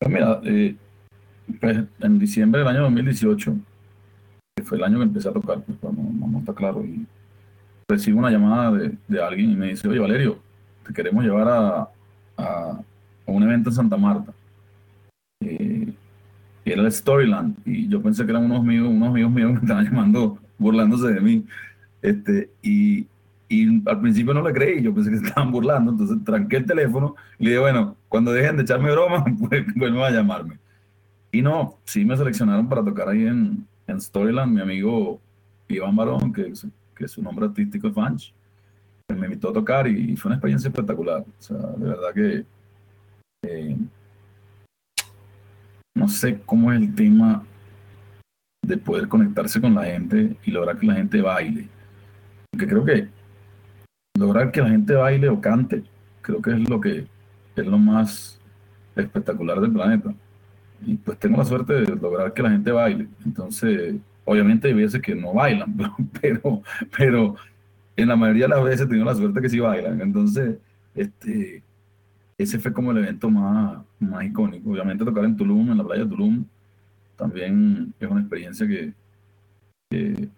Pues 0.00 0.12
mira, 0.12 0.40
eh, 0.42 0.74
pues 1.60 1.84
en 2.00 2.18
diciembre 2.18 2.62
del 2.62 2.68
año 2.68 2.82
2018, 2.82 3.54
que 4.56 4.64
fue 4.64 4.76
el 4.76 4.82
año 4.82 4.98
que 4.98 5.04
empecé 5.04 5.28
a 5.28 5.32
tocar, 5.32 5.62
pues 5.62 5.78
vamos, 5.80 6.40
está 6.40 6.52
claro, 6.52 6.84
y 6.84 7.06
recibo 7.88 8.18
una 8.18 8.32
llamada 8.32 8.72
de, 8.72 9.22
alguien 9.22 9.52
y 9.52 9.54
me 9.54 9.68
dice, 9.68 9.86
oye 9.86 10.00
Valerio, 10.00 10.40
te 10.84 10.92
queremos 10.92 11.22
llevar 11.22 11.48
a, 11.48 11.88
a, 12.36 12.80
a 13.24 13.30
un 13.30 13.42
evento 13.44 13.70
en 13.70 13.76
Santa 13.76 13.96
Marta. 13.96 14.32
Eh, 15.44 15.94
era 16.72 16.82
el 16.82 16.92
Storyland, 16.92 17.56
y 17.64 17.88
yo 17.88 18.02
pensé 18.02 18.24
que 18.24 18.30
eran 18.30 18.44
unos 18.44 18.60
amigos, 18.60 18.88
unos 18.88 19.08
amigos 19.08 19.32
míos 19.32 19.48
que 19.48 19.54
me 19.54 19.62
estaban 19.62 19.84
llamando, 19.84 20.38
burlándose 20.58 21.08
de 21.08 21.20
mí. 21.20 21.44
Este, 22.02 22.50
y, 22.62 23.06
y 23.48 23.88
al 23.88 24.00
principio 24.00 24.34
no 24.34 24.42
le 24.42 24.52
creí, 24.52 24.82
yo 24.82 24.94
pensé 24.94 25.10
que 25.10 25.18
se 25.18 25.26
estaban 25.26 25.50
burlando, 25.50 25.92
entonces 25.92 26.18
tranqué 26.24 26.58
el 26.58 26.66
teléfono 26.66 27.16
y 27.38 27.44
le 27.44 27.50
dije, 27.50 27.60
bueno, 27.60 27.96
cuando 28.08 28.32
dejen 28.32 28.56
de 28.56 28.62
echarme 28.62 28.90
broma, 28.90 29.24
pues 29.48 29.64
vuelvan 29.74 30.12
a 30.12 30.16
llamarme. 30.16 30.58
Y 31.32 31.42
no, 31.42 31.78
sí 31.84 32.04
me 32.04 32.16
seleccionaron 32.16 32.68
para 32.68 32.84
tocar 32.84 33.08
ahí 33.08 33.26
en, 33.26 33.66
en 33.86 34.00
Storyland, 34.00 34.54
mi 34.54 34.60
amigo 34.60 35.20
Iván 35.68 35.96
Barón, 35.96 36.32
que, 36.32 36.52
que 36.94 37.08
su 37.08 37.22
nombre 37.22 37.46
artístico 37.46 37.88
es 37.88 37.94
Fanch, 37.94 38.32
me 39.14 39.26
invitó 39.26 39.50
a 39.50 39.52
tocar 39.52 39.86
y, 39.86 40.16
fue 40.16 40.28
una 40.28 40.36
experiencia 40.36 40.68
espectacular. 40.68 41.22
O 41.22 41.42
sea, 41.42 41.56
de 41.56 41.86
verdad 41.86 42.14
que 42.14 42.44
eh, 43.42 43.76
no 45.98 46.08
sé 46.08 46.40
cómo 46.46 46.72
es 46.72 46.80
el 46.80 46.94
tema 46.94 47.44
de 48.62 48.76
poder 48.76 49.08
conectarse 49.08 49.60
con 49.60 49.74
la 49.74 49.84
gente 49.84 50.36
y 50.44 50.50
lograr 50.50 50.78
que 50.78 50.86
la 50.86 50.94
gente 50.94 51.20
baile. 51.20 51.68
Porque 52.50 52.66
creo 52.66 52.84
que 52.84 53.08
lograr 54.18 54.50
que 54.52 54.60
la 54.60 54.68
gente 54.68 54.94
baile 54.94 55.28
o 55.28 55.40
cante, 55.40 55.82
creo 56.20 56.40
que 56.40 56.50
es 56.50 56.68
lo 56.68 56.80
que 56.80 57.06
es 57.56 57.66
lo 57.66 57.78
más 57.78 58.40
espectacular 58.94 59.60
del 59.60 59.72
planeta. 59.72 60.14
Y 60.84 60.96
pues 60.96 61.18
tengo 61.18 61.38
la 61.38 61.44
suerte 61.44 61.72
de 61.72 61.96
lograr 61.96 62.32
que 62.32 62.42
la 62.42 62.50
gente 62.50 62.70
baile. 62.70 63.08
Entonces, 63.24 63.96
obviamente 64.24 64.68
hay 64.68 64.74
veces 64.74 65.00
que 65.02 65.14
no 65.14 65.32
bailan, 65.34 65.76
pero, 66.20 66.62
pero, 66.96 67.36
en 67.96 68.08
la 68.08 68.16
mayoría 68.16 68.44
de 68.44 68.54
las 68.54 68.62
veces 68.62 68.88
tengo 68.88 69.04
la 69.04 69.14
suerte 69.14 69.40
que 69.40 69.48
sí 69.48 69.58
bailan. 69.58 70.00
Entonces, 70.00 70.58
este, 70.94 71.62
ese 72.38 72.60
fue 72.60 72.72
como 72.72 72.92
el 72.92 72.98
evento 72.98 73.28
más, 73.28 73.82
más 73.98 74.24
icónico. 74.24 74.70
Obviamente 74.70 75.04
tocar 75.04 75.24
en 75.24 75.36
Tulum, 75.36 75.72
en 75.72 75.78
la 75.78 75.84
playa 75.84 76.04
de 76.04 76.10
Tulum, 76.10 76.44
también 77.16 77.92
es 77.98 78.08
una 78.08 78.20
experiencia 78.20 78.66
que, 78.66 78.92
que, 79.90 80.30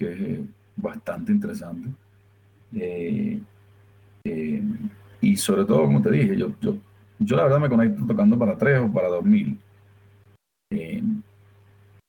es 0.00 0.40
bastante 0.76 1.32
interesante. 1.32 1.88
Eh, 2.72 3.40
eh, 4.24 4.62
y 5.20 5.36
sobre 5.36 5.64
todo, 5.64 5.82
como 5.82 6.00
te 6.00 6.12
dije, 6.12 6.36
yo, 6.36 6.52
yo, 6.60 6.76
yo 7.18 7.36
la 7.36 7.42
verdad 7.42 7.58
me 7.58 7.68
conecto 7.68 8.06
tocando 8.06 8.38
para 8.38 8.56
tres 8.56 8.80
o 8.80 8.92
para 8.92 9.08
dos 9.08 9.24
mil. 9.24 9.58
Eh, 10.70 11.02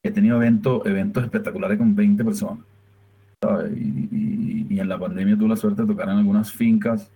he 0.04 0.12
tenido 0.12 0.38
eventos, 0.38 0.86
eventos 0.86 1.24
espectaculares 1.24 1.80
con 1.80 1.96
20 1.96 2.24
personas. 2.24 2.64
Y, 3.74 3.80
y, 3.80 4.68
y, 4.70 4.80
en 4.80 4.90
la 4.90 5.00
pandemia 5.00 5.38
tuve 5.38 5.50
la 5.50 5.56
suerte 5.56 5.82
de 5.82 5.88
tocar 5.88 6.10
en 6.10 6.18
algunas 6.18 6.52
fincas 6.52 7.10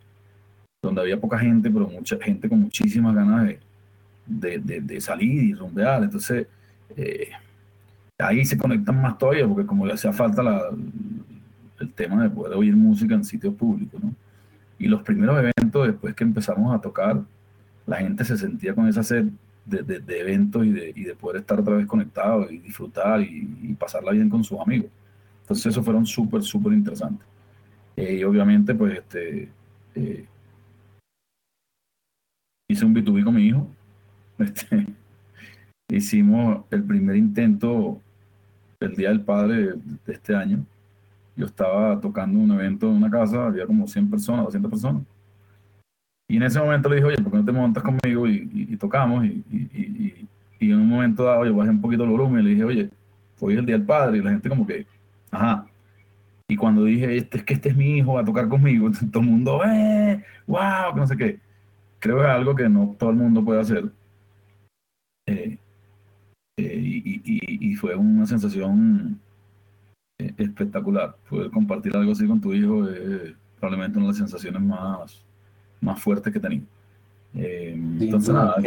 donde 0.83 1.01
había 1.01 1.19
poca 1.19 1.39
gente, 1.39 1.71
pero 1.71 1.87
mucha 1.87 2.17
gente 2.21 2.49
con 2.49 2.59
muchísimas 2.59 3.15
ganas 3.15 3.55
de, 4.25 4.59
de, 4.59 5.01
salir 5.01 5.43
y 5.43 5.53
rumbear. 5.53 6.03
Entonces, 6.03 6.45
eh, 6.95 7.29
ahí 8.19 8.45
se 8.45 8.57
conectan 8.57 9.01
más 9.01 9.17
todavía, 9.17 9.47
porque 9.47 9.65
como 9.65 9.85
le 9.85 9.93
hacía 9.93 10.11
falta 10.11 10.43
la, 10.43 10.61
el 11.79 11.93
tema 11.93 12.23
de 12.23 12.29
poder 12.29 12.57
oír 12.57 12.75
música 12.75 13.15
en 13.15 13.23
sitios 13.23 13.55
públicos, 13.55 14.03
¿no? 14.03 14.13
Y 14.77 14.87
los 14.87 15.01
primeros 15.03 15.37
eventos, 15.39 15.87
después 15.87 16.13
que 16.13 16.25
empezamos 16.25 16.75
a 16.75 16.81
tocar, 16.81 17.21
la 17.85 17.97
gente 17.97 18.25
se 18.25 18.37
sentía 18.37 18.75
con 18.75 18.87
esa 18.87 19.03
sed 19.03 19.27
de, 19.65 19.81
de, 19.83 20.19
eventos 20.19 20.65
y 20.65 20.71
de, 20.71 20.91
y 20.93 21.03
de, 21.03 21.15
poder 21.15 21.41
estar 21.41 21.61
otra 21.61 21.75
vez 21.75 21.87
conectado 21.87 22.51
y 22.51 22.57
disfrutar 22.57 23.21
y, 23.21 23.73
pasarla 23.79 24.11
bien 24.11 24.29
con 24.29 24.43
sus 24.43 24.59
amigos. 24.59 24.89
Entonces, 25.43 25.67
eso 25.67 25.81
fueron 25.81 26.05
súper, 26.05 26.43
súper 26.43 26.73
interesantes. 26.73 27.25
Eh, 27.95 28.17
y 28.19 28.23
obviamente, 28.25 28.75
pues, 28.75 28.97
este, 28.97 29.49
eh, 29.95 30.25
hice 32.73 32.85
un 32.85 32.93
B2B 32.93 33.23
con 33.23 33.35
mi 33.35 33.47
hijo. 33.47 33.67
Este, 34.37 34.87
hicimos 35.89 36.65
el 36.71 36.83
primer 36.83 37.15
intento 37.15 38.01
el 38.79 38.95
Día 38.95 39.09
del 39.09 39.21
Padre 39.21 39.73
de 40.05 40.13
este 40.13 40.35
año. 40.35 40.65
Yo 41.35 41.45
estaba 41.45 41.99
tocando 41.99 42.37
un 42.37 42.51
evento 42.51 42.87
en 42.87 42.95
una 42.95 43.09
casa, 43.09 43.47
había 43.47 43.65
como 43.65 43.87
100 43.87 44.09
personas, 44.09 44.45
200 44.45 44.69
personas. 44.69 45.03
Y 46.27 46.37
en 46.37 46.43
ese 46.43 46.59
momento 46.59 46.89
le 46.89 46.95
dije, 46.95 47.07
oye, 47.07 47.17
¿por 47.23 47.31
qué 47.31 47.37
no 47.37 47.45
te 47.45 47.51
montas 47.51 47.83
conmigo 47.83 48.27
y, 48.27 48.75
tocamos? 48.77 49.25
Y, 49.25 49.43
y, 50.59 50.71
en 50.71 50.79
un 50.79 50.87
momento 50.87 51.23
dado 51.25 51.45
yo 51.45 51.55
bajé 51.55 51.71
un 51.71 51.81
poquito 51.81 52.03
el 52.03 52.09
volumen 52.09 52.39
y 52.39 52.43
le 52.43 52.49
dije, 52.51 52.63
oye, 52.63 52.89
hoy 53.39 53.53
es 53.53 53.59
el 53.59 53.65
Día 53.65 53.77
del 53.77 53.85
Padre. 53.85 54.17
Y 54.17 54.21
la 54.21 54.31
gente 54.31 54.49
como 54.49 54.65
que, 54.65 54.85
ajá. 55.31 55.65
Y 56.47 56.55
cuando 56.55 56.83
dije, 56.83 57.17
este, 57.17 57.37
es 57.39 57.43
que 57.43 57.53
este 57.53 57.69
es 57.69 57.75
mi 57.75 57.97
hijo, 57.97 58.17
a 58.17 58.25
tocar 58.25 58.47
conmigo, 58.47 58.89
todo 59.11 59.23
el 59.23 59.29
mundo, 59.29 59.61
¡eh! 59.65 60.23
¡Wow! 60.47 60.93
Que 60.93 60.99
no 60.99 61.07
sé 61.07 61.17
qué 61.17 61.39
creo 62.03 62.17
que 62.17 62.23
es 62.23 62.29
algo 62.29 62.53
que 62.53 62.67
no 62.67 62.95
todo 62.99 63.11
el 63.11 63.15
mundo 63.15 63.45
puede 63.45 63.61
hacer. 63.61 63.89
Eh, 65.25 65.57
eh, 66.57 66.79
y, 67.23 67.75
fue 67.75 67.95
una 67.95 68.25
sensación 68.25 69.19
eh, 70.19 70.33
espectacular. 70.37 71.15
Poder 71.29 71.49
compartir 71.49 71.95
algo 71.95 72.11
así 72.11 72.27
con 72.27 72.41
tu 72.41 72.53
hijo 72.53 72.89
es 72.89 73.33
probablemente 73.57 73.97
una 73.97 74.07
de 74.07 74.11
las 74.11 74.17
sensaciones 74.17 74.61
más, 74.61 75.23
más 75.79 76.01
fuertes 76.01 76.31
que 76.33 76.39
he 76.39 76.41
tenido. 76.41 76.65
entonces, 77.33 78.33
nada. 78.33 78.57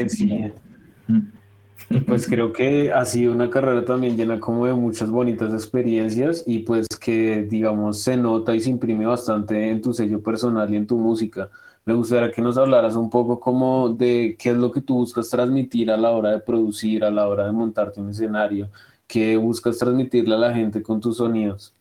Pues 2.07 2.27
creo 2.29 2.55
que 2.55 2.91
ha 2.91 3.05
sido 3.05 3.35
una 3.35 3.51
carrera 3.51 3.85
también 3.85 4.17
llena 4.17 4.41
como 4.41 4.65
de 4.65 4.73
muchas 4.73 5.11
bonitas 5.11 5.53
experiencias 5.53 6.43
y 6.47 6.61
pues 6.61 6.87
que 6.99 7.43
digamos 7.43 8.01
se 8.01 8.17
nota 8.17 8.57
y 8.57 8.61
se 8.61 8.71
imprime 8.71 9.05
bastante 9.05 9.69
en 9.69 9.83
tu 9.83 9.93
sello 9.93 10.23
personal 10.23 10.73
y 10.73 10.77
en 10.77 10.87
tu 10.87 10.97
música. 10.97 11.51
Me 11.87 11.95
gustaría 11.95 12.33
que 12.33 12.43
nos 12.43 12.59
hablaras 12.59 12.97
un 12.97 13.09
poco 13.09 13.39
como 13.39 13.89
de 13.91 14.37
qué 14.39 14.51
es 14.51 14.57
lo 14.57 14.73
que 14.73 14.81
tú 14.81 14.95
buscas 14.97 15.31
transmitir 15.31 15.89
a 15.93 15.97
la 15.97 16.11
hora 16.11 16.33
de 16.33 16.41
producir, 16.41 17.05
a 17.05 17.13
la 17.13 17.29
hora 17.29 17.47
de 17.47 17.53
montarte 17.53 18.01
un 18.01 18.11
escenario, 18.11 18.69
qué 19.07 19.37
buscas 19.37 19.79
transmitirle 19.79 20.35
a 20.35 20.39
la 20.39 20.53
gente 20.53 20.83
con 20.83 21.01
tus 21.01 21.19
sonidos. 21.19 21.73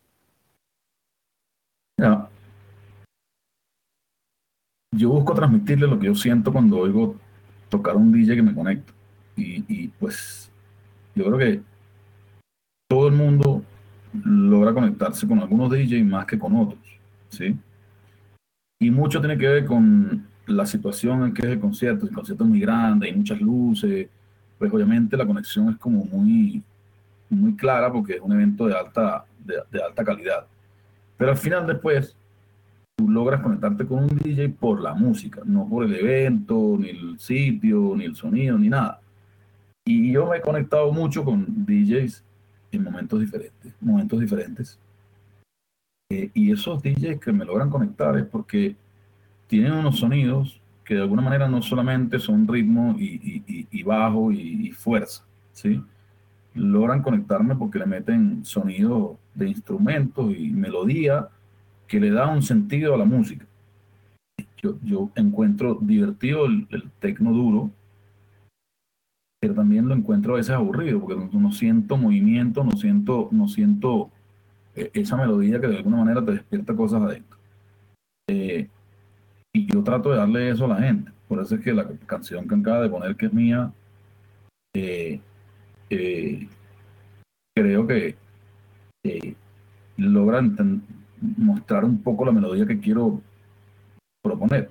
Yo 4.92 5.10
busco 5.10 5.34
transmitirle 5.34 5.88
lo 5.88 5.98
que 5.98 6.06
yo 6.06 6.14
siento 6.14 6.52
cuando 6.52 6.78
oigo 6.78 7.16
tocar 7.68 7.96
un 7.96 8.12
DJ 8.12 8.36
que 8.36 8.42
me 8.42 8.54
conecta. 8.54 8.92
Y, 9.36 9.64
y 9.68 9.88
pues 9.88 10.50
yo 11.16 11.24
creo 11.24 11.38
que 11.38 11.62
todo 12.88 13.08
el 13.08 13.14
mundo 13.14 13.62
logra 14.24 14.72
conectarse 14.72 15.26
con 15.26 15.40
algunos 15.40 15.70
DJs 15.70 16.04
más 16.04 16.26
que 16.26 16.38
con 16.38 16.54
otros, 16.54 16.80
¿sí? 17.28 17.56
Y 18.78 18.90
mucho 18.90 19.20
tiene 19.20 19.38
que 19.38 19.48
ver 19.48 19.64
con 19.64 20.26
la 20.46 20.66
situación 20.66 21.24
en 21.24 21.34
que 21.34 21.42
es 21.42 21.48
el 21.52 21.60
concierto. 21.60 22.06
El 22.06 22.14
concierto 22.14 22.44
es 22.44 22.50
muy 22.50 22.60
grande, 22.60 23.06
hay 23.06 23.14
muchas 23.14 23.40
luces, 23.40 24.08
pues 24.58 24.72
obviamente 24.72 25.16
la 25.16 25.26
conexión 25.26 25.70
es 25.70 25.76
como 25.76 26.04
muy, 26.04 26.62
muy 27.30 27.56
clara 27.56 27.92
porque 27.92 28.14
es 28.14 28.20
un 28.20 28.32
evento 28.32 28.66
de 28.66 28.74
alta, 28.74 29.24
de, 29.44 29.82
alta 29.82 30.04
calidad. 30.04 30.46
Pero 31.16 31.30
al 31.30 31.36
final 31.36 31.66
después, 31.66 32.14
tú 32.96 33.08
logras 33.08 33.40
conectarte 33.40 33.86
con 33.86 34.04
un 34.04 34.16
DJ 34.16 34.50
por 34.50 34.80
la 34.80 34.94
música, 34.94 35.40
no 35.44 35.68
por 35.68 35.84
el 35.84 35.94
evento, 35.94 36.76
ni 36.78 36.90
el 36.90 37.18
sitio, 37.18 37.94
ni 37.96 38.04
el 38.04 38.14
sonido, 38.14 38.58
ni 38.58 38.68
nada. 38.68 39.00
Y 39.84 40.12
yo 40.12 40.26
me 40.26 40.38
he 40.38 40.40
conectado 40.40 40.92
mucho 40.92 41.24
con 41.24 41.46
DJs 41.64 42.22
en 42.72 42.82
momentos 42.82 43.20
diferentes, 43.20 43.72
momentos 43.80 44.20
diferentes. 44.20 44.78
Eh, 46.10 46.30
y 46.34 46.52
esos 46.52 46.82
DJs 46.82 47.18
que 47.20 47.32
me 47.32 47.44
logran 47.44 47.70
conectar 47.70 48.16
es 48.16 48.24
porque 48.26 48.76
tienen 49.48 49.72
unos 49.72 49.98
sonidos 49.98 50.60
que 50.84 50.94
de 50.94 51.02
alguna 51.02 51.22
manera 51.22 51.48
no 51.48 51.62
solamente 51.62 52.20
son 52.20 52.46
ritmo 52.46 52.94
y, 52.96 53.82
bajo 53.82 54.30
y, 54.30 54.70
fuerza, 54.70 55.24
¿sí? 55.52 55.82
Logran 56.54 57.02
conectarme 57.02 57.56
porque 57.56 57.80
le 57.80 57.86
meten 57.86 58.44
sonido 58.44 59.18
de 59.34 59.48
instrumentos 59.48 60.32
y 60.36 60.50
melodía 60.50 61.28
que 61.88 61.98
le 61.98 62.10
da 62.10 62.28
un 62.28 62.42
sentido 62.42 62.94
a 62.94 62.98
la 62.98 63.04
música. 63.04 63.44
Yo, 64.62 64.78
yo 64.82 65.10
encuentro 65.16 65.78
divertido 65.80 66.46
el, 66.46 66.68
el 66.70 66.88
tecno 67.00 67.32
duro, 67.32 67.70
pero 69.40 69.54
también 69.54 69.88
lo 69.88 69.94
encuentro 69.94 70.34
a 70.34 70.36
veces 70.38 70.54
aburrido 70.54 71.00
porque 71.00 71.28
no, 71.32 71.52
siento 71.52 71.96
movimiento, 71.96 72.64
no 72.64 72.72
siento, 72.72 73.28
no 73.32 73.48
siento 73.48 74.10
esa 74.76 75.16
melodía 75.16 75.60
que 75.60 75.68
de 75.68 75.78
alguna 75.78 75.98
manera 75.98 76.24
te 76.24 76.32
despierta 76.32 76.76
cosas 76.76 77.02
adentro. 77.02 77.38
Eh, 78.28 78.68
y 79.54 79.72
yo 79.72 79.82
trato 79.82 80.10
de 80.10 80.18
darle 80.18 80.50
eso 80.50 80.66
a 80.66 80.68
la 80.68 80.80
gente. 80.80 81.10
Por 81.28 81.40
eso 81.40 81.54
es 81.54 81.62
que 81.62 81.72
la 81.72 81.88
canción 82.06 82.46
que 82.46 82.54
acaba 82.54 82.82
de 82.82 82.90
poner, 82.90 83.16
que 83.16 83.26
es 83.26 83.32
mía, 83.32 83.72
eh, 84.74 85.20
eh, 85.90 86.48
creo 87.54 87.86
que 87.86 88.16
logra 89.96 90.42
mostrar 91.36 91.84
un 91.84 92.02
poco 92.02 92.24
la 92.24 92.32
melodía 92.32 92.66
que 92.66 92.78
quiero 92.78 93.20
proponer. 94.22 94.68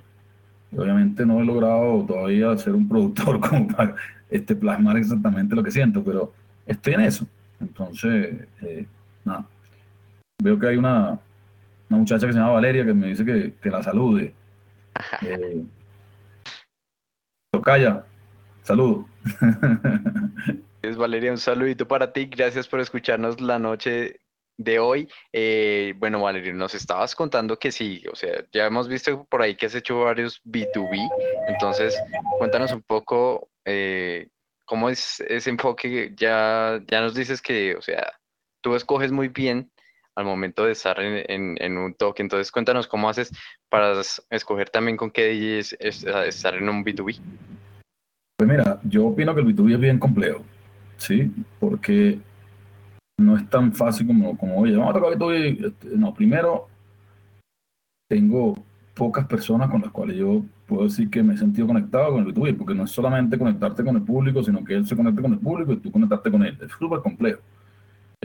obviamente 0.77 1.26
no 1.26 1.41
he 1.41 1.45
logrado 1.45 2.06
todavía 2.06 2.56
ser 2.57 2.76
un 2.76 2.88
productor 2.88 3.40
como 3.49 3.68
para 3.68 3.95
este, 4.30 4.56
plasmar 4.56 4.98
exactamente 4.98 5.56
lo 5.56 5.64
que 5.64 5.72
siento, 5.72 6.03
pero 6.03 6.34
estoy 6.65 6.94
en 6.94 7.02
eso. 7.02 7.27
Entonces, 7.60 8.48
nada 9.23 9.48
veo 10.41 10.60
que 10.60 10.68
hay 10.68 10.78
una, 10.78 11.20
muchacha 11.90 12.28
que 12.28 12.34
se 12.34 12.40
llama 12.40 12.53
Valeria 12.53 12.86
que 12.86 12.94
me 12.94 13.07
dice 13.07 13.26
que, 13.26 13.70
la 13.70 13.84
salude. 13.84 14.34
Eh, 15.22 15.64
Tocaya, 17.52 18.06
saludo. 18.64 19.07
Es 20.82 20.98
Valeria, 20.98 21.32
un 21.32 21.40
saludito 21.40 21.88
para 21.88 22.14
ti. 22.14 22.26
Gracias 22.26 22.68
por 22.68 22.80
escucharnos 22.80 23.41
la 23.41 23.57
noche 23.57 24.20
de 24.57 24.80
hoy. 24.80 25.10
Eh, 25.34 25.95
bueno, 25.98 26.22
Valeria, 26.22 26.53
nos 26.53 26.76
estabas 26.76 27.16
contando 27.16 27.57
que 27.57 27.72
sí, 27.72 28.03
o 28.12 28.16
sea, 28.16 28.45
ya 28.52 28.68
hemos 28.68 28.88
visto 28.88 29.26
por 29.26 29.41
ahí 29.41 29.56
que 29.56 29.66
has 29.66 29.76
hecho 29.76 30.02
varios 30.02 30.41
B2B. 30.44 31.10
Entonces, 31.48 31.99
cuéntanos 32.38 32.72
un 32.72 32.84
poco 32.84 33.49
eh, 33.66 34.28
cómo 34.66 34.90
es 34.90 35.22
ese 35.22 35.49
enfoque. 35.49 36.14
Ya, 36.16 36.80
ya 36.88 37.02
nos 37.02 37.16
dices 37.16 37.41
que, 37.41 37.76
o 37.76 37.82
sea, 37.82 38.14
tú 38.62 38.76
escoges 38.76 39.12
muy 39.12 39.30
bien 39.30 39.72
al 40.16 40.26
momento 40.26 40.66
de 40.66 40.72
estar 40.72 40.98
en, 41.00 41.78
un 41.78 41.94
toque. 41.94 42.24
Entonces, 42.24 42.52
cuéntanos 42.52 42.88
cómo 42.88 43.10
haces 43.10 43.32
para 43.70 43.94
escoger 44.30 44.70
también 44.70 44.98
con 44.98 45.12
qué 45.12 45.34
DJs 45.34 45.78
estar 45.80 46.56
en 46.56 46.70
un 46.70 46.84
B2B. 46.84 47.20
Pues 48.38 48.50
mira, 48.50 48.80
yo 48.84 49.08
opino 49.08 49.36
que 49.36 49.42
el 49.42 49.48
B2B 49.48 49.74
es 49.74 49.80
bien 49.80 50.00
complejo, 50.00 50.44
¿sí? 50.98 51.32
Porque 51.60 52.20
no 53.18 53.38
es 53.38 53.50
tan 53.50 53.74
fácil 53.74 54.08
como, 54.08 54.38
como 54.38 54.60
oye, 54.60 54.76
vamos 54.76 54.96
a 54.96 55.00
tocar 55.00 55.18
B2B. 55.18 55.68
Este, 55.68 55.98
no, 55.98 56.14
primero, 56.14 56.68
tengo 58.10 58.56
pocas 58.94 59.26
personas 59.28 59.70
con 59.70 59.82
las 59.82 59.92
cuales 59.92 60.16
yo 60.16 60.44
puedo 60.66 60.84
decir 60.84 61.10
que 61.10 61.22
me 61.22 61.34
he 61.34 61.38
sentido 61.38 61.68
conectado 61.68 62.14
con 62.14 62.26
el 62.26 62.34
B2B, 62.34 62.58
porque 62.58 62.74
no 62.74 62.86
es 62.86 62.92
solamente 62.92 63.38
conectarte 63.38 63.84
con 63.84 63.96
el 63.98 64.04
público, 64.04 64.44
sino 64.44 64.64
que 64.64 64.76
él 64.76 64.86
se 64.86 64.96
conecte 64.96 65.22
con 65.22 65.34
el 65.34 65.40
público 65.40 65.74
y 65.74 65.78
tú 65.78 65.92
conectarte 65.92 66.32
con 66.32 66.44
él. 66.44 66.58
Es 66.62 66.72
súper 66.80 67.00
complejo 67.00 67.42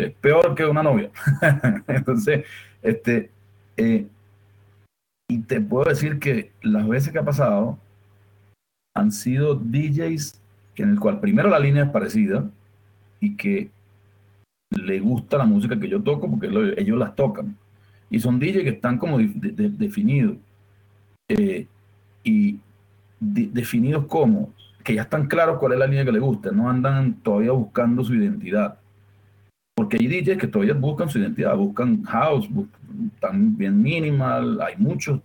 peor 0.08 0.54
que 0.54 0.64
una 0.64 0.82
novia. 0.82 1.10
Entonces, 1.86 2.46
este, 2.82 3.30
eh, 3.76 4.06
y 5.28 5.38
te 5.40 5.60
puedo 5.60 5.88
decir 5.88 6.18
que 6.18 6.52
las 6.62 6.88
veces 6.88 7.12
que 7.12 7.18
ha 7.18 7.24
pasado 7.24 7.78
han 8.94 9.12
sido 9.12 9.54
DJs 9.54 10.40
en 10.82 10.90
el 10.90 11.00
cual 11.00 11.20
primero 11.20 11.48
la 11.48 11.58
línea 11.58 11.84
es 11.84 11.90
parecida 11.90 12.50
y 13.20 13.36
que 13.36 13.70
le 14.70 15.00
gusta 15.00 15.38
la 15.38 15.44
música 15.44 15.78
que 15.78 15.88
yo 15.88 16.02
toco 16.02 16.30
porque 16.30 16.48
ellos 16.78 16.98
las 16.98 17.14
tocan. 17.14 17.56
Y 18.08 18.18
son 18.20 18.38
DJs 18.40 18.62
que 18.62 18.70
están 18.70 18.98
como 18.98 19.18
definidos. 19.18 20.36
Eh, 21.28 21.66
y 22.24 22.58
definidos 23.20 24.06
como 24.06 24.52
que 24.82 24.94
ya 24.94 25.02
están 25.02 25.28
claros 25.28 25.58
cuál 25.58 25.74
es 25.74 25.78
la 25.78 25.86
línea 25.86 26.04
que 26.04 26.12
les 26.12 26.22
gusta, 26.22 26.50
no 26.50 26.68
andan 26.68 27.14
todavía 27.22 27.52
buscando 27.52 28.02
su 28.02 28.14
identidad. 28.14 28.79
Porque 29.80 29.96
hay 29.96 30.08
DJs 30.08 30.36
que 30.36 30.46
todavía 30.46 30.74
buscan 30.74 31.08
su 31.08 31.18
identidad, 31.18 31.56
buscan 31.56 32.02
house, 32.02 32.46
bien 33.32 33.80
minimal, 33.80 34.60
hay 34.60 34.76
muchos 34.76 35.22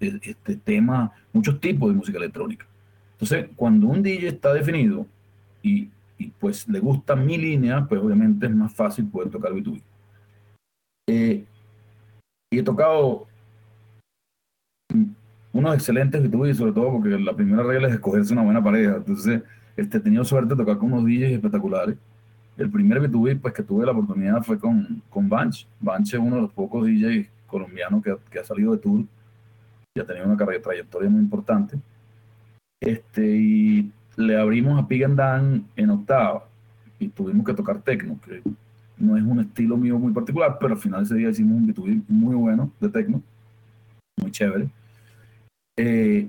e, 0.00 0.18
este, 0.20 0.56
temas, 0.56 1.12
muchos 1.32 1.60
tipos 1.60 1.88
de 1.88 1.94
música 1.94 2.18
electrónica. 2.18 2.66
Entonces, 3.12 3.46
cuando 3.54 3.86
un 3.86 4.02
DJ 4.02 4.26
está 4.26 4.52
definido 4.54 5.06
y, 5.62 5.88
pues 6.40 6.66
le 6.66 6.80
gusta 6.80 7.14
mi 7.14 7.38
línea, 7.38 7.86
pues 7.88 8.00
obviamente 8.00 8.46
es 8.46 8.52
más 8.52 8.74
fácil 8.74 9.06
poder 9.06 9.30
tocar 9.30 9.52
B2B. 9.52 9.80
Eh, 11.08 11.44
y 12.50 12.58
he 12.58 12.62
tocado 12.64 13.28
unos 15.52 15.74
excelentes 15.76 16.20
B2B, 16.24 16.54
sobre 16.54 16.72
todo 16.72 16.90
porque 16.90 17.10
la 17.10 17.36
primera 17.36 17.62
regla 17.62 17.86
es 17.86 17.94
escogerse 17.94 18.32
una 18.32 18.42
buena 18.42 18.64
pareja. 18.64 18.96
Entonces, 18.96 19.44
este, 19.76 19.98
he 19.98 20.00
tenido 20.00 20.24
suerte 20.24 20.54
de 20.54 20.56
tocar 20.56 20.78
con 20.78 20.92
unos 20.92 21.04
DJs 21.04 21.34
espectaculares. 21.34 21.96
El 22.56 22.70
primer 22.70 23.00
B2B 23.00 23.40
pues, 23.40 23.54
que 23.54 23.62
tuve 23.62 23.86
la 23.86 23.92
oportunidad 23.92 24.42
fue 24.42 24.58
con, 24.58 25.02
con 25.08 25.28
Banch. 25.28 25.66
Banch 25.80 26.14
es 26.14 26.20
uno 26.20 26.36
de 26.36 26.42
los 26.42 26.52
pocos 26.52 26.86
DJs 26.86 27.28
colombianos 27.46 28.02
que, 28.02 28.16
que 28.30 28.38
ha 28.38 28.44
salido 28.44 28.72
de 28.72 28.78
tour 28.78 29.04
y 29.94 30.00
ha 30.00 30.06
tenido 30.06 30.26
una 30.26 30.36
carrera, 30.36 30.62
trayectoria 30.62 31.10
muy 31.10 31.20
importante. 31.20 31.78
Este, 32.80 33.36
y 33.36 33.92
le 34.16 34.36
abrimos 34.36 34.82
a 34.82 34.86
Pig 34.86 35.04
and 35.04 35.16
Dan 35.16 35.66
en 35.76 35.90
octava 35.90 36.44
y 36.98 37.08
tuvimos 37.08 37.44
que 37.44 37.54
tocar 37.54 37.80
techno, 37.82 38.18
que 38.20 38.42
no 38.98 39.16
es 39.16 39.22
un 39.22 39.40
estilo 39.40 39.76
mío 39.76 39.98
muy 39.98 40.12
particular, 40.12 40.56
pero 40.60 40.74
al 40.74 40.80
final 40.80 41.02
ese 41.02 41.14
día 41.14 41.30
hicimos 41.30 41.56
un 41.56 41.68
B2B 41.68 42.02
muy 42.08 42.34
bueno 42.34 42.70
de 42.80 42.88
techno, 42.88 43.22
muy 44.16 44.30
chévere. 44.30 44.68
Eh, 45.76 46.28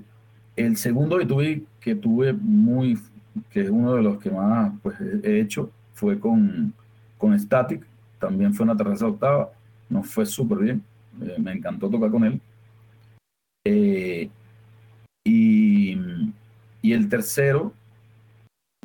el 0.56 0.76
segundo 0.76 1.20
B2B 1.20 1.64
que 1.80 1.94
tuve 1.94 2.32
muy, 2.32 2.98
que 3.50 3.62
es 3.62 3.70
uno 3.70 3.94
de 3.94 4.02
los 4.02 4.18
que 4.18 4.30
más 4.30 4.72
pues, 4.82 4.96
he 5.22 5.40
hecho, 5.40 5.70
fue 5.94 6.18
con, 6.18 6.74
con 7.16 7.38
Static, 7.38 7.86
también 8.18 8.52
fue 8.52 8.64
una 8.64 8.76
tercera 8.76 9.10
octava, 9.10 9.50
nos 9.88 10.06
fue 10.08 10.26
súper 10.26 10.58
bien, 10.58 10.84
eh, 11.22 11.36
me 11.38 11.52
encantó 11.52 11.88
tocar 11.88 12.10
con 12.10 12.24
él. 12.24 12.40
Eh, 13.66 14.28
y, 15.24 15.96
y, 16.82 16.92
el 16.92 17.08
tercero, 17.08 17.72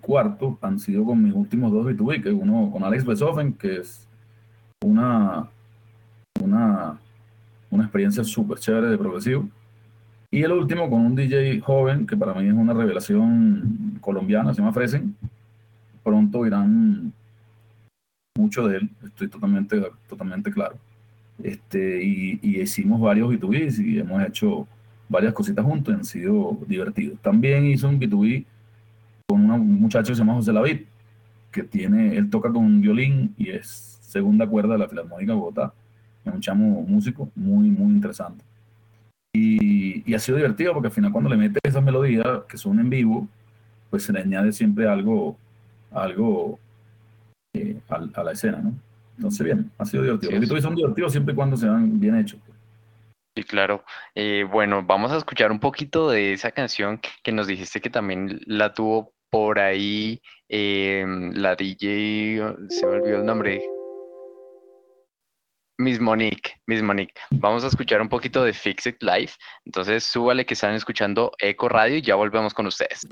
cuarto, 0.02 0.58
han 0.62 0.80
sido 0.80 1.04
con 1.04 1.22
mis 1.22 1.34
últimos 1.34 1.72
dos 1.72 1.86
B2B, 1.86 2.24
que 2.24 2.32
uno 2.32 2.72
con 2.72 2.84
Alex 2.84 3.04
Besoffen, 3.04 3.54
que 3.54 3.78
es 3.78 4.08
una, 4.86 5.50
una, 6.42 6.98
una 7.70 7.84
experiencia 7.84 8.24
súper 8.24 8.60
chévere 8.60 8.88
de 8.88 8.98
progresivo. 8.98 9.50
Y 10.32 10.44
el 10.44 10.52
último 10.52 10.90
con 10.90 11.02
un 11.02 11.16
DJ 11.16 11.60
joven, 11.60 12.06
que 12.06 12.16
para 12.16 12.34
mí 12.36 12.48
es 12.48 12.54
una 12.54 12.74
revelación 12.74 13.98
colombiana, 14.00 14.54
se 14.54 14.62
llama 14.62 14.74
Fresen. 14.74 15.16
Pronto 16.04 16.46
irán 16.46 17.14
mucho 18.38 18.68
de 18.68 18.78
él, 18.78 18.90
estoy 19.04 19.28
totalmente, 19.28 19.82
totalmente 20.08 20.52
claro. 20.52 20.78
Este, 21.44 22.04
y, 22.04 22.40
hicimos 22.42 23.00
varios 23.00 23.30
B2Bs 23.30 23.86
y 23.86 24.00
hemos 24.00 24.22
hecho 24.24 24.68
varias 25.08 25.34
cositas 25.34 25.66
juntos, 25.66 25.94
han 25.94 26.06
sido 26.06 26.58
divertidos. 26.68 27.20
También 27.22 27.66
hizo 27.66 27.90
un 27.90 28.00
B2B 28.00 28.46
con 29.28 29.50
un 29.50 29.82
muchacho 29.82 30.10
que 30.10 30.16
se 30.16 30.20
llama 30.20 30.34
José 30.34 30.54
Lavid, 30.54 30.82
que 31.52 31.64
tiene, 31.64 32.16
él 32.18 32.30
toca 32.30 32.52
con 32.52 32.64
un 32.64 32.82
violín 32.82 33.34
y 33.38 33.50
es 33.50 34.00
segunda 34.02 34.48
cuerda 34.48 34.74
de 34.74 34.80
la 34.80 34.88
Filarmónica 34.88 35.34
de 35.34 35.38
Bogotá. 35.38 35.74
Es 36.26 36.34
un 36.34 36.42
chamo 36.42 36.82
músico 36.82 37.30
muy, 37.36 37.70
muy 37.70 37.94
interesante. 37.94 38.44
Y, 39.34 40.14
ha 40.14 40.20
sido 40.20 40.38
divertido 40.38 40.74
porque 40.74 40.88
al 40.88 40.94
final 40.94 41.12
cuando 41.12 41.30
le 41.30 41.38
metes 41.38 41.62
esas 41.64 41.84
melodías 41.84 42.26
que 42.48 42.58
son 42.58 42.80
en 42.80 42.90
vivo, 42.90 43.28
pues 43.90 44.04
se 44.04 44.14
le 44.14 44.20
añade 44.20 44.52
siempre 44.52 44.88
algo, 44.88 45.38
algo 45.92 46.60
eh, 47.54 47.80
a, 47.90 48.24
la 48.24 48.32
escena, 48.32 48.60
¿no? 48.60 48.74
Entonces, 49.18 49.46
bien, 49.46 49.72
ha 49.78 49.86
sido 49.86 50.04
divertido. 50.04 50.32
Los 50.32 50.50
B2B 50.50 50.62
son 50.62 50.76
divertidos 50.76 51.12
siempre 51.12 51.34
y 51.34 51.36
cuando 51.36 51.58
se 51.58 51.68
dan 51.68 52.00
bien 52.00 52.16
hechos. 52.16 52.40
Sí, 53.36 53.44
claro. 53.44 53.84
Eh, 54.16 54.46
bueno, 54.50 54.84
vamos 54.84 55.12
a 55.12 55.18
escuchar 55.18 55.52
un 55.52 55.60
poquito 55.60 56.10
de 56.10 56.34
esa 56.34 56.52
canción 56.52 57.00
que 57.24 57.32
nos 57.32 57.48
dijiste 57.48 57.82
que 57.82 57.90
también 57.90 58.40
la 58.46 58.74
tuvo 58.74 59.14
por 59.30 59.60
ahí 59.60 60.22
eh, 60.48 61.06
la 61.34 61.56
DJ, 61.56 62.56
se 62.70 62.86
me 62.86 62.94
olvidó 62.94 63.18
el 63.18 63.26
nombre. 63.26 63.62
Miss 65.78 66.00
Monique, 66.00 66.56
Miss 66.66 66.82
Monique. 66.82 67.14
Vamos 67.32 67.64
a 67.64 67.68
escuchar 67.68 68.02
un 68.02 68.10
poquito 68.10 68.44
de 68.44 68.52
Fix 68.52 68.88
It 68.88 69.02
Live. 69.02 69.32
Entonces, 69.64 70.04
súbale 70.04 70.46
que 70.46 70.54
están 70.54 70.74
escuchando 70.74 71.32
Eco 71.40 71.70
Radio 71.70 71.98
y 71.98 72.02
ya 72.02 72.16
volvemos 72.16 72.54
con 72.54 72.68
ustedes. 72.68 73.08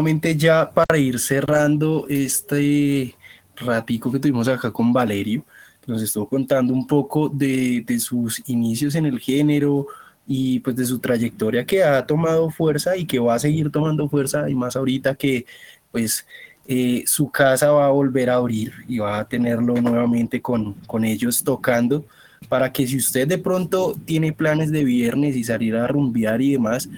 Nuevamente 0.00 0.34
ya 0.34 0.70
para 0.70 0.98
ir 0.98 1.18
cerrando 1.18 2.06
este 2.08 3.14
ratico 3.54 4.10
que 4.10 4.18
tuvimos 4.18 4.48
acá 4.48 4.70
con 4.70 4.94
Valerio, 4.94 5.44
nos 5.86 6.00
estuvo 6.00 6.26
contando 6.26 6.72
un 6.72 6.86
poco 6.86 7.28
de, 7.28 7.84
de 7.86 8.00
sus 8.00 8.42
inicios 8.48 8.94
en 8.94 9.04
el 9.04 9.18
género 9.18 9.86
y 10.26 10.60
pues 10.60 10.74
de 10.76 10.86
su 10.86 11.00
trayectoria 11.00 11.66
que 11.66 11.84
ha 11.84 12.06
tomado 12.06 12.48
fuerza 12.48 12.96
y 12.96 13.04
que 13.04 13.18
va 13.18 13.34
a 13.34 13.38
seguir 13.38 13.70
tomando 13.70 14.08
fuerza 14.08 14.48
y 14.48 14.54
más 14.54 14.74
ahorita 14.74 15.16
que 15.16 15.44
pues 15.92 16.26
eh, 16.66 17.02
su 17.06 17.30
casa 17.30 17.70
va 17.70 17.84
a 17.84 17.90
volver 17.90 18.30
a 18.30 18.36
abrir 18.36 18.72
y 18.88 19.00
va 19.00 19.18
a 19.18 19.28
tenerlo 19.28 19.74
nuevamente 19.82 20.40
con, 20.40 20.74
con 20.86 21.04
ellos 21.04 21.44
tocando 21.44 22.06
para 22.48 22.72
que 22.72 22.86
si 22.86 22.96
usted 22.96 23.28
de 23.28 23.38
pronto 23.38 23.94
tiene 24.06 24.32
planes 24.32 24.70
de 24.72 24.82
viernes 24.82 25.36
y 25.36 25.44
salir 25.44 25.76
a 25.76 25.86
rumbear 25.86 26.40
y 26.40 26.52
demás, 26.52 26.88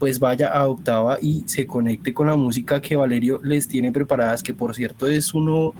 pues 0.00 0.18
vaya 0.18 0.48
a 0.48 0.66
Octava 0.66 1.18
y 1.20 1.44
se 1.46 1.66
conecte 1.66 2.12
con 2.12 2.26
la 2.26 2.34
música 2.34 2.80
que 2.80 2.96
Valerio 2.96 3.38
les 3.44 3.68
tiene 3.68 3.92
preparadas, 3.92 4.42
que 4.42 4.54
por 4.54 4.74
cierto 4.74 5.06
es 5.06 5.34
uno 5.34 5.74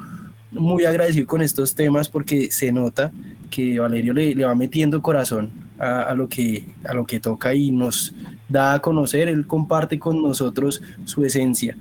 muy 0.52 0.84
agradecido 0.84 1.26
con 1.26 1.40
estos 1.40 1.74
temas 1.74 2.08
porque 2.08 2.50
se 2.52 2.70
nota 2.70 3.10
que 3.50 3.80
Valerio 3.80 4.12
le, 4.12 4.34
le 4.34 4.44
va 4.44 4.54
metiendo 4.54 5.00
corazón 5.00 5.50
a, 5.80 6.14
lo 6.14 6.28
que, 6.28 6.66
a 6.84 6.92
lo 6.92 7.06
que 7.06 7.18
toca 7.18 7.54
y 7.54 7.70
nos 7.70 8.14
da 8.48 8.74
a 8.74 8.80
conocer, 8.80 9.28
él 9.28 9.46
comparte 9.46 9.98
con 9.98 10.22
nosotros 10.22 10.82
su 11.04 11.24
esencia. 11.24 11.76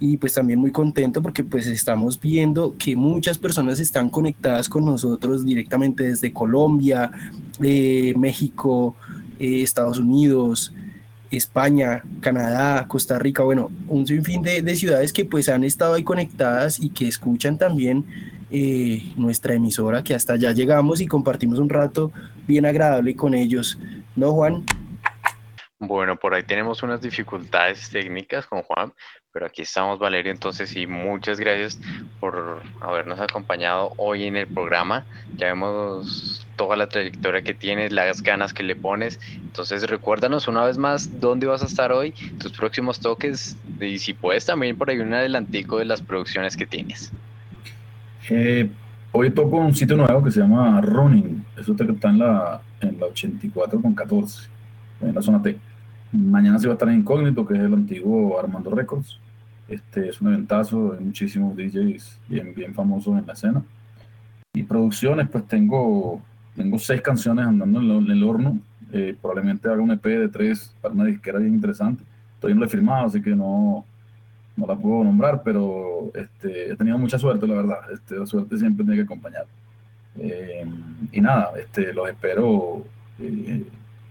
Y 0.00 0.16
pues 0.16 0.34
también 0.34 0.58
muy 0.58 0.72
contento 0.72 1.22
porque 1.22 1.44
pues 1.44 1.68
estamos 1.68 2.20
viendo 2.20 2.74
que 2.76 2.96
muchas 2.96 3.38
personas 3.38 3.78
están 3.78 4.10
conectadas 4.10 4.68
con 4.68 4.84
nosotros 4.84 5.44
directamente 5.44 6.02
desde 6.02 6.32
Colombia, 6.32 7.12
eh, 7.62 8.12
México, 8.16 8.96
eh, 9.38 9.62
Estados 9.62 9.98
Unidos, 9.98 10.74
España, 11.36 12.02
Canadá, 12.20 12.86
Costa 12.88 13.18
Rica, 13.18 13.42
bueno, 13.42 13.70
un 13.88 14.06
sinfín 14.06 14.42
de, 14.42 14.62
de, 14.62 14.76
ciudades 14.76 15.12
que 15.12 15.24
pues 15.24 15.48
han 15.48 15.64
estado 15.64 15.94
ahí 15.94 16.02
conectadas 16.04 16.80
y 16.80 16.90
que 16.90 17.08
escuchan 17.08 17.58
también 17.58 18.04
eh, 18.50 19.12
nuestra 19.16 19.54
emisora, 19.54 20.04
que 20.04 20.14
hasta 20.14 20.34
allá 20.34 20.52
llegamos 20.52 21.00
y 21.00 21.06
compartimos 21.06 21.58
un 21.58 21.68
rato 21.68 22.12
bien 22.46 22.66
agradable 22.66 23.16
con 23.16 23.34
ellos. 23.34 23.78
¿No, 24.14 24.32
Juan? 24.32 24.64
Bueno, 25.86 26.16
por 26.16 26.34
ahí 26.34 26.42
tenemos 26.42 26.82
unas 26.82 27.00
dificultades 27.00 27.90
técnicas 27.90 28.46
con 28.46 28.62
Juan, 28.62 28.92
pero 29.32 29.46
aquí 29.46 29.62
estamos, 29.62 29.98
Valerio. 29.98 30.30
Entonces, 30.30 30.74
y 30.76 30.86
muchas 30.86 31.40
gracias 31.40 31.80
por 32.20 32.62
habernos 32.80 33.20
acompañado 33.20 33.92
hoy 33.96 34.24
en 34.24 34.36
el 34.36 34.46
programa. 34.46 35.04
Ya 35.36 35.48
vemos 35.48 36.46
toda 36.56 36.76
la 36.76 36.88
trayectoria 36.88 37.42
que 37.42 37.52
tienes, 37.52 37.92
las 37.92 38.22
ganas 38.22 38.54
que 38.54 38.62
le 38.62 38.76
pones. 38.76 39.18
Entonces, 39.34 39.88
recuérdanos 39.88 40.46
una 40.46 40.64
vez 40.64 40.78
más 40.78 41.20
dónde 41.20 41.46
vas 41.46 41.62
a 41.62 41.66
estar 41.66 41.92
hoy, 41.92 42.12
tus 42.38 42.52
próximos 42.52 43.00
toques 43.00 43.56
y 43.80 43.98
si 43.98 44.14
puedes 44.14 44.46
también 44.46 44.76
por 44.76 44.88
ahí 44.88 45.00
un 45.00 45.12
adelantico 45.12 45.78
de 45.78 45.84
las 45.84 46.00
producciones 46.00 46.56
que 46.56 46.66
tienes. 46.66 47.12
Eh, 48.30 48.70
hoy 49.12 49.30
toco 49.30 49.56
un 49.56 49.74
sitio 49.74 49.96
nuevo 49.96 50.22
que 50.22 50.30
se 50.30 50.40
llama 50.40 50.80
Running. 50.80 51.44
Eso 51.58 51.72
está 51.72 52.08
en 52.08 52.18
la, 52.18 52.60
en 52.80 53.00
la 53.00 53.06
84 53.06 53.80
con 53.80 53.94
14, 53.94 54.48
en 55.02 55.14
la 55.14 55.22
zona 55.22 55.42
T. 55.42 55.58
Mañana 56.14 56.60
se 56.60 56.68
va 56.68 56.74
a 56.74 56.76
estar 56.76 56.88
en 56.88 57.00
Incógnito, 57.00 57.44
que 57.44 57.54
es 57.54 57.60
el 57.60 57.74
antiguo 57.74 58.38
Armando 58.38 58.70
Records. 58.70 59.18
Este 59.66 60.08
es 60.08 60.20
un 60.20 60.28
eventazo 60.28 60.92
de 60.92 61.00
muchísimos 61.00 61.56
DJs 61.56 62.20
bien, 62.28 62.54
bien 62.54 62.72
famosos 62.72 63.18
en 63.18 63.26
la 63.26 63.32
escena. 63.32 63.64
Y 64.52 64.62
producciones, 64.62 65.28
pues 65.28 65.44
tengo, 65.48 66.22
tengo 66.54 66.78
seis 66.78 67.02
canciones 67.02 67.44
andando 67.44 67.80
en, 67.80 67.88
lo, 67.88 67.98
en 67.98 68.10
el 68.12 68.22
horno. 68.22 68.60
Eh, 68.92 69.16
probablemente 69.20 69.68
haga 69.68 69.82
un 69.82 69.90
EP 69.90 70.04
de 70.04 70.28
tres 70.28 70.72
para 70.80 70.94
una 70.94 71.04
disquera 71.04 71.40
bien 71.40 71.54
interesante. 71.54 72.04
Todavía 72.38 72.54
no 72.54 72.60
lo 72.60 72.66
he 72.66 72.70
firmado, 72.70 73.06
así 73.06 73.20
que 73.20 73.34
no, 73.34 73.84
no 74.56 74.66
la 74.68 74.76
puedo 74.76 75.02
nombrar, 75.02 75.42
pero 75.42 76.12
este, 76.14 76.70
he 76.70 76.76
tenido 76.76 76.96
mucha 76.96 77.18
suerte, 77.18 77.44
la 77.48 77.54
verdad. 77.54 77.78
Este, 77.92 78.14
la 78.16 78.26
suerte 78.26 78.56
siempre 78.56 78.84
tiene 78.84 78.98
que 78.98 79.04
acompañar. 79.04 79.46
Eh, 80.20 80.64
y 81.10 81.20
nada, 81.20 81.50
este, 81.58 81.92
los 81.92 82.08
espero 82.08 82.84
eh, 83.18 83.64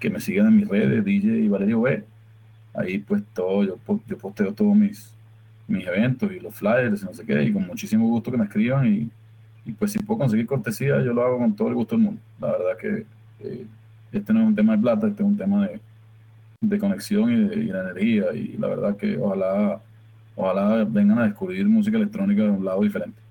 que 0.03 0.09
me 0.09 0.19
sigan 0.19 0.47
en 0.47 0.57
mis 0.57 0.67
redes, 0.67 1.05
DJ 1.05 1.47
Valerio 1.47 1.79
B. 1.79 2.03
Ahí 2.73 2.99
pues 2.99 3.23
todo, 3.33 3.63
yo, 3.63 3.77
yo 4.05 4.17
posteo 4.17 4.53
todos 4.53 4.75
mis, 4.75 5.15
mis 5.65 5.87
eventos 5.87 6.29
y 6.29 6.41
los 6.41 6.53
flyers 6.53 7.01
y 7.01 7.05
no 7.05 7.13
sé 7.13 7.25
qué, 7.25 7.41
y 7.41 7.53
con 7.53 7.65
muchísimo 7.65 8.05
gusto 8.09 8.29
que 8.29 8.37
me 8.37 8.43
escriban 8.43 8.85
y, 8.85 9.09
y, 9.65 9.71
pues 9.71 9.93
si 9.93 9.99
puedo 9.99 10.19
conseguir 10.19 10.45
cortesía, 10.45 11.01
yo 11.01 11.13
lo 11.13 11.23
hago 11.23 11.37
con 11.37 11.55
todo 11.55 11.69
el 11.69 11.75
gusto 11.75 11.95
del 11.95 12.03
mundo. 12.03 12.21
La 12.41 12.51
verdad 12.51 12.77
que 12.77 13.05
eh, 13.45 13.65
este 14.11 14.33
no 14.33 14.41
es 14.41 14.47
un 14.47 14.55
tema 14.55 14.75
de 14.75 14.81
plata, 14.81 15.07
este 15.07 15.23
es 15.23 15.29
un 15.29 15.37
tema 15.37 15.67
de, 15.67 15.79
de 16.59 16.79
conexión 16.79 17.31
y 17.31 17.47
de, 17.47 17.55
y 17.55 17.67
de, 17.67 17.79
energía 17.79 18.25
y 18.33 18.57
la 18.57 18.67
verdad 18.67 18.97
que 18.97 19.17
ojalá, 19.17 19.79
ojalá 20.35 20.83
vengan 20.83 21.19
a 21.19 21.27
descubrir 21.27 21.65
música 21.65 21.95
electrónica 21.95 22.43
de 22.43 22.49
un 22.49 22.65
lado 22.65 22.81
diferente. 22.81 23.21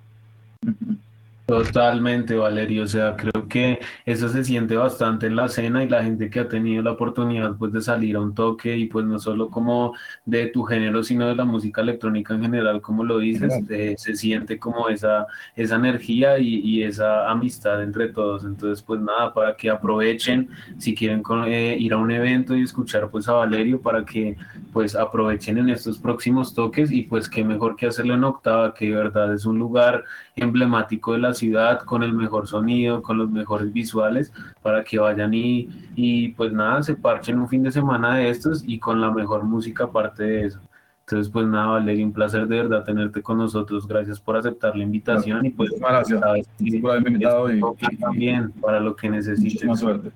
Totalmente, 1.44 2.34
Valerio. 2.34 2.84
O 2.84 2.88
sea, 2.88 3.14
creo 3.14 3.41
que 3.52 3.80
eso 4.06 4.30
se 4.30 4.44
siente 4.44 4.76
bastante 4.76 5.26
en 5.26 5.36
la 5.36 5.44
escena 5.44 5.84
y 5.84 5.88
la 5.88 6.02
gente 6.02 6.30
que 6.30 6.40
ha 6.40 6.48
tenido 6.48 6.82
la 6.82 6.92
oportunidad 6.92 7.54
pues 7.58 7.70
de 7.70 7.82
salir 7.82 8.16
a 8.16 8.20
un 8.20 8.34
toque 8.34 8.74
y 8.78 8.86
pues 8.86 9.04
no 9.04 9.18
solo 9.18 9.50
como 9.50 9.94
de 10.24 10.46
tu 10.46 10.62
género, 10.62 11.02
sino 11.02 11.28
de 11.28 11.36
la 11.36 11.44
música 11.44 11.82
electrónica 11.82 12.32
en 12.32 12.40
general, 12.42 12.80
como 12.80 13.04
lo 13.04 13.18
dices, 13.18 13.52
eh, 13.68 13.94
se 13.98 14.16
siente 14.16 14.58
como 14.58 14.88
esa, 14.88 15.26
esa 15.54 15.76
energía 15.76 16.38
y, 16.38 16.60
y, 16.60 16.82
esa 16.82 17.30
amistad 17.30 17.82
entre 17.82 18.08
todos. 18.08 18.44
Entonces, 18.44 18.82
pues 18.82 19.00
nada, 19.00 19.34
para 19.34 19.54
que 19.54 19.68
aprovechen, 19.68 20.48
si 20.78 20.94
quieren 20.94 21.22
con, 21.22 21.44
eh, 21.44 21.76
ir 21.78 21.92
a 21.92 21.98
un 21.98 22.10
evento 22.10 22.56
y 22.56 22.62
escuchar 22.62 23.10
pues 23.10 23.28
a 23.28 23.34
Valerio, 23.34 23.82
para 23.82 24.02
que 24.02 24.36
pues 24.72 24.96
aprovechen 24.96 25.58
en 25.58 25.68
estos 25.68 25.98
próximos 25.98 26.54
toques 26.54 26.90
y 26.90 27.02
pues 27.02 27.28
qué 27.28 27.44
mejor 27.44 27.76
que 27.76 27.86
hacerlo 27.86 28.14
en 28.14 28.24
Octava, 28.24 28.72
que 28.72 28.86
de 28.86 28.96
verdad 28.96 29.34
es 29.34 29.44
un 29.44 29.58
lugar 29.58 30.04
emblemático 30.36 31.12
de 31.12 31.18
la 31.18 31.34
ciudad, 31.34 31.80
con 31.82 32.02
el 32.02 32.14
mejor 32.14 32.46
sonido, 32.46 33.02
con 33.02 33.18
los 33.18 33.28
mejores 33.30 33.41
visuales, 33.72 34.32
para 34.62 34.84
que 34.84 34.98
vayan 34.98 35.34
y, 35.34 35.68
y 35.94 36.28
pues 36.30 36.52
nada, 36.52 36.82
se 36.82 36.94
parchen 36.94 37.38
un 37.38 37.48
fin 37.48 37.62
de 37.62 37.72
semana 37.72 38.16
de 38.16 38.30
estos 38.30 38.62
y 38.66 38.78
con 38.78 39.00
la 39.00 39.10
mejor 39.10 39.44
música 39.44 39.84
aparte 39.84 40.24
de 40.24 40.46
eso. 40.46 40.60
Entonces, 41.00 41.32
pues 41.32 41.46
nada, 41.46 41.66
Valeria, 41.66 42.06
un 42.06 42.12
placer 42.12 42.46
de 42.46 42.56
verdad 42.56 42.84
tenerte 42.84 43.20
con 43.22 43.36
nosotros. 43.36 43.86
Gracias 43.86 44.20
por 44.20 44.36
aceptar 44.36 44.76
la 44.76 44.84
invitación 44.84 45.40
claro. 45.40 45.46
y 45.46 45.50
pues 45.50 45.70
gracias, 45.78 46.20
gracias 46.20 46.80
por 46.80 46.90
haberme 46.90 47.10
invitado 47.10 47.52
y, 47.52 47.60
y, 47.90 47.96
también 47.96 48.52
para 48.52 48.80
lo 48.80 48.94
que 48.94 49.10
necesites. 49.10 49.42
Muchísima 49.44 49.76
suerte. 49.76 50.12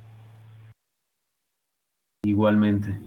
Igualmente. 2.24 2.98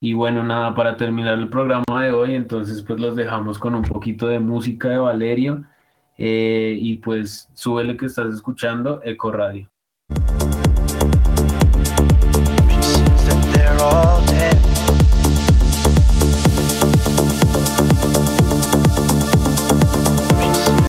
Y 0.00 0.14
bueno, 0.14 0.42
nada, 0.42 0.74
para 0.74 0.96
terminar 0.96 1.38
el 1.38 1.48
programa 1.48 2.02
de 2.02 2.12
hoy, 2.12 2.34
entonces 2.34 2.82
pues 2.82 3.00
los 3.00 3.16
dejamos 3.16 3.58
con 3.58 3.74
un 3.74 3.82
poquito 3.82 4.26
de 4.26 4.38
música 4.38 4.88
de 4.88 4.98
Valerio 4.98 5.64
eh, 6.18 6.76
y 6.80 6.96
pues 6.98 7.48
súbele 7.54 7.96
que 7.96 8.06
estás 8.06 8.34
escuchando 8.34 9.00
Eco 9.04 9.32
Radio. 9.32 9.70